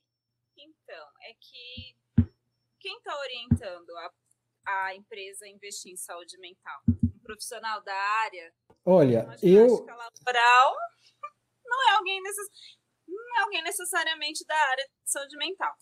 Então, 0.56 1.08
é 1.22 1.34
que 1.34 1.96
quem 2.80 2.96
está 2.98 3.16
orientando 3.18 3.90
a, 3.96 4.12
a 4.66 4.94
empresa 4.94 5.44
a 5.44 5.48
investir 5.48 5.92
em 5.92 5.96
saúde 5.96 6.36
mental? 6.38 6.82
Um 6.88 7.18
profissional 7.20 7.82
da 7.82 7.94
área? 7.94 8.52
Olha, 8.84 9.26
eu. 9.42 9.84
Laboral 9.84 10.76
não 11.64 11.88
é 11.88 11.96
alguém 11.96 12.22
necess... 12.22 12.48
não 13.06 13.38
é 13.38 13.42
alguém 13.42 13.62
necessariamente 13.62 14.44
da 14.44 14.56
área 14.56 14.84
de 14.84 15.10
saúde 15.10 15.36
mental. 15.36 15.74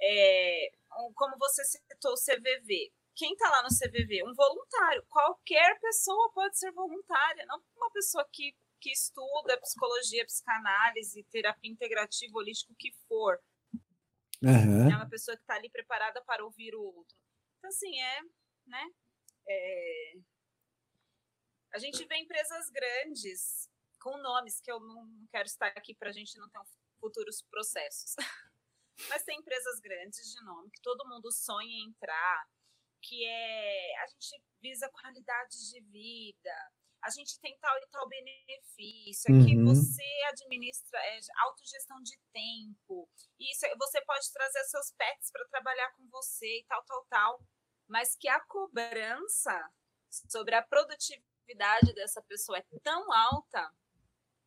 É, 0.00 0.72
como 1.14 1.36
você 1.38 1.64
citou 1.64 2.12
o 2.12 2.16
CVV, 2.16 2.92
quem 3.14 3.32
está 3.32 3.48
lá 3.50 3.62
no 3.62 3.68
CVV? 3.68 4.24
Um 4.24 4.34
voluntário. 4.34 5.04
Qualquer 5.08 5.78
pessoa 5.80 6.32
pode 6.32 6.58
ser 6.58 6.72
voluntária, 6.72 7.44
não 7.46 7.62
uma 7.76 7.90
pessoa 7.90 8.26
que, 8.32 8.54
que 8.82 8.90
estuda 8.90 9.60
psicologia, 9.60 10.26
psicanálise, 10.26 11.22
terapia 11.30 11.70
integrativa, 11.70 12.36
holístico, 12.36 12.72
o 12.72 12.76
que 12.76 12.92
for. 13.06 13.40
Uhum. 14.42 14.90
É 14.90 14.96
uma 14.96 15.08
pessoa 15.08 15.36
que 15.36 15.42
está 15.44 15.54
ali 15.54 15.70
preparada 15.70 16.20
para 16.24 16.44
ouvir 16.44 16.74
o 16.74 16.82
outro. 16.82 17.16
Então, 17.58 17.68
assim, 17.68 18.00
é, 18.02 18.20
né? 18.66 18.90
É... 19.48 20.12
A 21.72 21.78
gente 21.78 22.04
vê 22.06 22.16
empresas 22.16 22.68
grandes 22.70 23.70
com 24.00 24.18
nomes 24.18 24.60
que 24.60 24.70
eu 24.70 24.80
não 24.80 25.08
quero 25.30 25.46
estar 25.46 25.68
aqui 25.68 25.94
para 25.94 26.10
a 26.10 26.12
gente 26.12 26.36
não 26.36 26.50
ter 26.50 26.58
futuros 26.98 27.40
processos. 27.48 28.16
Mas 29.08 29.22
tem 29.22 29.38
empresas 29.38 29.78
grandes 29.80 30.28
de 30.32 30.44
nome 30.44 30.70
que 30.72 30.82
todo 30.82 31.08
mundo 31.08 31.30
sonha 31.30 31.70
em 31.70 31.88
entrar, 31.88 32.48
que 33.00 33.24
é 33.24 34.02
a 34.02 34.06
gente 34.08 34.42
visa 34.60 34.90
qualidade 34.90 35.70
de 35.70 35.80
vida, 35.82 36.72
a 37.02 37.10
gente 37.10 37.38
tem 37.40 37.56
tal 37.58 37.76
e 37.78 37.86
tal 37.88 38.08
benefício, 38.08 39.28
é 39.28 39.44
que 39.44 39.56
uhum. 39.56 39.66
você 39.66 40.04
administra 40.28 40.98
é, 40.98 41.18
autogestão 41.38 42.00
de 42.02 42.16
tempo, 42.32 43.08
isso 43.40 43.66
você 43.78 44.00
pode 44.04 44.32
trazer 44.32 44.62
seus 44.64 44.92
pets 44.92 45.30
para 45.30 45.48
trabalhar 45.48 45.90
com 45.96 46.08
você 46.08 46.60
e 46.60 46.64
tal, 46.68 46.82
tal, 46.84 47.04
tal, 47.06 47.46
mas 47.88 48.16
que 48.16 48.28
a 48.28 48.40
cobrança 48.40 49.70
sobre 50.30 50.54
a 50.54 50.62
produtividade 50.62 51.92
dessa 51.94 52.22
pessoa 52.22 52.58
é 52.58 52.64
tão 52.82 53.12
alta 53.12 53.70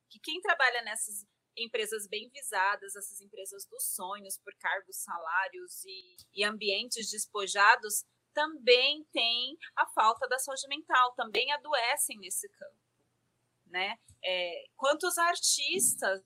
que 0.10 0.20
quem 0.20 0.40
trabalha 0.42 0.82
nessas 0.84 1.26
empresas 1.58 2.08
bem 2.08 2.30
visadas, 2.30 2.96
essas 2.96 3.20
empresas 3.22 3.66
dos 3.66 3.84
sonhos 3.96 4.38
por 4.38 4.54
cargos, 4.56 4.98
salários 4.98 5.84
e, 5.86 6.18
e 6.34 6.44
ambientes 6.44 7.10
despojados, 7.10 8.06
também 8.36 9.04
tem 9.12 9.58
a 9.76 9.88
falta 9.88 10.28
da 10.28 10.38
saúde 10.38 10.68
mental, 10.68 11.14
também 11.14 11.52
adoecem 11.54 12.20
nesse 12.20 12.48
campo, 12.50 12.78
né? 13.66 13.98
É, 14.24 14.66
quantos 14.76 15.18
artistas, 15.18 16.22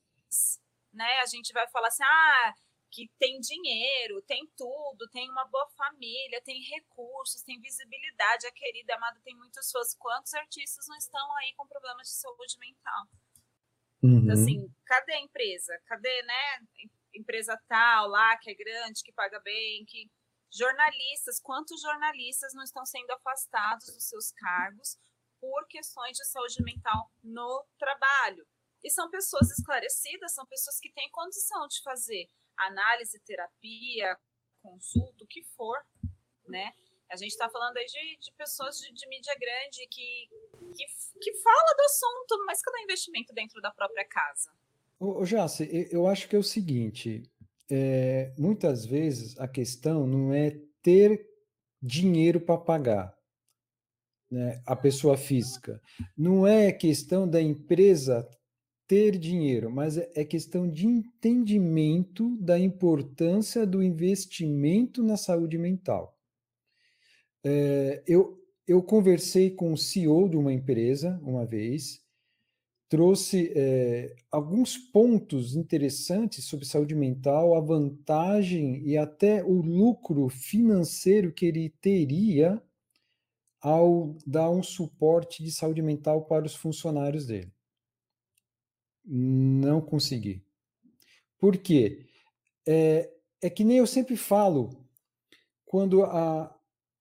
né? 0.92 1.20
A 1.20 1.26
gente 1.28 1.54
vai 1.54 1.68
falar 1.70 1.88
assim, 1.88 2.04
ah, 2.04 2.54
que 2.92 3.08
tem 3.20 3.40
dinheiro, 3.40 4.22
tem 4.24 4.46
tudo, 4.58 5.08
tem 5.12 5.30
uma 5.30 5.46
boa 5.46 5.70
família, 5.78 6.42
tem 6.42 6.62
recursos, 6.62 7.44
tem 7.44 7.62
visibilidade, 7.62 8.48
a 8.48 8.52
querida 8.52 8.96
amada 8.96 9.22
tem 9.24 9.36
muitos 9.36 9.72
fãs. 9.72 9.96
Quantos 9.96 10.34
artistas 10.34 10.88
não 10.88 10.98
estão 10.98 11.36
aí 11.38 11.54
com 11.56 11.68
problemas 11.68 12.08
de 12.08 12.16
saúde 12.16 12.58
mental? 12.58 13.08
Uhum. 14.02 14.20
Então, 14.20 14.34
assim, 14.34 14.74
cadê 14.86 15.14
a 15.14 15.22
empresa? 15.22 15.80
Cadê, 15.86 16.24
né? 16.24 16.68
Empresa 17.14 17.60
tal 17.68 18.08
lá, 18.08 18.38
que 18.38 18.50
é 18.50 18.56
grande, 18.56 19.04
que 19.04 19.12
paga 19.12 19.40
bem, 19.40 19.86
que. 19.86 20.10
Jornalistas, 20.52 21.40
quantos 21.40 21.82
jornalistas 21.82 22.54
não 22.54 22.64
estão 22.64 22.86
sendo 22.86 23.12
afastados 23.12 23.88
dos 23.94 24.04
seus 24.04 24.32
cargos 24.32 24.98
por 25.40 25.68
questões 25.68 26.18
de 26.18 26.26
saúde 26.26 26.64
mental 26.64 27.12
no 27.24 27.66
trabalho? 27.78 28.46
E 28.84 28.90
são 28.90 29.10
pessoas 29.10 29.52
esclarecidas, 29.52 30.34
são 30.34 30.46
pessoas 30.46 30.80
que 30.80 30.92
têm 30.92 31.10
condição 31.12 31.68
de 31.68 31.82
fazer 31.84 32.30
análise, 32.58 33.20
terapia, 33.22 34.18
consulta, 34.62 35.24
o 35.24 35.28
que 35.28 35.44
for, 35.56 35.78
né? 36.48 36.74
A 37.10 37.16
gente 37.16 37.32
está 37.32 37.50
falando 37.50 37.78
aí 37.78 37.86
de, 37.86 38.18
de 38.18 38.32
pessoas 38.34 38.78
de, 38.78 38.94
de, 38.94 39.08
mídia 39.08 39.36
grande 39.36 39.88
que, 39.88 40.30
que, 40.76 40.86
que 41.20 41.34
fala 41.42 41.76
do 41.76 41.84
assunto, 41.84 42.46
mas 42.46 42.62
cadê 42.62 42.78
o 42.78 42.84
investimento 42.84 43.34
dentro 43.34 43.60
da 43.62 43.72
própria 43.72 44.06
casa? 44.08 44.52
Ô, 45.00 45.26
Jace, 45.26 45.68
eu 45.92 46.06
acho 46.08 46.28
que 46.28 46.36
é 46.36 46.40
o 46.40 46.44
seguinte: 46.44 47.24
é, 47.70 48.34
muitas 48.38 48.86
vezes 48.86 49.40
a 49.40 49.48
questão 49.48 50.08
não 50.08 50.34
é 50.34 50.60
ter 50.82 51.26
dinheiro 51.82 52.42
para 52.42 52.58
pagar 52.58 53.16
né, 54.30 54.62
a 54.66 54.76
pessoa 54.76 55.18
física. 55.18 55.82
Não 56.18 56.46
é 56.46 56.72
questão 56.72 57.28
da 57.28 57.42
empresa 57.42 58.28
ter 58.88 59.18
dinheiro, 59.18 59.70
mas 59.70 59.98
é, 59.98 60.12
é 60.16 60.26
questão 60.26 60.68
de 60.68 60.88
entendimento 60.88 62.36
da 62.38 62.58
importância 62.58 63.66
do 63.66 63.84
investimento 63.84 65.04
na 65.04 65.16
saúde 65.16 65.58
mental. 65.58 66.18
É, 67.44 68.04
eu, 68.08 68.38
eu 68.68 68.82
conversei 68.82 69.52
com 69.52 69.72
o 69.72 69.78
CEO 69.78 70.28
de 70.28 70.38
uma 70.38 70.52
empresa 70.52 71.20
uma 71.24 71.46
vez, 71.46 72.02
trouxe 72.90 73.54
é, 73.56 74.16
alguns 74.32 74.76
pontos 74.76 75.56
interessantes 75.56 76.46
sobre 76.46 76.66
saúde 76.66 76.96
mental, 76.96 77.56
a 77.56 77.62
vantagem 77.62 78.82
e 78.84 78.98
até 78.98 79.44
o 79.44 79.62
lucro 79.62 80.28
financeiro 80.28 81.32
que 81.32 81.46
ele 81.46 81.70
teria 81.70 82.62
ao 83.62 84.18
dar 84.26 84.50
um 84.50 84.64
suporte 84.64 85.44
de 85.44 85.52
saúde 85.52 85.84
mental 85.84 86.26
para 86.26 86.48
os 86.48 86.56
funcionários 86.56 87.28
dele. 87.28 87.54
Não 89.06 89.80
consegui. 89.80 90.44
Por 91.38 91.58
quê? 91.58 92.08
É, 92.68 93.12
é 93.40 93.50
que 93.50 93.64
nem 93.64 93.78
eu 93.78 93.88
sempre 93.88 94.18
falo, 94.18 94.72
quando 95.64 96.04
a, 96.04 96.56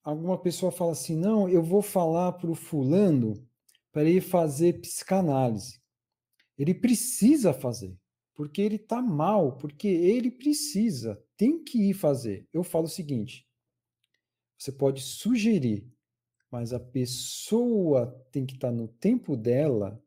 alguma 0.04 0.36
pessoa 0.36 0.70
fala 0.70 0.92
assim: 0.92 1.16
não, 1.16 1.48
eu 1.48 1.62
vou 1.62 1.80
falar 1.80 2.32
para 2.32 2.50
o 2.50 2.54
fulano 2.54 3.47
para 3.92 4.04
ele 4.04 4.20
fazer 4.20 4.80
psicanálise. 4.80 5.80
Ele 6.58 6.74
precisa 6.74 7.52
fazer, 7.52 7.96
porque 8.34 8.60
ele 8.60 8.76
está 8.76 9.00
mal, 9.00 9.56
porque 9.56 9.88
ele 9.88 10.30
precisa, 10.30 11.22
tem 11.36 11.62
que 11.62 11.90
ir 11.90 11.94
fazer. 11.94 12.46
Eu 12.52 12.64
falo 12.64 12.86
o 12.86 12.88
seguinte: 12.88 13.46
você 14.58 14.72
pode 14.72 15.00
sugerir, 15.00 15.86
mas 16.50 16.72
a 16.72 16.80
pessoa 16.80 18.06
tem 18.32 18.44
que 18.44 18.54
estar 18.54 18.68
tá 18.68 18.74
no 18.74 18.88
tempo 18.88 19.36
dela 19.36 20.02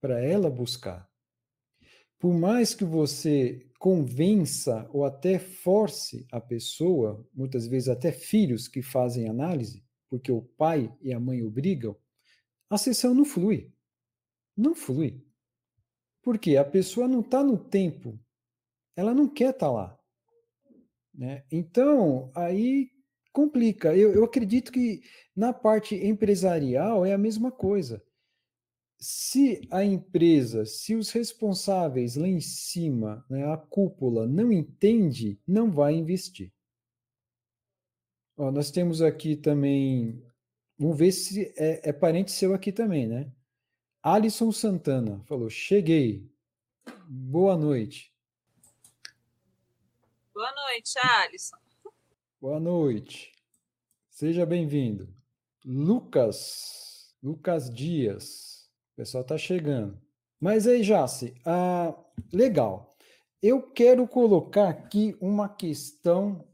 para 0.00 0.20
ela 0.20 0.50
buscar. 0.50 1.08
Por 2.18 2.34
mais 2.34 2.74
que 2.74 2.84
você 2.84 3.68
convença 3.78 4.88
ou 4.92 5.04
até 5.04 5.38
force 5.38 6.26
a 6.30 6.40
pessoa, 6.40 7.28
muitas 7.34 7.66
vezes 7.66 7.88
até 7.88 8.12
filhos 8.12 8.68
que 8.68 8.80
fazem 8.80 9.28
análise, 9.28 9.84
porque 10.08 10.30
o 10.30 10.42
pai 10.42 10.92
e 11.00 11.12
a 11.12 11.18
mãe 11.18 11.42
obrigam, 11.42 11.96
a 12.74 12.78
sessão 12.78 13.14
não 13.14 13.24
flui. 13.24 13.72
Não 14.56 14.74
flui. 14.74 15.24
Porque 16.22 16.56
a 16.56 16.64
pessoa 16.64 17.08
não 17.08 17.20
está 17.20 17.42
no 17.42 17.58
tempo, 17.58 18.18
ela 18.96 19.12
não 19.12 19.28
quer 19.28 19.50
estar 19.50 19.66
tá 19.66 19.72
lá. 19.72 19.98
Né? 21.12 21.44
Então, 21.50 22.30
aí 22.34 22.90
complica. 23.32 23.96
Eu, 23.96 24.12
eu 24.12 24.24
acredito 24.24 24.70
que 24.70 25.02
na 25.34 25.52
parte 25.52 25.94
empresarial 25.94 27.04
é 27.04 27.12
a 27.12 27.18
mesma 27.18 27.50
coisa. 27.50 28.02
Se 28.98 29.66
a 29.70 29.84
empresa, 29.84 30.64
se 30.64 30.94
os 30.94 31.10
responsáveis 31.10 32.14
lá 32.14 32.28
em 32.28 32.40
cima, 32.40 33.24
né, 33.28 33.44
a 33.52 33.56
cúpula, 33.56 34.28
não 34.28 34.52
entende, 34.52 35.40
não 35.46 35.72
vai 35.72 35.94
investir. 35.94 36.52
Ó, 38.36 38.50
nós 38.52 38.70
temos 38.70 39.02
aqui 39.02 39.34
também, 39.34 40.22
vamos 40.82 40.98
ver 40.98 41.12
se 41.12 41.54
é, 41.56 41.90
é 41.90 41.92
parente 41.92 42.32
seu 42.32 42.52
aqui 42.52 42.72
também, 42.72 43.06
né? 43.06 43.30
Alisson 44.02 44.50
Santana 44.50 45.22
falou: 45.26 45.48
Cheguei. 45.48 46.28
Boa 47.06 47.56
noite. 47.56 48.12
Boa 50.34 50.52
noite, 50.52 50.98
Alisson. 50.98 51.56
Boa 52.40 52.58
noite. 52.58 53.32
Seja 54.10 54.44
bem-vindo. 54.44 55.08
Lucas, 55.64 57.14
Lucas 57.22 57.72
Dias. 57.72 58.68
O 58.94 58.96
pessoal 58.96 59.22
está 59.22 59.38
chegando. 59.38 60.00
Mas 60.40 60.66
aí, 60.66 60.82
Jace, 60.82 61.32
ah, 61.46 61.94
legal. 62.32 62.96
Eu 63.40 63.62
quero 63.62 64.08
colocar 64.08 64.68
aqui 64.68 65.16
uma 65.20 65.48
questão. 65.48 66.44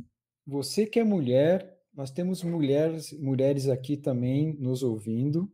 Você 0.46 0.84
que 0.84 1.00
é 1.00 1.04
mulher, 1.04 1.77
nós 1.98 2.12
temos 2.12 2.44
mulheres, 2.44 3.12
mulheres 3.12 3.68
aqui 3.68 3.96
também 3.96 4.56
nos 4.60 4.84
ouvindo. 4.84 5.50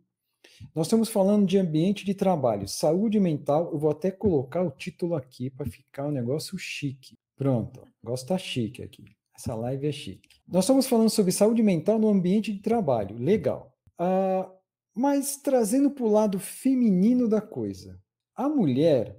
Nós 0.74 0.88
estamos 0.88 1.08
falando 1.08 1.46
de 1.46 1.56
ambiente 1.56 2.04
de 2.04 2.12
trabalho, 2.12 2.68
saúde 2.68 3.18
mental. 3.18 3.70
Eu 3.72 3.78
vou 3.78 3.90
até 3.90 4.10
colocar 4.10 4.62
o 4.62 4.70
título 4.70 5.14
aqui 5.14 5.48
para 5.48 5.70
ficar 5.70 6.06
um 6.06 6.10
negócio 6.10 6.58
chique. 6.58 7.16
Pronto, 7.34 7.80
o 7.80 7.88
negócio 8.04 8.24
está 8.24 8.36
chique 8.36 8.82
aqui. 8.82 9.06
Essa 9.34 9.54
live 9.54 9.86
é 9.86 9.92
chique. 9.92 10.28
Nós 10.46 10.64
estamos 10.64 10.86
falando 10.86 11.08
sobre 11.08 11.32
saúde 11.32 11.62
mental 11.62 11.98
no 11.98 12.10
ambiente 12.10 12.52
de 12.52 12.60
trabalho. 12.60 13.16
Legal. 13.16 13.72
Ah, 13.98 14.46
mas 14.94 15.38
trazendo 15.38 15.90
para 15.90 16.04
o 16.04 16.12
lado 16.12 16.38
feminino 16.38 17.26
da 17.26 17.40
coisa. 17.40 17.98
A 18.36 18.50
mulher 18.50 19.18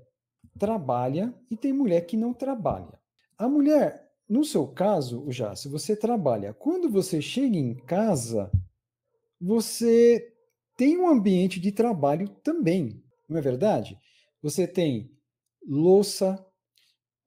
trabalha 0.59 1.33
e 1.49 1.57
tem 1.57 1.73
mulher 1.73 2.01
que 2.01 2.15
não 2.15 2.35
trabalha. 2.35 2.99
A 3.35 3.49
mulher, 3.49 4.04
no 4.27 4.43
seu 4.43 4.67
caso, 4.67 5.25
já, 5.31 5.55
se 5.55 5.69
você 5.69 5.95
trabalha, 5.95 6.53
quando 6.53 6.89
você 6.89 7.21
chega 7.21 7.57
em 7.57 7.75
casa, 7.75 8.51
você 9.39 10.33
tem 10.77 10.97
um 10.97 11.07
ambiente 11.07 11.59
de 11.59 11.71
trabalho 11.71 12.27
também, 12.43 13.03
não 13.29 13.37
é 13.37 13.41
verdade? 13.41 13.97
Você 14.41 14.67
tem 14.67 15.11
louça, 15.67 16.43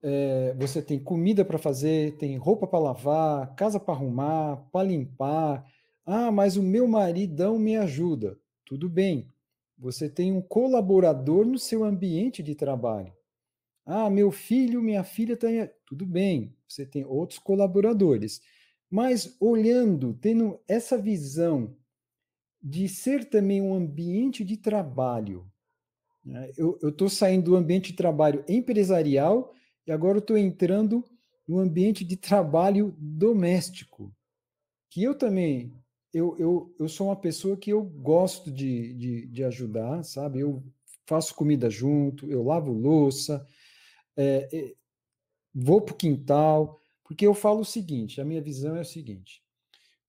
é, 0.01 0.53
você 0.57 0.81
tem 0.81 0.99
comida 0.99 1.43
para 1.43 1.57
fazer, 1.57 2.17
tem 2.17 2.37
roupa 2.37 2.67
para 2.67 2.79
lavar, 2.79 3.55
casa 3.55 3.79
para 3.79 3.93
arrumar, 3.93 4.57
para 4.71 4.87
limpar. 4.87 5.65
Ah, 6.05 6.31
mas 6.31 6.57
o 6.57 6.63
meu 6.63 6.87
maridão 6.87 7.59
me 7.59 7.75
ajuda. 7.75 8.37
Tudo 8.65 8.89
bem. 8.89 9.27
Você 9.77 10.09
tem 10.09 10.31
um 10.31 10.41
colaborador 10.41 11.45
no 11.45 11.57
seu 11.57 11.83
ambiente 11.83 12.43
de 12.43 12.55
trabalho. 12.55 13.13
Ah, 13.85 14.09
meu 14.09 14.31
filho, 14.31 14.81
minha 14.81 15.03
filha 15.03 15.33
está. 15.33 15.47
Tudo 15.85 16.05
bem. 16.05 16.53
Você 16.69 16.85
tem 16.85 17.03
outros 17.03 17.39
colaboradores. 17.39 18.41
Mas 18.89 19.35
olhando, 19.39 20.13
tendo 20.21 20.59
essa 20.67 20.97
visão 20.97 21.75
de 22.61 22.87
ser 22.87 23.25
também 23.25 23.61
um 23.61 23.73
ambiente 23.73 24.43
de 24.43 24.57
trabalho. 24.57 25.49
Né? 26.23 26.51
Eu 26.57 26.77
estou 26.83 27.09
saindo 27.09 27.51
do 27.51 27.55
ambiente 27.55 27.91
de 27.91 27.97
trabalho 27.97 28.43
empresarial 28.47 29.53
e 29.87 29.91
agora 29.91 30.19
estou 30.19 30.37
entrando 30.37 31.03
no 31.47 31.57
ambiente 31.57 32.05
de 32.05 32.15
trabalho 32.15 32.95
doméstico, 32.99 34.13
que 34.91 35.01
eu 35.01 35.15
também, 35.15 35.73
eu, 36.13 36.37
eu, 36.37 36.75
eu 36.79 36.87
sou 36.87 37.07
uma 37.07 37.15
pessoa 37.15 37.57
que 37.57 37.71
eu 37.71 37.81
gosto 37.81 38.51
de, 38.51 38.93
de, 38.93 39.27
de 39.27 39.43
ajudar, 39.43 40.03
sabe? 40.03 40.41
Eu 40.41 40.63
faço 41.07 41.33
comida 41.33 41.67
junto, 41.67 42.29
eu 42.29 42.43
lavo 42.43 42.71
louça, 42.71 43.43
é, 44.15 44.75
vou 45.53 45.81
para 45.81 45.93
o 45.93 45.97
quintal, 45.97 46.79
porque 47.03 47.25
eu 47.25 47.33
falo 47.33 47.61
o 47.61 47.65
seguinte, 47.65 48.21
a 48.21 48.25
minha 48.25 48.41
visão 48.41 48.75
é 48.75 48.81
o 48.81 48.85
seguinte, 48.85 49.43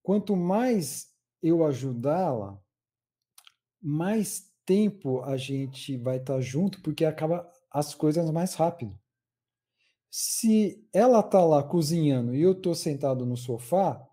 quanto 0.02 0.36
mais 0.36 1.08
eu 1.42 1.64
ajudá-la, 1.64 2.60
mais 3.80 4.50
tempo 4.66 5.22
a 5.22 5.36
gente 5.36 5.96
vai 5.96 6.18
estar 6.18 6.34
tá 6.34 6.40
junto, 6.40 6.80
porque 6.82 7.04
acaba 7.04 7.50
as 7.70 7.94
coisas 7.94 8.30
mais 8.30 8.54
rápido. 8.54 8.98
Se 10.10 10.84
ela 10.92 11.20
está 11.20 11.44
lá 11.44 11.62
cozinhando 11.62 12.34
e 12.34 12.42
eu 12.42 12.52
estou 12.52 12.74
sentado 12.74 13.24
no 13.24 13.36
sofá, 13.36 14.04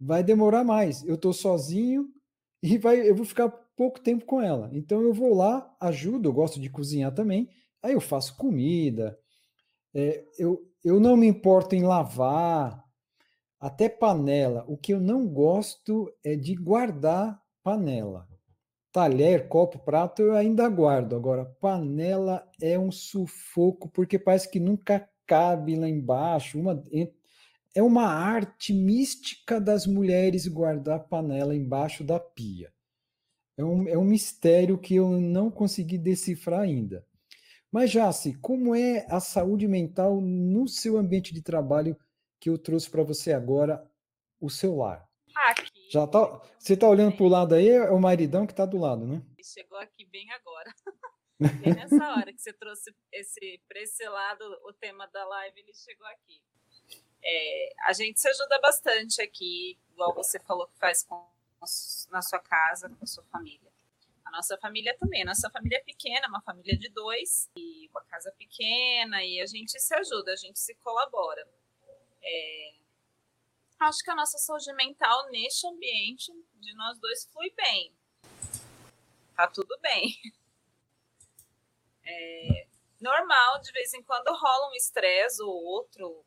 vai 0.00 0.22
demorar 0.22 0.64
mais. 0.64 1.04
Eu 1.04 1.16
estou 1.16 1.32
sozinho 1.32 2.08
e 2.62 2.78
vai, 2.78 3.08
eu 3.08 3.14
vou 3.14 3.24
ficar 3.24 3.48
pouco 3.76 4.00
tempo 4.00 4.24
com 4.24 4.40
ela. 4.40 4.70
Então 4.72 5.02
eu 5.02 5.12
vou 5.12 5.34
lá, 5.34 5.74
ajudo, 5.80 6.28
eu 6.28 6.32
gosto 6.32 6.60
de 6.60 6.70
cozinhar 6.70 7.12
também. 7.12 7.48
Aí 7.82 7.92
eu 7.92 8.00
faço 8.00 8.36
comida, 8.36 9.18
é, 9.94 10.24
eu, 10.38 10.62
eu 10.84 10.98
não 10.98 11.16
me 11.16 11.26
importo 11.26 11.74
em 11.74 11.82
lavar, 11.82 12.82
até 13.60 13.88
panela. 13.88 14.64
O 14.66 14.76
que 14.76 14.92
eu 14.92 15.00
não 15.00 15.28
gosto 15.28 16.12
é 16.24 16.34
de 16.34 16.54
guardar 16.54 17.40
panela. 17.62 18.28
Talher, 18.90 19.48
copo, 19.48 19.78
prato 19.78 20.20
eu 20.20 20.34
ainda 20.34 20.68
guardo. 20.68 21.14
Agora, 21.14 21.44
panela 21.44 22.46
é 22.60 22.78
um 22.78 22.90
sufoco, 22.90 23.88
porque 23.88 24.18
parece 24.18 24.50
que 24.50 24.60
nunca 24.60 25.08
cabe 25.26 25.76
lá 25.76 25.88
embaixo. 25.88 26.58
Uma, 26.58 26.84
é 27.74 27.82
uma 27.82 28.04
arte 28.06 28.74
mística 28.74 29.60
das 29.60 29.86
mulheres 29.86 30.46
guardar 30.46 31.08
panela 31.08 31.54
embaixo 31.54 32.04
da 32.04 32.18
pia. 32.18 32.72
É 33.56 33.64
um, 33.64 33.88
é 33.88 33.96
um 33.96 34.04
mistério 34.04 34.76
que 34.76 34.96
eu 34.96 35.10
não 35.20 35.50
consegui 35.50 35.96
decifrar 35.96 36.60
ainda. 36.60 37.06
Mas, 37.72 37.90
Jace, 37.90 38.34
como 38.34 38.74
é 38.74 39.06
a 39.08 39.18
saúde 39.18 39.66
mental 39.66 40.20
no 40.20 40.68
seu 40.68 40.98
ambiente 40.98 41.32
de 41.32 41.40
trabalho 41.40 41.98
que 42.38 42.50
eu 42.50 42.58
trouxe 42.58 42.90
para 42.90 43.02
você 43.02 43.32
agora, 43.32 43.82
o 44.38 44.50
seu 44.50 44.76
lar. 44.76 45.08
Aqui. 45.34 45.88
Já 45.90 46.06
tá, 46.06 46.20
você 46.58 46.74
está 46.74 46.86
olhando 46.86 47.16
para 47.16 47.24
o 47.24 47.28
lado 47.28 47.54
aí, 47.54 47.70
é 47.70 47.90
o 47.90 47.98
maridão 47.98 48.46
que 48.46 48.52
está 48.52 48.66
do 48.66 48.76
lado, 48.76 49.06
né? 49.06 49.22
Ele 49.38 49.44
chegou 49.44 49.78
aqui 49.78 50.04
bem 50.04 50.30
agora. 50.32 50.74
bem 51.64 51.74
nessa 51.74 52.10
hora 52.10 52.30
que 52.30 52.42
você 52.42 52.52
trouxe 52.52 52.94
esse, 53.10 53.62
para 53.66 53.80
esse 53.80 54.06
lado 54.06 54.44
o 54.64 54.72
tema 54.74 55.06
da 55.06 55.24
live, 55.24 55.60
ele 55.60 55.72
chegou 55.72 56.06
aqui. 56.08 56.42
É, 57.24 57.72
a 57.86 57.94
gente 57.94 58.20
se 58.20 58.28
ajuda 58.28 58.60
bastante 58.60 59.22
aqui, 59.22 59.78
igual 59.92 60.12
você 60.14 60.38
falou 60.40 60.66
que 60.66 60.78
faz 60.78 61.04
com, 61.04 61.26
na 62.10 62.20
sua 62.20 62.40
casa, 62.40 62.90
com 62.90 63.02
a 63.02 63.06
sua 63.06 63.24
família. 63.24 63.71
Nossa 64.32 64.56
família 64.56 64.96
também. 64.98 65.24
Nossa 65.26 65.50
família 65.50 65.76
é 65.76 65.82
pequena, 65.82 66.26
uma 66.26 66.40
família 66.40 66.76
de 66.76 66.88
dois, 66.88 67.50
e 67.54 67.86
uma 67.90 68.02
casa 68.06 68.32
pequena, 68.32 69.22
e 69.22 69.38
a 69.42 69.46
gente 69.46 69.78
se 69.78 69.94
ajuda, 69.94 70.32
a 70.32 70.36
gente 70.36 70.58
se 70.58 70.74
colabora. 70.76 71.46
É, 72.22 72.74
acho 73.80 74.02
que 74.02 74.10
a 74.10 74.14
nossa 74.14 74.38
saúde 74.38 74.72
mental 74.72 75.30
neste 75.30 75.66
ambiente 75.66 76.32
de 76.54 76.74
nós 76.74 76.98
dois 76.98 77.26
flui 77.30 77.52
bem. 77.54 77.92
Tá 79.36 79.46
tudo 79.46 79.78
bem. 79.80 80.16
É, 82.04 82.66
normal, 83.00 83.60
de 83.60 83.70
vez 83.70 83.94
em 83.94 84.02
quando 84.02 84.26
rola 84.28 84.70
um 84.70 84.74
estresse 84.74 85.40
ou 85.40 85.54
outro. 85.54 86.24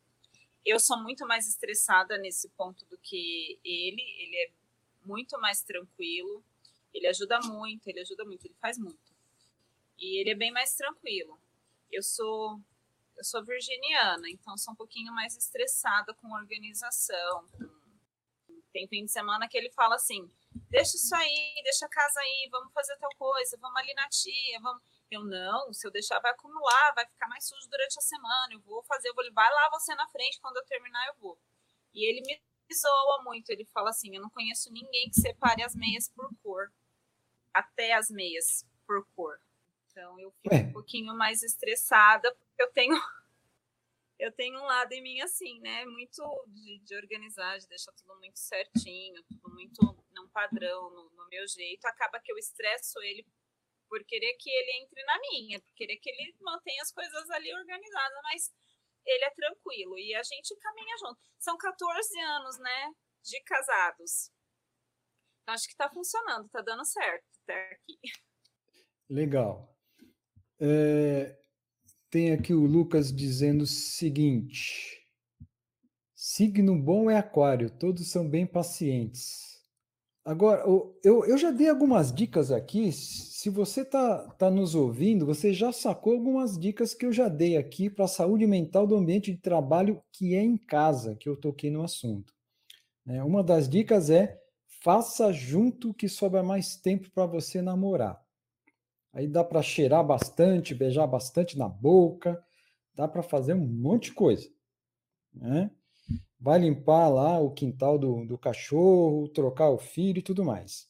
Eu 0.63 0.79
sou 0.79 0.97
muito 1.03 1.27
mais 1.27 1.47
estressada 1.49 2.17
nesse 2.17 2.47
ponto 2.49 2.85
do 2.85 2.97
que 2.97 3.59
ele. 3.63 4.01
Ele 4.01 4.37
é 4.37 4.51
muito 5.03 5.37
mais 5.37 5.61
tranquilo. 5.61 6.41
Ele 6.95 7.07
ajuda 7.07 7.39
muito, 7.41 7.85
ele 7.87 7.99
ajuda 7.99 8.23
muito, 8.23 8.45
ele 8.45 8.55
faz 8.55 8.77
muito. 8.77 9.13
E 9.99 10.21
ele 10.21 10.29
é 10.29 10.35
bem 10.35 10.49
mais 10.49 10.73
tranquilo. 10.75 11.37
Eu 11.91 12.01
sou 12.01 12.57
eu 13.17 13.23
sou 13.23 13.43
virginiana, 13.43 14.29
então 14.29 14.57
sou 14.57 14.73
um 14.73 14.77
pouquinho 14.77 15.13
mais 15.13 15.35
estressada 15.37 16.13
com 16.15 16.33
organização. 16.33 17.45
Tem 18.71 18.87
fim 18.87 19.05
de 19.05 19.11
semana 19.11 19.47
que 19.47 19.57
ele 19.57 19.69
fala 19.71 19.95
assim: 19.95 20.29
deixa 20.69 20.95
isso 20.95 21.13
aí, 21.15 21.61
deixa 21.63 21.85
a 21.85 21.89
casa 21.89 22.19
aí, 22.19 22.47
vamos 22.49 22.73
fazer 22.73 22.95
tal 22.97 23.09
coisa, 23.17 23.57
vamos 23.57 23.77
ali 23.77 23.93
na 23.93 24.07
tia, 24.07 24.59
vamos. 24.61 24.81
Eu 25.11 25.23
não, 25.23 25.71
se 25.71 25.85
eu 25.85 25.91
deixar 25.91 26.19
vai 26.19 26.31
acumular, 26.31 26.93
vai 26.93 27.05
ficar 27.05 27.27
mais 27.27 27.45
sujo 27.45 27.69
durante 27.69 27.99
a 27.99 28.01
semana. 28.01 28.53
Eu 28.53 28.59
vou 28.61 28.83
fazer, 28.83 29.09
eu 29.09 29.15
vou 29.15 29.23
vai 29.33 29.49
lá 29.51 29.69
você 29.69 29.93
na 29.95 30.07
frente, 30.07 30.39
quando 30.41 30.57
eu 30.57 30.65
terminar 30.65 31.07
eu 31.07 31.15
vou. 31.19 31.37
E 31.93 32.09
ele 32.09 32.21
me 32.21 32.41
zoa 32.73 33.23
muito, 33.23 33.49
ele 33.49 33.65
fala 33.65 33.89
assim: 33.89 34.15
eu 34.15 34.21
não 34.21 34.29
conheço 34.29 34.71
ninguém 34.71 35.09
que 35.09 35.21
separe 35.21 35.61
as 35.63 35.75
meias 35.75 36.09
por 36.09 36.29
cor, 36.41 36.71
até 37.55 37.93
as 37.93 38.09
meias 38.09 38.65
por 38.85 39.05
cor. 39.15 39.39
Então 39.89 40.19
eu 40.19 40.31
fico 40.31 40.53
é. 40.53 40.59
um 40.59 40.73
pouquinho 40.73 41.15
mais 41.15 41.41
estressada, 41.41 42.33
porque 42.35 42.61
eu 42.61 42.71
tenho 42.71 42.95
eu 44.19 44.31
tenho 44.31 44.59
um 44.59 44.65
lado 44.65 44.91
em 44.91 45.01
mim 45.01 45.21
assim, 45.21 45.59
né? 45.61 45.85
Muito 45.85 46.21
de, 46.47 46.79
de 46.79 46.95
organizar, 46.95 47.57
de 47.57 47.67
deixar 47.67 47.93
tudo 47.93 48.15
muito 48.19 48.37
certinho, 48.37 49.23
tudo 49.23 49.49
muito 49.53 49.81
num 50.11 50.27
padrão, 50.29 50.89
no, 50.89 51.09
no, 51.11 51.27
meu 51.29 51.47
jeito. 51.47 51.85
Acaba 51.85 52.19
que 52.19 52.31
eu 52.31 52.37
estresso 52.37 53.01
ele 53.01 53.25
por 53.87 54.03
querer 54.03 54.33
que 54.33 54.49
ele 54.49 54.83
entre 54.83 55.01
na 55.03 55.19
minha, 55.19 55.61
por 55.61 55.73
querer 55.75 55.95
que 55.97 56.09
ele 56.09 56.35
mantenha 56.41 56.81
as 56.81 56.91
coisas 56.91 57.29
ali 57.29 57.53
organizadas, 57.53 58.19
mas 58.23 58.53
ele 59.05 59.23
é 59.23 59.29
tranquilo 59.29 59.97
e 59.97 60.13
a 60.13 60.23
gente 60.23 60.55
caminha 60.57 60.97
junto. 60.97 61.21
São 61.37 61.57
14 61.57 62.19
anos, 62.19 62.57
né, 62.57 62.95
de 63.23 63.39
casados. 63.43 64.31
Acho 65.47 65.67
que 65.67 65.73
está 65.73 65.89
funcionando, 65.89 66.45
está 66.45 66.61
dando 66.61 66.83
certo 66.85 67.23
até 67.43 67.73
aqui. 67.73 67.99
Legal. 69.09 69.75
É, 70.59 71.37
tem 72.09 72.31
aqui 72.31 72.53
o 72.53 72.65
Lucas 72.65 73.13
dizendo 73.13 73.63
o 73.63 73.67
seguinte: 73.67 75.05
signo 76.15 76.75
bom 76.81 77.09
é 77.09 77.17
aquário, 77.17 77.69
todos 77.69 78.09
são 78.09 78.27
bem 78.27 78.47
pacientes. 78.47 79.55
Agora, 80.25 80.63
eu, 81.03 81.23
eu 81.25 81.37
já 81.37 81.51
dei 81.51 81.69
algumas 81.69 82.11
dicas 82.11 82.51
aqui. 82.51 82.91
Se 82.91 83.47
você 83.47 83.81
está 83.81 84.27
tá 84.31 84.49
nos 84.49 84.73
ouvindo, 84.73 85.23
você 85.23 85.53
já 85.53 85.71
sacou 85.71 86.13
algumas 86.13 86.57
dicas 86.57 86.95
que 86.95 87.05
eu 87.05 87.13
já 87.13 87.29
dei 87.29 87.55
aqui 87.57 87.91
para 87.91 88.05
a 88.05 88.07
saúde 88.07 88.47
mental 88.47 88.87
do 88.87 88.95
ambiente 88.95 89.31
de 89.31 89.37
trabalho 89.37 90.01
que 90.11 90.33
é 90.33 90.41
em 90.41 90.57
casa, 90.57 91.15
que 91.15 91.29
eu 91.29 91.37
toquei 91.37 91.69
no 91.69 91.83
assunto. 91.83 92.33
É, 93.05 93.23
uma 93.23 93.43
das 93.43 93.69
dicas 93.69 94.09
é 94.09 94.41
faça 94.85 95.33
junto 95.33 95.95
que 95.95 96.07
sobra 96.07 96.43
mais 96.43 96.75
tempo 96.75 97.09
para 97.09 97.25
você 97.25 97.59
namorar. 97.59 98.23
Aí 99.11 99.27
dá 99.27 99.43
para 99.43 99.63
cheirar 99.63 100.05
bastante, 100.05 100.75
beijar 100.75 101.07
bastante 101.07 101.57
na 101.57 101.67
boca, 101.67 102.39
dá 102.93 103.07
para 103.07 103.23
fazer 103.23 103.55
um 103.55 103.65
monte 103.65 104.11
de 104.11 104.13
coisa. 104.13 104.47
Né? 105.33 105.71
vai 106.39 106.59
limpar 106.59 107.09
lá 107.09 107.39
o 107.39 107.49
quintal 107.49 107.97
do, 107.97 108.23
do 108.27 108.37
cachorro, 108.37 109.27
trocar 109.29 109.71
o 109.71 109.79
filho 109.79 110.19
e 110.19 110.21
tudo 110.21 110.45
mais. 110.45 110.87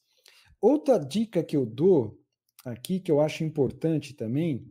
Outra 0.60 1.00
dica 1.00 1.41
que 1.41 1.56
eu 1.56 1.66
dou 1.66 2.20
aqui, 2.66 3.00
que 3.00 3.10
eu 3.10 3.22
acho 3.22 3.46
importante 3.46 4.14
também, 4.14 4.70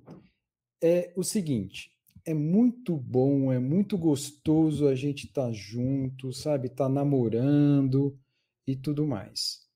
é 0.82 1.10
o 1.16 1.22
seguinte: 1.22 1.90
é 2.26 2.34
muito 2.34 2.94
bom, 2.94 3.50
é 3.50 3.58
muito 3.58 3.96
gostoso 3.96 4.86
a 4.86 4.94
gente 4.94 5.24
estar 5.24 5.46
tá 5.46 5.52
junto, 5.52 6.30
sabe? 6.30 6.66
Estar 6.66 6.88
tá 6.88 6.90
namorando 6.90 8.18
e 8.66 8.76
tudo 8.76 9.06
mais. 9.06 9.66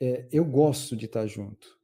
É, 0.00 0.28
eu 0.32 0.44
gosto 0.44 0.96
de 0.96 1.06
estar 1.06 1.26
junto. 1.26 1.78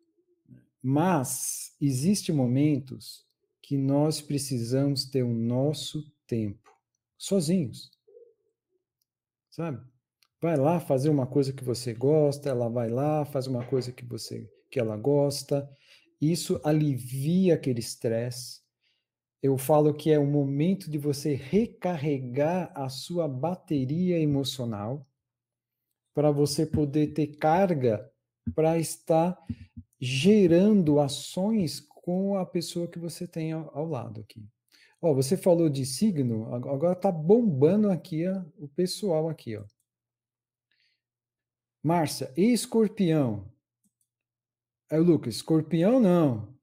Mas 0.83 1.75
existem 1.81 2.35
momentos 2.35 3.25
que 3.63 3.77
nós 3.77 4.21
precisamos 4.21 5.05
ter 5.05 5.23
o 5.23 5.33
nosso 5.33 6.11
tempo, 6.27 6.71
sozinhos 7.19 7.91
sabe? 9.51 9.81
Vai 10.41 10.57
lá 10.57 10.81
fazer 10.81 11.11
uma 11.11 11.27
coisa 11.27 11.53
que 11.53 11.65
você 11.65 11.93
gosta, 11.93 12.49
ela 12.49 12.69
vai 12.69 12.89
lá, 12.89 13.25
faz 13.27 13.47
uma 13.47 13.65
coisa 13.65 13.93
que 13.93 14.05
você 14.05 14.49
que 14.71 14.81
ela 14.81 14.97
gosta. 14.97 15.69
Isso 16.21 16.61
alivia 16.65 17.55
aquele 17.55 17.81
estresse. 17.81 18.61
Eu 19.43 19.59
falo 19.59 19.93
que 19.93 20.11
é 20.11 20.19
o 20.19 20.27
momento 20.27 20.91
de 20.91 20.99
você 20.99 21.35
recarregar 21.35 22.73
a 22.75 22.89
sua 22.89 23.27
bateria 23.27 24.19
emocional 24.19 25.07
para 26.15 26.31
você 26.31 26.67
poder 26.67 27.13
ter 27.13 27.37
carga 27.37 28.11
para 28.55 28.79
estar 28.79 29.39
gerando 30.01 30.99
ações 30.99 31.81
com 31.81 32.37
a 32.37 32.47
pessoa 32.47 32.89
que 32.89 32.99
você 32.99 33.27
tem 33.27 33.53
ao, 33.53 33.71
ao 33.77 33.87
lado 33.87 34.21
aqui. 34.21 34.45
Ó, 35.01 35.15
você 35.15 35.37
falou 35.37 35.69
de 35.69 35.85
signo, 35.87 36.55
agora 36.55 36.95
tá 36.95 37.11
bombando 37.11 37.91
aqui 37.91 38.27
ó, 38.29 38.43
o 38.59 38.69
pessoal 38.69 39.29
aqui, 39.29 39.57
ó. 39.57 39.65
Márcia, 41.83 42.33
e 42.37 42.53
escorpião? 42.53 43.51
Aí 44.91 44.99
o 44.99 45.05
Lucas, 45.05 45.37
escorpião 45.37 45.99
não. 45.99 46.55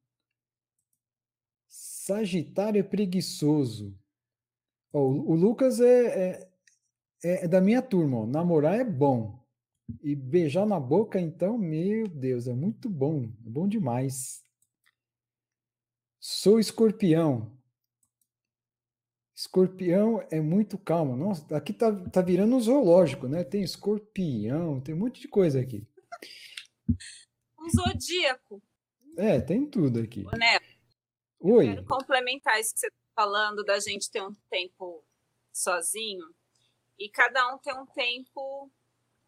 Sagitário 1.67 2.79
é 2.79 2.83
preguiçoso. 2.83 3.97
Ó, 4.93 4.99
o, 4.99 5.31
o 5.31 5.35
Lucas 5.35 5.79
é, 5.79 6.05
é, 6.05 6.46
é, 7.23 7.47
da 7.47 7.61
minha 7.61 7.81
turma, 7.81 8.19
ó. 8.19 8.25
namorar 8.25 8.79
é 8.79 8.83
bom. 8.83 9.45
E 10.03 10.15
beijar 10.15 10.65
na 10.65 10.79
boca, 10.79 11.19
então, 11.19 11.57
meu 11.57 12.07
Deus, 12.07 12.47
é 12.47 12.53
muito 12.53 12.89
bom, 12.89 13.23
é 13.23 13.49
bom 13.49 13.67
demais. 13.67 14.43
Sou 16.19 16.59
escorpião. 16.59 17.57
Escorpião 19.33 20.25
é 20.29 20.41
muito 20.41 20.77
calmo. 20.77 21.15
Nossa, 21.15 21.55
aqui 21.55 21.71
tá, 21.71 21.93
tá 22.09 22.21
virando 22.21 22.55
um 22.55 22.59
zoológico, 22.59 23.27
né? 23.27 23.43
Tem 23.43 23.63
escorpião, 23.63 24.81
tem 24.81 24.93
um 24.93 24.97
monte 24.97 25.21
de 25.21 25.27
coisa 25.27 25.61
aqui. 25.61 25.87
Um 27.59 27.69
zodíaco. 27.69 28.61
É, 29.17 29.39
tem 29.39 29.65
tudo 29.65 29.99
aqui. 29.99 30.25
Ô, 30.25 30.31
Neto, 30.31 30.77
Oi. 31.39 31.67
Quero 31.67 31.85
complementar 31.85 32.59
isso 32.59 32.73
que 32.73 32.79
você 32.79 32.87
está 32.87 32.99
falando 33.15 33.63
da 33.63 33.79
gente 33.79 34.09
ter 34.09 34.21
um 34.21 34.33
tempo 34.49 35.05
sozinho 35.53 36.25
e 36.97 37.09
cada 37.09 37.53
um 37.53 37.57
ter 37.57 37.73
um 37.73 37.85
tempo 37.85 38.71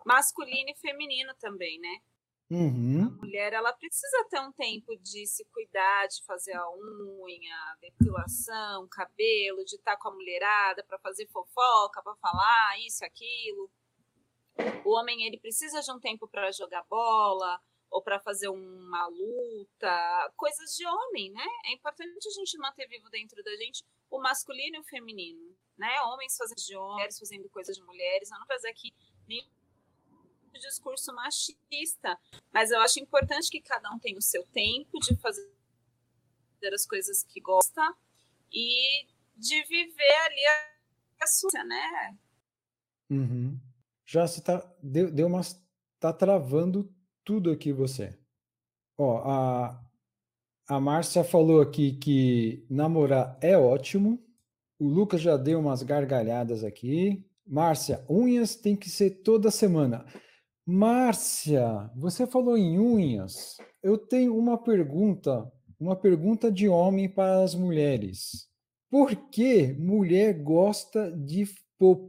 masculino 0.05 0.69
e 0.69 0.75
feminino 0.75 1.33
também, 1.39 1.79
né? 1.79 2.01
Uhum. 2.49 3.05
A 3.05 3.09
mulher 3.21 3.53
ela 3.53 3.71
precisa 3.71 4.25
ter 4.27 4.39
um 4.39 4.51
tempo 4.51 4.97
de 4.97 5.27
se 5.27 5.45
cuidar, 5.45 6.07
de 6.07 6.23
fazer 6.25 6.53
a 6.53 6.67
unha, 6.71 7.77
depilação, 7.79 8.87
cabelo, 8.87 9.63
de 9.65 9.75
estar 9.75 9.97
com 9.97 10.09
a 10.09 10.13
mulherada 10.13 10.83
para 10.83 10.97
fazer 10.97 11.27
fofoca, 11.27 12.01
para 12.01 12.15
falar 12.15 12.79
isso, 12.79 13.05
aquilo. 13.05 13.69
O 14.83 14.95
homem 14.97 15.27
ele 15.27 15.37
precisa 15.37 15.79
de 15.81 15.91
um 15.91 15.99
tempo 15.99 16.27
para 16.27 16.51
jogar 16.51 16.83
bola 16.89 17.61
ou 17.91 18.01
para 18.01 18.19
fazer 18.19 18.49
uma 18.49 19.07
luta, 19.07 20.33
coisas 20.35 20.75
de 20.75 20.85
homem, 20.87 21.31
né? 21.31 21.45
É 21.65 21.73
importante 21.73 22.27
a 22.27 22.31
gente 22.31 22.57
manter 22.57 22.87
vivo 22.87 23.09
dentro 23.11 23.43
da 23.43 23.55
gente 23.57 23.83
o 24.09 24.19
masculino 24.19 24.77
e 24.77 24.79
o 24.79 24.83
feminino, 24.83 25.55
né? 25.79 26.01
Homens 26.01 26.35
fazendo 26.37 26.57
de 26.57 26.75
homens, 26.75 27.17
fazendo 27.17 27.49
coisas 27.49 27.75
de 27.75 27.83
mulheres. 27.83 28.29
Eu 28.29 28.39
não 28.39 28.45
fazer 28.45 28.69
aqui 28.69 28.93
nem 29.27 29.49
discurso 30.59 31.13
machista, 31.13 32.19
mas 32.51 32.69
eu 32.69 32.81
acho 32.81 32.99
importante 32.99 33.49
que 33.49 33.61
cada 33.61 33.89
um 33.91 33.99
tenha 33.99 34.17
o 34.17 34.21
seu 34.21 34.45
tempo 34.47 34.99
de 34.99 35.15
fazer 35.15 35.49
as 36.73 36.85
coisas 36.85 37.23
que 37.23 37.39
gosta 37.39 37.81
e 38.51 39.07
de 39.37 39.63
viver 39.63 40.15
ali 40.25 40.45
a 41.21 41.27
sua, 41.27 41.63
né? 41.63 42.17
Uhum. 43.09 43.57
Já 44.05 44.27
se 44.27 44.43
tá 44.43 44.69
deu, 44.83 45.09
deu 45.09 45.27
uma 45.27 45.41
tá 45.97 46.11
travando 46.11 46.93
tudo 47.23 47.51
aqui 47.51 47.71
você. 47.71 48.19
Ó, 48.97 49.19
a 49.19 49.89
a 50.69 50.79
Márcia 50.79 51.23
falou 51.23 51.61
aqui 51.61 51.93
que 51.93 52.63
namorar 52.69 53.39
é 53.41 53.57
ótimo. 53.57 54.23
O 54.79 54.87
Lucas 54.87 55.21
já 55.21 55.35
deu 55.35 55.59
umas 55.59 55.83
gargalhadas 55.83 56.63
aqui. 56.63 57.21
Márcia, 57.45 58.01
unhas 58.09 58.55
tem 58.55 58.77
que 58.77 58.89
ser 58.89 59.21
toda 59.21 59.51
semana. 59.51 60.05
Márcia, 60.65 61.91
você 61.97 62.25
falou 62.25 62.57
em 62.57 62.79
unhas. 62.79 63.57
Eu 63.83 63.97
tenho 63.97 64.37
uma 64.37 64.57
pergunta, 64.57 65.51
uma 65.77 65.97
pergunta 65.97 66.49
de 66.49 66.69
homem 66.69 67.09
para 67.09 67.43
as 67.43 67.53
mulheres. 67.53 68.47
Por 68.89 69.13
que 69.13 69.73
mulher 69.73 70.41
gosta 70.41 71.11
de 71.11 71.45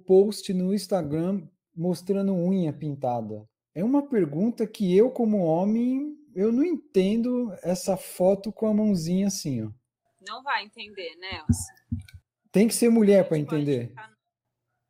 post 0.06 0.54
no 0.54 0.72
Instagram 0.72 1.48
mostrando 1.74 2.34
unha 2.34 2.72
pintada? 2.72 3.44
É 3.74 3.82
uma 3.82 4.08
pergunta 4.08 4.66
que 4.66 4.96
eu, 4.96 5.10
como 5.10 5.38
homem, 5.38 6.16
eu 6.34 6.52
não 6.52 6.64
entendo 6.64 7.52
essa 7.62 7.96
foto 7.96 8.52
com 8.52 8.66
a 8.66 8.74
mãozinha 8.74 9.26
assim, 9.26 9.62
ó. 9.62 9.70
Não 10.28 10.42
vai 10.42 10.64
entender, 10.64 11.16
Nelson. 11.16 11.72
Tem 12.52 12.66
que 12.66 12.74
ser 12.74 12.90
mulher 12.90 13.28
para 13.28 13.38
entender. 13.38 13.88
Ficar 13.88 14.10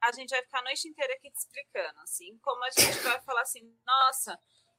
a 0.03 0.13
gente 0.13 0.31
vai 0.31 0.43
ficar 0.43 0.61
a 0.61 0.65
noite 0.65 0.89
inteira 0.89 1.13
aqui 1.15 1.31
te 1.31 1.37
explicando, 1.37 2.01
assim, 2.01 2.39
como 2.39 2.65
a 2.65 2.71
gente 2.71 2.99
vai 3.01 3.21
falar 3.21 3.43
assim, 3.43 3.77
nossa, 3.87 4.39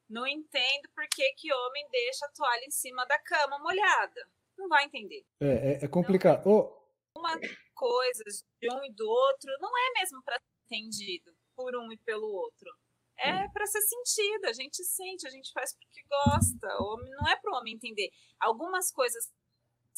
não 0.10 0.26
entendo 0.28 0.90
por 0.94 1.08
que, 1.08 1.34
que 1.34 1.54
homem 1.54 1.88
deixa 1.92 2.26
a 2.26 2.32
toalha 2.32 2.66
em 2.66 2.72
cima 2.72 3.06
da 3.06 3.20
cama 3.20 3.60
molhada. 3.60 4.30
Não 4.58 4.68
vai 4.68 4.86
entender. 4.86 5.26
É, 5.40 5.74
é, 5.74 5.86
é 5.86 5.88
complicado. 5.88 6.46
oh. 6.48 6.82
Uma 7.18 7.38
coisa 7.74 8.24
de 8.62 8.74
um 8.74 8.84
e 8.84 8.92
do 8.94 9.08
outro 9.08 9.52
não 9.60 9.70
é 9.78 10.00
mesmo 10.00 10.24
para 10.24 10.38
ser 10.40 10.76
entendido 10.76 11.36
por 11.56 11.76
um 11.76 11.92
e 11.92 11.98
pelo 11.98 12.28
outro. 12.28 12.70
É 13.18 13.48
para 13.50 13.68
ser 13.68 13.82
sentido, 13.82 14.46
a 14.46 14.54
gente 14.54 14.84
sente, 14.84 15.28
a 15.28 15.30
gente 15.30 15.52
faz 15.54 15.76
porque 15.76 16.04
gosta. 16.10 16.68
O 16.82 16.94
homem 16.94 17.12
não 17.12 17.28
é 17.28 17.36
para 17.36 17.52
o 17.52 17.56
homem 17.58 17.76
entender. 17.76 18.10
Algumas 18.40 18.92
coisas 18.92 19.32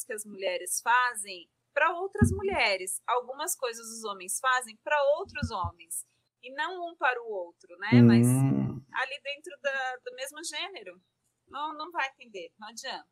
que 0.06 0.12
as 0.12 0.24
mulheres 0.24 0.80
fazem 0.82 1.48
para 1.74 1.90
outras 1.98 2.30
mulheres. 2.30 3.02
Algumas 3.06 3.54
coisas 3.56 3.84
os 3.86 4.04
homens 4.04 4.38
fazem 4.40 4.78
para 4.82 4.96
outros 5.18 5.50
homens. 5.50 6.06
E 6.42 6.52
não 6.54 6.90
um 6.90 6.96
para 6.96 7.20
o 7.22 7.30
outro, 7.30 7.76
né? 7.78 7.90
Hum. 7.94 8.06
Mas 8.06 8.26
ali 8.26 9.20
dentro 9.22 9.52
da, 9.60 9.96
do 10.04 10.14
mesmo 10.14 10.44
gênero. 10.44 11.00
Não, 11.48 11.76
não 11.76 11.90
vai 11.90 12.08
entender, 12.08 12.50
não 12.58 12.68
adianta. 12.68 13.06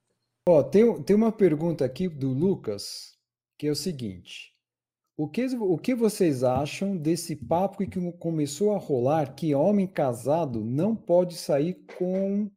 Ó, 0.49 0.63
tem, 0.63 1.03
tem 1.03 1.15
uma 1.15 1.33
pergunta 1.33 1.85
aqui 1.85 2.09
do 2.09 2.33
Lucas, 2.33 3.19
que 3.59 3.67
é 3.67 3.71
o 3.71 3.77
seguinte. 3.77 4.53
O 5.17 5.29
que, 5.29 5.45
o 5.45 5.79
que 5.79 5.95
vocês 5.95 6.43
acham 6.43 6.97
desse 6.97 7.37
papo 7.37 7.79
que 7.87 8.13
começou 8.13 8.75
a 8.75 8.79
rolar 8.79 9.35
que 9.35 9.55
homem 9.55 9.87
casado 9.87 10.65
não 10.65 10.97
pode 10.97 11.37
sair 11.37 11.75
com 11.97 12.51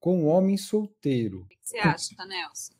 com 0.00 0.22
um 0.22 0.26
homem 0.26 0.56
solteiro. 0.56 1.42
O 1.42 1.46
que 1.46 1.58
você 1.62 1.78
acha, 1.78 2.24
Nelson? 2.24 2.74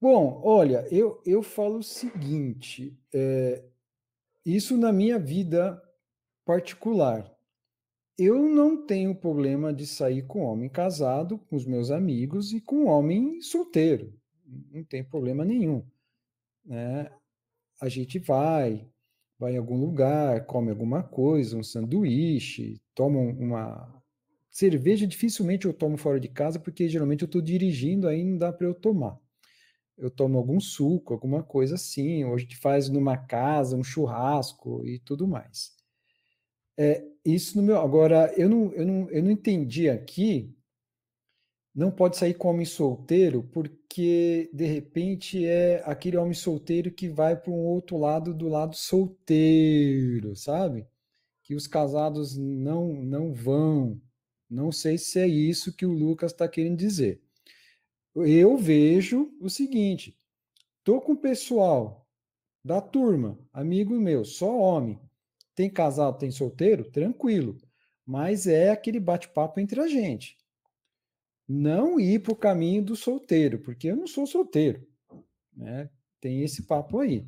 Bom, 0.00 0.40
olha, 0.44 0.86
eu, 0.92 1.20
eu 1.26 1.42
falo 1.42 1.78
o 1.78 1.82
seguinte: 1.82 2.96
é, 3.12 3.64
isso 4.44 4.76
na 4.76 4.92
minha 4.92 5.18
vida 5.18 5.82
particular. 6.44 7.30
Eu 8.16 8.38
não 8.48 8.84
tenho 8.86 9.14
problema 9.14 9.72
de 9.72 9.86
sair 9.86 10.22
com 10.26 10.42
homem 10.42 10.68
casado, 10.68 11.38
com 11.38 11.54
os 11.54 11.64
meus 11.64 11.90
amigos, 11.90 12.52
e 12.52 12.60
com 12.60 12.86
homem 12.86 13.40
solteiro. 13.40 14.12
Não 14.72 14.82
tem 14.82 15.04
problema 15.04 15.44
nenhum. 15.44 15.84
Né? 16.64 17.10
A 17.80 17.88
gente 17.88 18.18
vai, 18.18 18.88
vai 19.38 19.54
em 19.54 19.58
algum 19.58 19.78
lugar, 19.78 20.46
come 20.46 20.70
alguma 20.70 21.02
coisa, 21.02 21.56
um 21.56 21.62
sanduíche, 21.62 22.80
toma 22.94 23.20
uma 23.20 24.02
cerveja. 24.50 25.06
Dificilmente 25.06 25.66
eu 25.66 25.72
tomo 25.72 25.96
fora 25.96 26.18
de 26.18 26.28
casa, 26.28 26.58
porque 26.58 26.88
geralmente 26.88 27.22
eu 27.22 27.26
estou 27.26 27.42
dirigindo, 27.42 28.08
aí 28.08 28.24
não 28.24 28.38
dá 28.38 28.52
para 28.52 28.66
eu 28.66 28.74
tomar. 28.74 29.18
Eu 29.98 30.10
tomo 30.10 30.38
algum 30.38 30.60
suco, 30.60 31.12
alguma 31.12 31.42
coisa 31.42 31.74
assim, 31.74 32.24
ou 32.24 32.34
a 32.34 32.38
gente 32.38 32.56
faz 32.56 32.88
numa 32.88 33.16
casa, 33.16 33.76
um 33.76 33.84
churrasco 33.84 34.86
e 34.86 34.98
tudo 35.00 35.26
mais. 35.26 35.72
É, 36.78 37.04
isso 37.24 37.56
no 37.56 37.62
meu. 37.62 37.78
Agora, 37.80 38.32
eu 38.36 38.48
não, 38.48 38.72
eu, 38.72 38.86
não, 38.86 39.10
eu 39.10 39.22
não 39.22 39.30
entendi 39.30 39.88
aqui. 39.90 40.54
Não 41.74 41.90
pode 41.90 42.16
sair 42.16 42.34
com 42.34 42.48
homem 42.48 42.64
solteiro, 42.64 43.42
porque 43.52 44.50
de 44.52 44.66
repente 44.66 45.44
é 45.44 45.82
aquele 45.84 46.16
homem 46.16 46.34
solteiro 46.34 46.90
que 46.92 47.08
vai 47.08 47.36
para 47.36 47.52
um 47.52 47.64
outro 47.66 47.96
lado 47.98 48.34
do 48.34 48.48
lado 48.48 48.74
solteiro, 48.76 50.34
sabe? 50.34 50.86
Que 51.42 51.54
os 51.54 51.66
casados 51.66 52.36
não, 52.36 52.94
não 52.94 53.32
vão. 53.32 54.00
Não 54.50 54.72
sei 54.72 54.98
se 54.98 55.20
é 55.20 55.28
isso 55.28 55.74
que 55.74 55.86
o 55.86 55.92
Lucas 55.92 56.32
está 56.32 56.48
querendo 56.48 56.76
dizer. 56.78 57.20
Eu 58.26 58.56
vejo 58.56 59.34
o 59.40 59.48
seguinte: 59.48 60.16
tô 60.84 61.00
com 61.00 61.12
o 61.12 61.20
pessoal 61.20 62.06
da 62.64 62.80
turma, 62.80 63.38
amigo 63.52 63.94
meu, 63.94 64.24
só 64.24 64.56
homem. 64.56 65.00
Tem 65.54 65.70
casado, 65.70 66.18
tem 66.18 66.30
solteiro? 66.30 66.90
Tranquilo. 66.90 67.56
Mas 68.06 68.46
é 68.46 68.70
aquele 68.70 69.00
bate-papo 69.00 69.60
entre 69.60 69.80
a 69.80 69.88
gente. 69.88 70.38
Não 71.48 71.98
ir 71.98 72.22
para 72.22 72.32
o 72.32 72.36
caminho 72.36 72.82
do 72.82 72.94
solteiro, 72.94 73.58
porque 73.58 73.88
eu 73.88 73.96
não 73.96 74.06
sou 74.06 74.26
solteiro. 74.26 74.86
Né? 75.52 75.90
Tem 76.20 76.42
esse 76.42 76.62
papo 76.62 77.00
aí. 77.00 77.26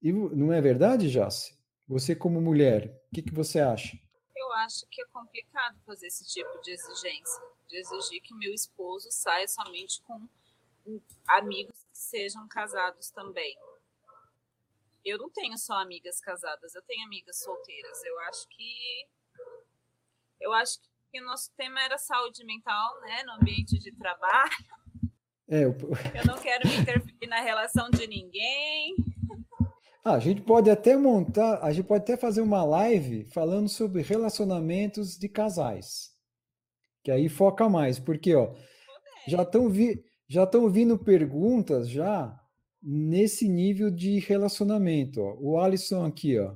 E 0.00 0.12
não 0.12 0.52
é 0.52 0.60
verdade, 0.60 1.10
Jace? 1.10 1.58
Você, 1.86 2.14
como 2.14 2.40
mulher, 2.40 2.86
o 3.10 3.14
que, 3.14 3.20
que 3.20 3.34
você 3.34 3.60
acha? 3.60 3.98
Eu 4.34 4.52
acho 4.54 4.86
que 4.90 5.02
é 5.02 5.04
complicado 5.12 5.78
fazer 5.84 6.06
esse 6.06 6.24
tipo 6.26 6.60
de 6.62 6.70
exigência, 6.70 7.42
de 7.70 7.78
exigir 7.78 8.20
que 8.20 8.34
meu 8.34 8.52
esposo 8.52 9.08
saia 9.10 9.48
somente 9.48 10.02
com 10.02 10.28
amigos 11.28 11.84
que 11.90 11.98
sejam 11.98 12.46
casados 12.48 13.10
também 13.10 13.56
eu 15.04 15.18
não 15.18 15.30
tenho 15.30 15.56
só 15.56 15.74
amigas 15.74 16.20
casadas, 16.20 16.74
eu 16.74 16.82
tenho 16.82 17.04
amigas 17.06 17.38
solteiras. 17.38 18.04
Eu 18.04 18.18
acho 18.20 18.48
que 18.48 19.06
eu 20.40 20.52
acho 20.52 20.78
que 21.10 21.20
o 21.20 21.24
nosso 21.24 21.50
tema 21.56 21.82
era 21.82 21.98
saúde 21.98 22.44
mental, 22.44 23.00
né, 23.02 23.22
no 23.24 23.32
ambiente 23.32 23.78
de 23.78 23.92
trabalho. 23.92 24.50
É, 25.48 25.64
eu... 25.64 25.76
eu 26.14 26.26
não 26.26 26.38
quero 26.38 26.68
me 26.68 26.76
interferir 26.76 27.26
na 27.26 27.40
relação 27.40 27.90
de 27.90 28.06
ninguém. 28.06 28.94
Ah, 30.04 30.14
a 30.14 30.18
gente 30.18 30.40
pode 30.40 30.70
até 30.70 30.96
montar, 30.96 31.62
a 31.62 31.72
gente 31.72 31.86
pode 31.86 32.04
até 32.04 32.16
fazer 32.16 32.40
uma 32.40 32.64
live 32.64 33.24
falando 33.26 33.68
sobre 33.68 34.00
relacionamentos 34.00 35.18
de 35.18 35.28
casais. 35.28 36.16
Que 37.02 37.10
aí 37.10 37.28
foca 37.28 37.68
mais, 37.68 37.98
porque 37.98 38.34
ó, 38.34 38.54
já 39.26 39.42
estão 39.42 39.68
vi, 39.68 40.04
já 40.28 40.44
estão 40.44 40.68
vindo 40.68 40.98
perguntas 40.98 41.88
já 41.88 42.38
nesse 42.82 43.48
nível 43.48 43.90
de 43.90 44.18
relacionamento. 44.18 45.20
Ó. 45.20 45.36
O 45.40 45.58
Alisson 45.58 46.04
aqui, 46.04 46.38
ó. 46.38 46.54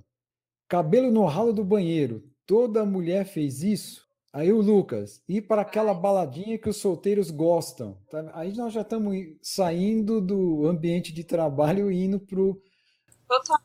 Cabelo 0.68 1.10
no 1.10 1.24
ralo 1.24 1.52
do 1.52 1.64
banheiro. 1.64 2.22
Toda 2.46 2.84
mulher 2.84 3.24
fez 3.26 3.62
isso? 3.62 4.04
Aí 4.32 4.52
o 4.52 4.60
Lucas, 4.60 5.22
ir 5.28 5.42
para 5.42 5.62
aquela 5.62 5.94
baladinha 5.94 6.58
que 6.58 6.68
os 6.68 6.78
solteiros 6.78 7.30
gostam. 7.30 7.96
Tá? 8.10 8.32
Aí 8.34 8.52
nós 8.54 8.72
já 8.72 8.80
estamos 8.80 9.16
saindo 9.40 10.20
do 10.20 10.66
ambiente 10.66 11.12
de 11.12 11.22
trabalho 11.22 11.90
e 11.90 12.04
indo 12.04 12.18
para 12.18 12.40
o 12.40 12.60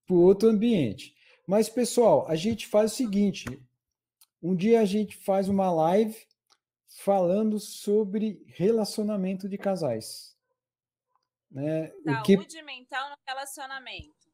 outro 0.10 0.48
ambiente. 0.48 1.16
Mas, 1.48 1.68
pessoal, 1.68 2.28
a 2.28 2.36
gente 2.36 2.68
faz 2.68 2.94
o 2.94 2.96
seguinte: 2.96 3.46
um 4.44 4.56
dia 4.56 4.82
a 4.82 4.86
gente 4.86 5.18
faz 5.18 5.50
uma 5.50 5.72
live 5.72 6.16
falando 6.98 7.60
sobre 7.60 8.44
relacionamento 8.48 9.48
de 9.48 9.58
casais. 9.58 10.36
Né? 11.52 11.92
Saúde 12.04 12.20
o 12.20 12.48
que... 12.48 12.62
mental 12.64 13.10
no 13.10 13.16
relacionamento. 13.28 14.30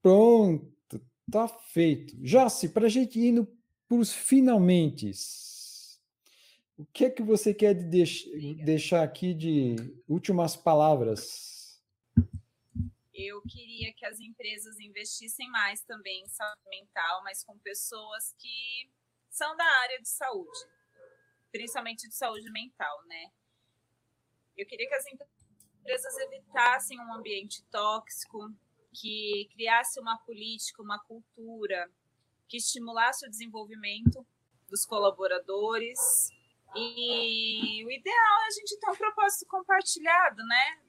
Pronto, 0.00 1.04
tá 1.30 1.48
feito. 1.48 2.16
Jace, 2.22 2.68
para 2.68 2.86
a 2.86 2.88
gente 2.88 3.18
ir 3.18 3.46
para 3.88 3.98
os 3.98 4.12
finalmente, 4.12 5.10
o 6.76 6.84
que 6.86 7.04
é 7.04 7.10
que 7.10 7.22
você 7.22 7.52
quer 7.52 7.74
de 7.74 7.84
deix... 7.84 8.24
deixar 8.64 9.02
aqui 9.02 9.34
de 9.34 9.76
últimas 10.08 10.56
palavras? 10.56 11.82
Eu 13.14 13.40
queria 13.42 13.92
que 13.94 14.04
as 14.04 14.20
empresas 14.20 14.78
investissem 14.78 15.48
mais 15.50 15.82
também 15.82 16.22
em 16.22 16.28
saúde 16.28 16.68
mental, 16.68 17.22
mas 17.24 17.42
com 17.42 17.58
pessoas 17.58 18.34
que 18.38 18.90
são 19.30 19.56
da 19.56 19.64
área 19.64 20.00
de 20.00 20.08
saúde, 20.08 20.58
principalmente 21.50 22.08
de 22.08 22.14
saúde 22.14 22.50
mental, 22.50 23.04
né? 23.06 23.30
Eu 24.56 24.66
queria 24.66 24.88
que 24.88 24.94
as 24.94 25.04
empresas 25.06 26.16
evitassem 26.18 26.98
um 27.00 27.14
ambiente 27.14 27.62
tóxico, 27.70 28.50
que 28.92 29.48
criasse 29.52 30.00
uma 30.00 30.18
política, 30.18 30.82
uma 30.82 30.98
cultura 31.04 31.90
que 32.48 32.56
estimulasse 32.56 33.26
o 33.26 33.30
desenvolvimento 33.30 34.26
dos 34.68 34.84
colaboradores. 34.86 36.30
E 36.74 37.84
o 37.84 37.90
ideal 37.90 38.40
é 38.42 38.46
a 38.46 38.50
gente 38.50 38.78
ter 38.78 38.90
um 38.90 38.96
propósito 38.96 39.46
compartilhado, 39.46 40.44
né? 40.46 40.80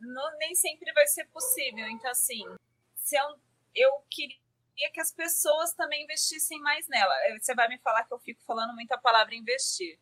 Não, 0.00 0.38
nem 0.38 0.54
sempre 0.54 0.92
vai 0.92 1.06
ser 1.06 1.24
possível. 1.26 1.86
Então, 1.88 2.10
assim, 2.10 2.42
se 2.94 3.16
eu, 3.16 3.40
eu 3.74 3.90
queria 4.08 4.38
que 4.92 5.00
as 5.00 5.12
pessoas 5.12 5.72
também 5.72 6.04
investissem 6.04 6.60
mais 6.60 6.86
nela. 6.88 7.14
Você 7.40 7.54
vai 7.54 7.68
me 7.68 7.78
falar 7.78 8.04
que 8.04 8.12
eu 8.12 8.18
fico 8.18 8.42
falando 8.44 8.74
muito 8.74 8.92
a 8.92 8.98
palavra 8.98 9.34
investir 9.34 9.98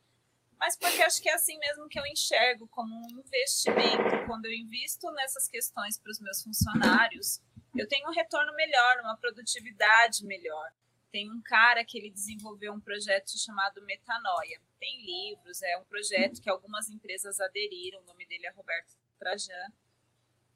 mas 0.59 0.77
porque 0.77 1.03
acho 1.03 1.21
que 1.21 1.29
é 1.29 1.35
assim 1.35 1.59
mesmo 1.59 1.89
que 1.89 1.99
eu 1.99 2.07
enxergo 2.07 2.67
como 2.69 2.95
um 2.95 3.21
investimento. 3.21 4.27
Quando 4.27 4.47
eu 4.47 4.53
invisto 4.53 5.11
nessas 5.13 5.49
questões 5.49 5.99
para 5.99 6.11
os 6.11 6.21
meus 6.21 6.43
funcionários, 6.43 7.41
eu 7.77 7.89
tenho 7.89 8.09
um 8.09 8.13
retorno 8.13 8.55
melhor, 8.55 9.01
uma 9.01 9.17
produtividade 9.17 10.25
melhor. 10.25 10.73
Tem 11.11 11.31
um 11.31 11.41
cara 11.43 11.85
que 11.85 11.99
ele 11.99 12.11
desenvolveu 12.11 12.73
um 12.73 12.81
projeto 12.81 13.39
chamado 13.39 13.85
Metanoia. 13.85 14.61
Tem 14.81 15.05
livros, 15.05 15.63
é 15.63 15.79
um 15.79 15.85
projeto 15.85 16.41
que 16.41 16.51
algumas 16.51 16.89
empresas 16.89 17.41
aderiram, 17.41 18.01
o 18.01 18.05
nome 18.05 18.27
dele 18.27 18.47
é 18.47 18.51
Roberto 18.51 18.95
Trajan. 19.19 19.73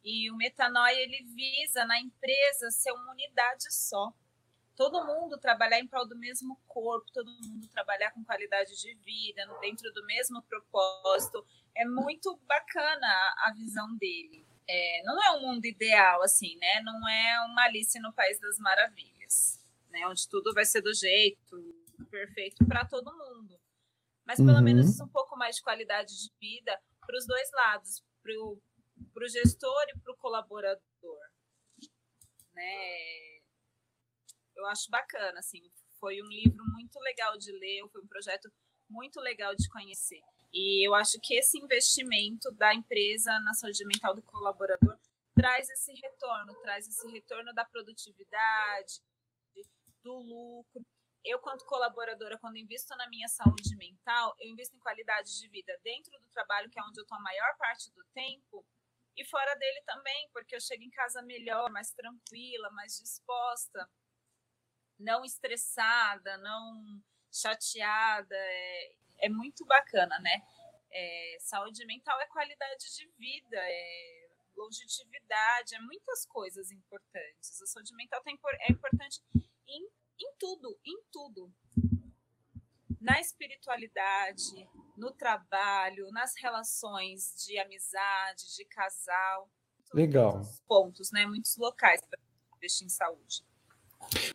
E 0.02 0.30
o 0.30 0.36
Metanoia 0.36 0.96
ele 0.96 1.22
visa 1.34 1.84
na 1.84 2.00
empresa 2.00 2.70
ser 2.70 2.92
uma 2.92 3.12
unidade 3.12 3.72
só 3.72 4.12
todo 4.78 5.04
mundo 5.04 5.36
trabalhar 5.36 5.80
em 5.80 5.88
prol 5.88 6.06
do 6.06 6.16
mesmo 6.16 6.56
corpo, 6.68 7.10
todo 7.12 7.28
mundo 7.42 7.66
trabalhar 7.66 8.12
com 8.12 8.24
qualidade 8.24 8.80
de 8.80 8.94
vida, 8.94 9.44
dentro 9.60 9.92
do 9.92 10.06
mesmo 10.06 10.40
propósito. 10.42 11.44
É 11.76 11.84
muito 11.84 12.40
bacana 12.46 13.08
a, 13.38 13.52
visão 13.56 13.96
dele. 13.96 14.46
É, 14.68 15.02
não 15.02 15.20
é 15.20 15.32
um 15.32 15.40
mundo 15.40 15.64
ideal, 15.64 16.22
assim, 16.22 16.56
né? 16.58 16.80
Não 16.82 17.08
é 17.08 17.44
uma 17.46 17.64
Alice 17.64 17.98
no 17.98 18.12
País 18.12 18.38
das 18.38 18.56
Maravilhas, 18.60 19.60
né? 19.90 20.06
Onde 20.06 20.28
tudo 20.28 20.54
vai 20.54 20.64
ser 20.64 20.80
do 20.80 20.94
jeito 20.94 21.74
perfeito 22.08 22.64
para 22.64 22.84
todo 22.84 23.12
mundo. 23.12 23.58
Mas 24.24 24.38
pelo 24.38 24.52
uhum. 24.52 24.62
menos 24.62 25.00
um 25.00 25.08
pouco 25.08 25.36
mais 25.36 25.56
de 25.56 25.62
qualidade 25.62 26.16
de 26.16 26.30
vida 26.40 26.80
para 27.04 27.16
os 27.16 27.26
dois 27.26 27.50
lados, 27.50 28.04
para 28.22 28.32
o 28.32 29.28
gestor 29.28 29.86
e 29.88 29.98
para 29.98 30.12
o 30.12 30.16
colaborador. 30.16 31.18
Né? 32.54 33.37
Eu 34.58 34.66
acho 34.66 34.90
bacana, 34.90 35.38
assim, 35.38 35.62
foi 36.00 36.20
um 36.20 36.26
livro 36.26 36.64
muito 36.72 36.98
legal 37.00 37.38
de 37.38 37.52
ler, 37.52 37.88
foi 37.90 38.02
um 38.02 38.08
projeto 38.08 38.52
muito 38.88 39.20
legal 39.20 39.54
de 39.54 39.68
conhecer. 39.68 40.20
E 40.52 40.86
eu 40.86 40.94
acho 40.94 41.20
que 41.20 41.34
esse 41.34 41.58
investimento 41.58 42.50
da 42.52 42.74
empresa 42.74 43.38
na 43.40 43.54
saúde 43.54 43.84
mental 43.84 44.14
do 44.14 44.22
colaborador 44.22 44.98
traz 45.34 45.68
esse 45.68 45.92
retorno, 45.92 46.54
traz 46.62 46.88
esse 46.88 47.06
retorno 47.08 47.52
da 47.54 47.64
produtividade, 47.64 49.00
do 50.02 50.14
lucro. 50.14 50.84
Eu, 51.24 51.38
quanto 51.40 51.66
colaboradora, 51.66 52.38
quando 52.38 52.56
invisto 52.56 52.96
na 52.96 53.08
minha 53.08 53.28
saúde 53.28 53.76
mental, 53.76 54.34
eu 54.40 54.50
invisto 54.50 54.74
em 54.74 54.80
qualidade 54.80 55.38
de 55.38 55.48
vida 55.48 55.78
dentro 55.84 56.10
do 56.18 56.30
trabalho, 56.30 56.70
que 56.70 56.78
é 56.78 56.82
onde 56.82 56.98
eu 56.98 57.02
estou 57.02 57.18
a 57.18 57.20
maior 57.20 57.56
parte 57.58 57.92
do 57.92 58.04
tempo, 58.14 58.64
e 59.16 59.24
fora 59.24 59.54
dele 59.56 59.82
também, 59.84 60.30
porque 60.32 60.54
eu 60.54 60.60
chego 60.60 60.82
em 60.82 60.90
casa 60.90 61.20
melhor, 61.22 61.70
mais 61.70 61.92
tranquila, 61.92 62.70
mais 62.70 62.96
disposta 62.98 63.88
não 64.98 65.24
estressada, 65.24 66.36
não 66.38 67.02
chateada. 67.32 68.34
É, 68.36 68.94
é 69.20 69.28
muito 69.28 69.64
bacana, 69.64 70.18
né? 70.20 70.42
É, 70.90 71.36
saúde 71.40 71.84
mental 71.86 72.18
é 72.20 72.26
qualidade 72.26 72.84
de 72.96 73.06
vida, 73.18 73.56
é 73.56 74.28
longevidade, 74.56 75.74
é 75.74 75.80
muitas 75.80 76.26
coisas 76.26 76.70
importantes. 76.70 77.62
A 77.62 77.66
saúde 77.66 77.94
mental 77.94 78.22
é 78.26 78.72
importante 78.72 79.22
em, 79.66 79.84
em 80.20 80.34
tudo, 80.38 80.78
em 80.84 81.02
tudo. 81.12 81.52
Na 83.00 83.20
espiritualidade, 83.20 84.68
no 84.96 85.12
trabalho, 85.12 86.10
nas 86.10 86.34
relações 86.36 87.34
de 87.44 87.58
amizade, 87.58 88.56
de 88.56 88.64
casal. 88.64 89.50
Legal. 89.94 90.38
Muitos 90.38 90.60
pontos, 90.62 91.12
né? 91.12 91.24
Muitos 91.24 91.56
locais 91.56 92.00
para 92.00 92.18
investir 92.56 92.86
em 92.86 92.90
saúde. 92.90 93.44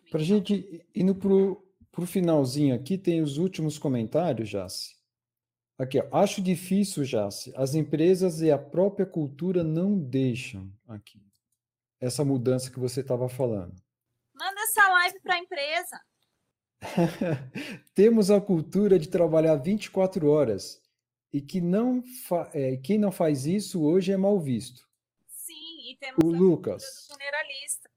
Para 0.09 0.21
a 0.21 0.23
gente 0.23 0.85
indo 0.93 1.15
para 1.15 2.03
o 2.03 2.05
finalzinho 2.05 2.75
aqui, 2.75 2.97
tem 2.97 3.21
os 3.21 3.37
últimos 3.37 3.77
comentários, 3.77 4.49
Jace. 4.49 4.95
Aqui, 5.77 5.99
ó. 5.99 6.07
acho 6.17 6.41
difícil, 6.41 7.03
Jace. 7.03 7.51
As 7.55 7.73
empresas 7.73 8.41
e 8.41 8.51
a 8.51 8.57
própria 8.57 9.05
cultura 9.05 9.63
não 9.63 9.97
deixam 9.97 10.71
aqui 10.87 11.19
essa 11.99 12.23
mudança 12.23 12.69
que 12.69 12.79
você 12.79 12.99
estava 12.99 13.29
falando. 13.29 13.75
Manda 14.33 14.61
essa 14.61 14.87
live 14.89 15.19
para 15.21 15.35
a 15.35 15.39
empresa. 15.39 16.01
Temos 17.95 18.29
a 18.29 18.41
cultura 18.41 18.99
de 18.99 19.07
trabalhar 19.07 19.55
24 19.55 20.29
horas 20.29 20.81
e 21.31 21.41
que 21.41 21.61
não 21.61 22.03
é, 22.53 22.77
quem 22.77 22.97
não 22.97 23.11
faz 23.11 23.45
isso 23.45 23.81
hoje 23.83 24.11
é 24.11 24.17
mal 24.17 24.39
visto. 24.39 24.87
Sim, 25.27 25.91
e 25.91 25.97
temos 25.97 26.23
o 26.23 26.33
a 26.33 26.37
Lucas. 26.37 26.83
cultura 26.83 27.07
do 27.07 27.23
generalista 27.23 27.89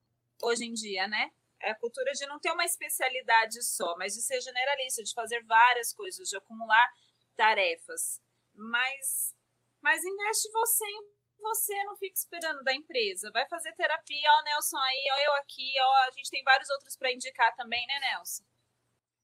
hoje 0.42 0.64
em 0.64 0.72
dia, 0.72 1.08
né? 1.08 1.30
É 1.66 1.72
a 1.72 1.74
cultura 1.74 2.12
de 2.12 2.24
não 2.26 2.38
ter 2.38 2.52
uma 2.52 2.64
especialidade 2.64 3.60
só, 3.64 3.96
mas 3.98 4.14
de 4.14 4.22
ser 4.22 4.40
generalista, 4.40 5.02
de 5.02 5.12
fazer 5.12 5.42
várias 5.44 5.92
coisas, 5.92 6.28
de 6.28 6.36
acumular 6.36 6.88
tarefas. 7.36 8.20
Mas, 8.54 9.34
mas 9.82 10.04
investe 10.04 10.48
você 10.52 10.84
em 10.84 11.16
você, 11.40 11.74
não 11.84 11.96
fica 11.96 12.14
esperando 12.14 12.62
da 12.62 12.72
empresa. 12.72 13.32
Vai 13.32 13.48
fazer 13.48 13.72
terapia, 13.72 14.28
ó, 14.38 14.44
Nelson 14.44 14.78
aí, 14.78 15.04
ó, 15.12 15.18
eu 15.26 15.32
aqui, 15.40 15.72
ó, 15.80 16.08
a 16.08 16.10
gente 16.12 16.30
tem 16.30 16.44
vários 16.44 16.70
outros 16.70 16.96
para 16.96 17.12
indicar 17.12 17.54
também, 17.56 17.84
né, 17.84 17.98
Nelson? 18.00 18.44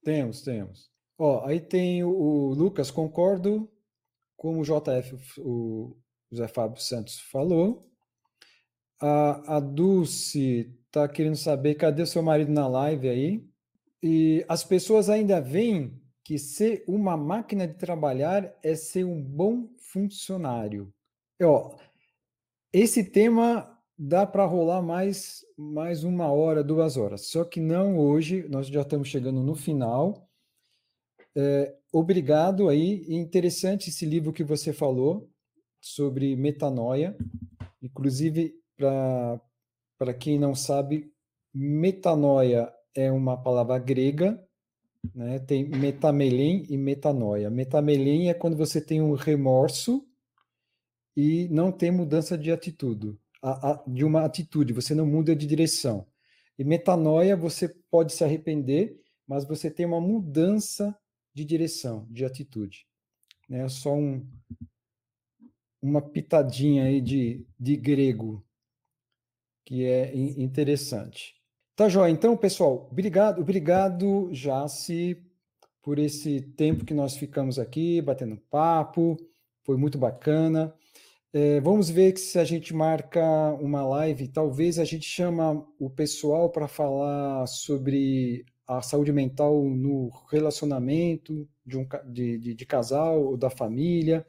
Temos, 0.03 0.43
temos. 0.43 0.91
Ó, 1.17 1.47
aí 1.47 1.61
tem 1.61 2.03
o, 2.03 2.11
o 2.11 2.55
Lucas, 2.55 2.91
concordo 2.91 3.73
com 4.37 4.59
o 4.59 4.65
JF, 4.65 5.41
o 5.41 5.97
José 6.29 6.49
Fábio 6.49 6.83
Santos 6.83 7.21
falou. 7.21 7.89
A, 9.01 9.57
a 9.57 9.61
Dulce 9.61 10.82
está 10.93 11.09
querendo 11.09 11.37
saber 11.37 11.75
cadê 11.77 12.03
o 12.03 12.07
seu 12.07 12.23
marido 12.23 12.53
na 12.53 12.69
live 12.69 13.09
aí. 13.09 13.49
E 14.03 14.45
as 14.47 14.63
pessoas 14.63 15.09
ainda 15.09 15.41
veem 15.41 15.99
que 16.23 16.39
ser 16.39 16.85
uma 16.87 17.17
máquina 17.17 17.67
de 17.67 17.75
trabalhar 17.75 18.55
é 18.63 18.75
ser 18.75 19.05
um 19.05 19.21
bom 19.21 19.69
funcionário. 19.79 20.93
Ó, 21.43 21.77
esse 22.73 23.03
tema 23.05 23.79
dá 23.99 24.27
para 24.27 24.45
rolar 24.45 24.83
mais, 24.83 25.45
mais 25.57 26.05
uma 26.05 26.31
hora, 26.31 26.63
duas 26.63 26.97
horas. 26.99 27.23
Só 27.23 27.43
que 27.43 27.59
não 27.59 27.99
hoje, 27.99 28.47
nós 28.49 28.67
já 28.67 28.83
estamos 28.83 29.09
chegando 29.09 29.43
no 29.43 29.55
final. 29.55 30.29
É, 31.35 31.75
obrigado 31.91 32.69
aí. 32.69 33.07
Interessante 33.09 33.89
esse 33.89 34.05
livro 34.05 34.33
que 34.33 34.45
você 34.45 34.75
falou 34.75 35.31
sobre 35.81 36.37
metanoia. 36.37 37.17
Inclusive, 37.83 38.55
para 38.77 39.41
quem 40.15 40.39
não 40.39 40.55
sabe, 40.55 41.13
metanoia 41.55 42.73
é 42.95 43.13
uma 43.13 43.37
palavra 43.37 43.79
grega, 43.79 44.43
né? 45.15 45.39
tem 45.39 45.69
metamelim 45.69 46.65
e 46.71 46.79
metanoia. 46.79 47.51
Metamelim 47.51 48.29
é 48.29 48.35
quando 48.35 48.57
você 48.57 48.81
tem 48.81 49.03
um 49.03 49.15
remorso 49.15 50.07
e 51.15 51.47
não 51.51 51.71
tem 51.71 51.91
mudança 51.91 52.39
de 52.39 52.51
atitude 52.51 53.19
a, 53.43 53.73
a, 53.73 53.85
de 53.87 54.05
uma 54.05 54.25
atitude, 54.25 54.73
você 54.73 54.95
não 54.95 55.05
muda 55.05 55.35
de 55.35 55.47
direção. 55.47 56.07
E 56.59 56.65
metanoia, 56.65 57.37
você 57.37 57.69
pode 57.91 58.13
se 58.13 58.23
arrepender, 58.23 58.97
mas 59.27 59.45
você 59.45 59.71
tem 59.71 59.85
uma 59.85 60.01
mudança 60.01 60.97
de 61.35 61.45
direção, 61.45 62.07
de 62.09 62.25
atitude. 62.25 62.87
É 63.51 63.69
só 63.69 63.95
um, 63.95 64.25
uma 65.81 66.01
pitadinha 66.01 66.85
aí 66.85 67.01
de, 67.01 67.45
de 67.59 67.77
grego, 67.77 68.45
que 69.65 69.85
é 69.85 70.15
interessante. 70.15 71.35
Tá, 71.75 71.89
joia? 71.89 72.11
Então, 72.11 72.37
pessoal, 72.37 72.89
obrigado, 72.91 73.41
obrigado, 73.41 74.31
Jace, 74.33 75.17
por 75.83 75.99
esse 75.99 76.41
tempo 76.41 76.85
que 76.85 76.95
nós 76.95 77.17
ficamos 77.17 77.59
aqui 77.59 78.01
batendo 78.03 78.37
papo. 78.51 79.17
Foi 79.65 79.77
muito 79.77 79.99
bacana. 79.99 80.75
É, 81.33 81.61
vamos 81.61 81.89
ver 81.89 82.19
se 82.19 82.39
a 82.39 82.45
gente 82.45 82.75
marca 82.75 83.23
uma 83.55 83.83
live, 83.87 84.29
talvez 84.29 84.79
a 84.79 84.85
gente 84.85 85.07
chama 85.07 85.67
o 85.79 85.89
pessoal 85.89 86.51
para 86.51 86.69
falar 86.69 87.47
sobre 87.47 88.45
a 88.67 88.83
saúde 88.83 89.13
mental 89.13 89.65
no 89.65 90.11
relacionamento 90.31 91.49
de, 91.65 91.79
um, 91.79 91.87
de, 92.07 92.39
de, 92.39 92.55
de 92.55 92.67
casal 92.67 93.25
ou 93.25 93.37
da 93.37 93.49
família. 93.49 94.27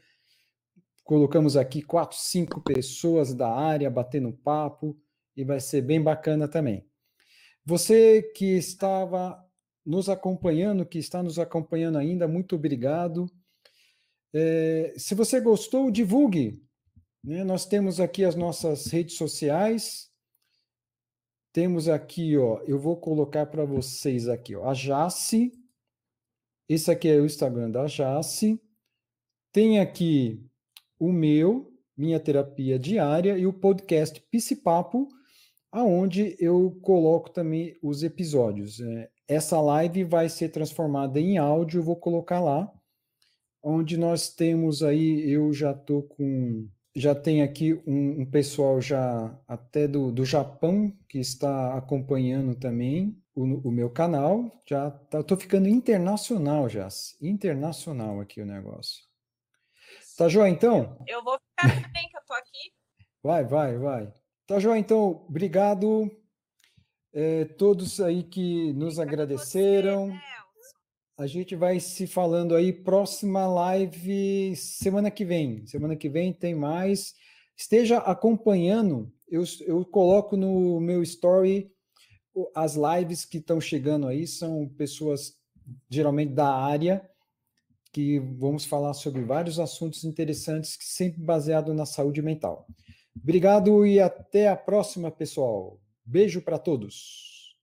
Colocamos 1.04 1.58
aqui 1.58 1.82
quatro, 1.82 2.18
cinco 2.18 2.62
pessoas 2.62 3.34
da 3.34 3.54
área 3.54 3.90
batendo 3.90 4.32
papo 4.32 4.98
e 5.36 5.44
vai 5.44 5.60
ser 5.60 5.82
bem 5.82 6.02
bacana 6.02 6.48
também. 6.48 6.86
Você 7.66 8.22
que 8.36 8.58
estava 8.58 9.42
nos 9.86 10.10
acompanhando, 10.10 10.86
que 10.86 10.98
está 10.98 11.24
nos 11.24 11.40
acompanhando 11.40 11.98
ainda, 11.98 12.28
muito 12.28 12.56
obrigado. 12.56 13.30
É, 14.34 14.94
se 14.98 15.16
você 15.16 15.40
gostou, 15.40 15.92
divulgue 15.92 16.64
né? 17.24 17.44
Nós 17.44 17.66
temos 17.66 18.00
aqui 18.00 18.26
as 18.26 18.36
nossas 18.36 18.88
redes 18.88 19.16
sociais. 19.16 20.12
Temos 21.54 21.88
aqui, 21.88 22.36
ó, 22.38 22.62
eu 22.64 22.80
vou 22.80 22.98
colocar 22.98 23.46
para 23.46 23.64
vocês 23.64 24.28
aqui, 24.28 24.56
ó, 24.56 24.68
a 24.70 24.74
Jace. 24.74 25.52
Esse 26.68 26.92
aqui 26.92 27.08
é 27.08 27.20
o 27.20 27.26
Instagram 27.26 27.70
da 27.70 27.86
Jace. 27.86 28.60
Tem 29.52 29.80
aqui 29.80 30.44
o 31.00 31.12
meu, 31.12 31.72
minha 31.96 32.20
terapia 32.20 32.80
diária 32.80 33.38
e 33.38 33.46
o 33.46 33.54
podcast 33.54 34.20
Psipapo, 34.32 35.08
aonde 35.74 36.38
eu 36.40 36.78
coloco 36.84 37.32
também 37.32 37.76
os 37.82 38.04
episódios. 38.04 38.80
É, 38.80 39.10
essa 39.28 39.60
live 39.60 40.04
vai 40.04 40.30
ser 40.30 40.50
transformada 40.50 41.20
em 41.20 41.40
áudio, 41.40 41.80
eu 41.80 41.84
vou 41.84 41.96
colocar 41.96 42.40
lá, 42.40 42.72
onde 43.62 43.98
nós 43.98 44.30
temos 44.30 44.84
aí, 44.84 45.28
eu 45.30 45.52
já 45.52 45.72
estou 45.72 46.04
com 46.04 46.70
já 46.96 47.16
tem 47.16 47.42
aqui 47.42 47.74
um, 47.88 48.22
um 48.22 48.26
pessoal 48.30 48.80
já 48.80 49.36
até 49.48 49.88
do, 49.88 50.12
do 50.12 50.24
Japão 50.24 50.96
que 51.10 51.18
está 51.18 51.76
acompanhando 51.76 52.54
também 52.54 53.20
o, 53.34 53.68
o 53.68 53.72
meu 53.72 53.90
canal. 53.90 54.62
Já 54.64 54.92
tá, 54.92 55.22
estou 55.22 55.36
ficando 55.36 55.68
internacional 55.68 56.70
já, 56.70 56.88
internacional 57.20 58.20
aqui 58.22 58.40
o 58.42 58.46
negócio. 58.46 59.02
Tá 60.16 60.30
joia 60.30 60.52
então? 60.52 61.04
Eu 61.08 61.24
vou 61.24 61.40
ficar 61.40 61.82
também 61.82 62.08
que 62.08 62.16
eu 62.16 62.22
tô 62.28 62.34
aqui. 62.34 62.74
Vai, 63.24 63.44
vai, 63.44 63.76
vai. 63.80 64.14
Tá 64.46 64.60
joia 64.60 64.78
então? 64.78 65.26
Obrigado 65.30 66.12
é, 67.14 67.46
todos 67.46 68.02
aí 68.02 68.24
que 68.24 68.74
nos 68.74 69.00
agradeceram. 69.00 70.12
A 71.18 71.26
gente 71.28 71.56
vai 71.56 71.80
se 71.80 72.06
falando 72.08 72.54
aí, 72.54 72.74
próxima 72.74 73.48
live 73.48 74.54
semana 74.58 75.10
que 75.10 75.24
vem. 75.24 75.66
Semana 75.66 75.96
que 75.96 76.10
vem 76.10 76.34
tem 76.34 76.54
mais. 76.54 77.14
Esteja 77.56 78.00
acompanhando, 78.00 79.14
eu, 79.30 79.44
eu 79.62 79.86
coloco 79.86 80.36
no 80.36 80.78
meu 80.82 81.02
story 81.04 81.72
as 82.54 82.76
lives 82.76 83.24
que 83.24 83.38
estão 83.38 83.62
chegando 83.62 84.08
aí, 84.08 84.28
são 84.28 84.68
pessoas 84.68 85.38
geralmente 85.90 86.34
da 86.34 86.54
área, 86.54 87.08
que 87.94 88.20
vamos 88.20 88.66
falar 88.66 88.94
sobre 88.94 89.22
vários 89.24 89.60
assuntos 89.60 90.04
interessantes, 90.04 90.78
sempre 90.82 91.22
baseado 91.22 91.74
na 91.74 91.86
saúde 91.86 92.22
mental. 92.22 92.68
Obrigado 93.22 93.86
e 93.86 94.00
até 94.00 94.50
a 94.50 94.56
próxima, 94.56 95.10
pessoal. 95.12 95.80
Beijo 96.06 96.42
para 96.42 96.58
todos. 96.58 97.56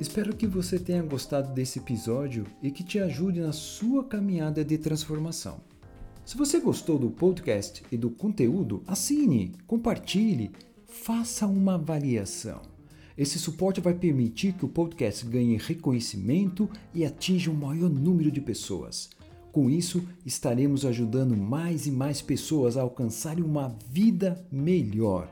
Espero 0.00 0.34
que 0.34 0.46
você 0.46 0.78
tenha 0.78 1.02
gostado 1.02 1.52
desse 1.52 1.78
episódio 1.78 2.44
e 2.62 2.70
que 2.70 2.82
te 2.82 2.98
ajude 2.98 3.40
na 3.40 3.52
sua 3.52 4.04
caminhada 4.04 4.64
de 4.64 4.78
transformação. 4.78 5.60
Se 6.24 6.36
você 6.36 6.60
gostou 6.60 6.98
do 6.98 7.10
podcast 7.10 7.84
e 7.90 7.96
do 7.96 8.10
conteúdo, 8.10 8.82
assine, 8.86 9.54
compartilhe, 9.66 10.50
faça 10.86 11.46
uma 11.46 11.74
avaliação. 11.74 12.77
Esse 13.18 13.36
suporte 13.36 13.80
vai 13.80 13.94
permitir 13.94 14.52
que 14.52 14.64
o 14.64 14.68
podcast 14.68 15.26
ganhe 15.26 15.56
reconhecimento 15.56 16.70
e 16.94 17.04
atinja 17.04 17.50
um 17.50 17.54
maior 17.54 17.90
número 17.90 18.30
de 18.30 18.40
pessoas. 18.40 19.10
Com 19.50 19.68
isso, 19.68 20.06
estaremos 20.24 20.86
ajudando 20.86 21.36
mais 21.36 21.88
e 21.88 21.90
mais 21.90 22.22
pessoas 22.22 22.76
a 22.76 22.82
alcançarem 22.82 23.42
uma 23.42 23.76
vida 23.90 24.46
melhor. 24.52 25.28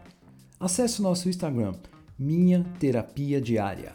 Acesse 0.58 0.98
o 0.98 1.04
nosso 1.04 1.28
Instagram, 1.28 1.76
Minha 2.18 2.64
Terapia 2.80 3.40
Diária. 3.40 3.94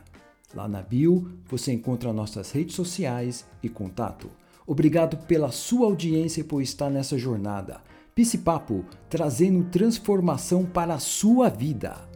Lá 0.56 0.70
na 0.70 0.82
bio 0.82 1.30
você 1.50 1.74
encontra 1.74 2.14
nossas 2.14 2.50
redes 2.52 2.76
sociais 2.76 3.46
e 3.62 3.68
contato. 3.68 4.30
Obrigado 4.66 5.18
pela 5.28 5.52
sua 5.52 5.88
audiência 5.88 6.40
e 6.40 6.46
por 6.46 6.62
estar 6.62 6.90
nessa 6.90 7.18
jornada. 7.18 7.82
Pisse 8.16 8.38
Papo, 8.38 8.86
trazendo 9.10 9.66
transformação 9.66 10.66
para 10.66 10.94
a 10.94 11.00
sua 11.00 11.50
vida. 11.50 12.10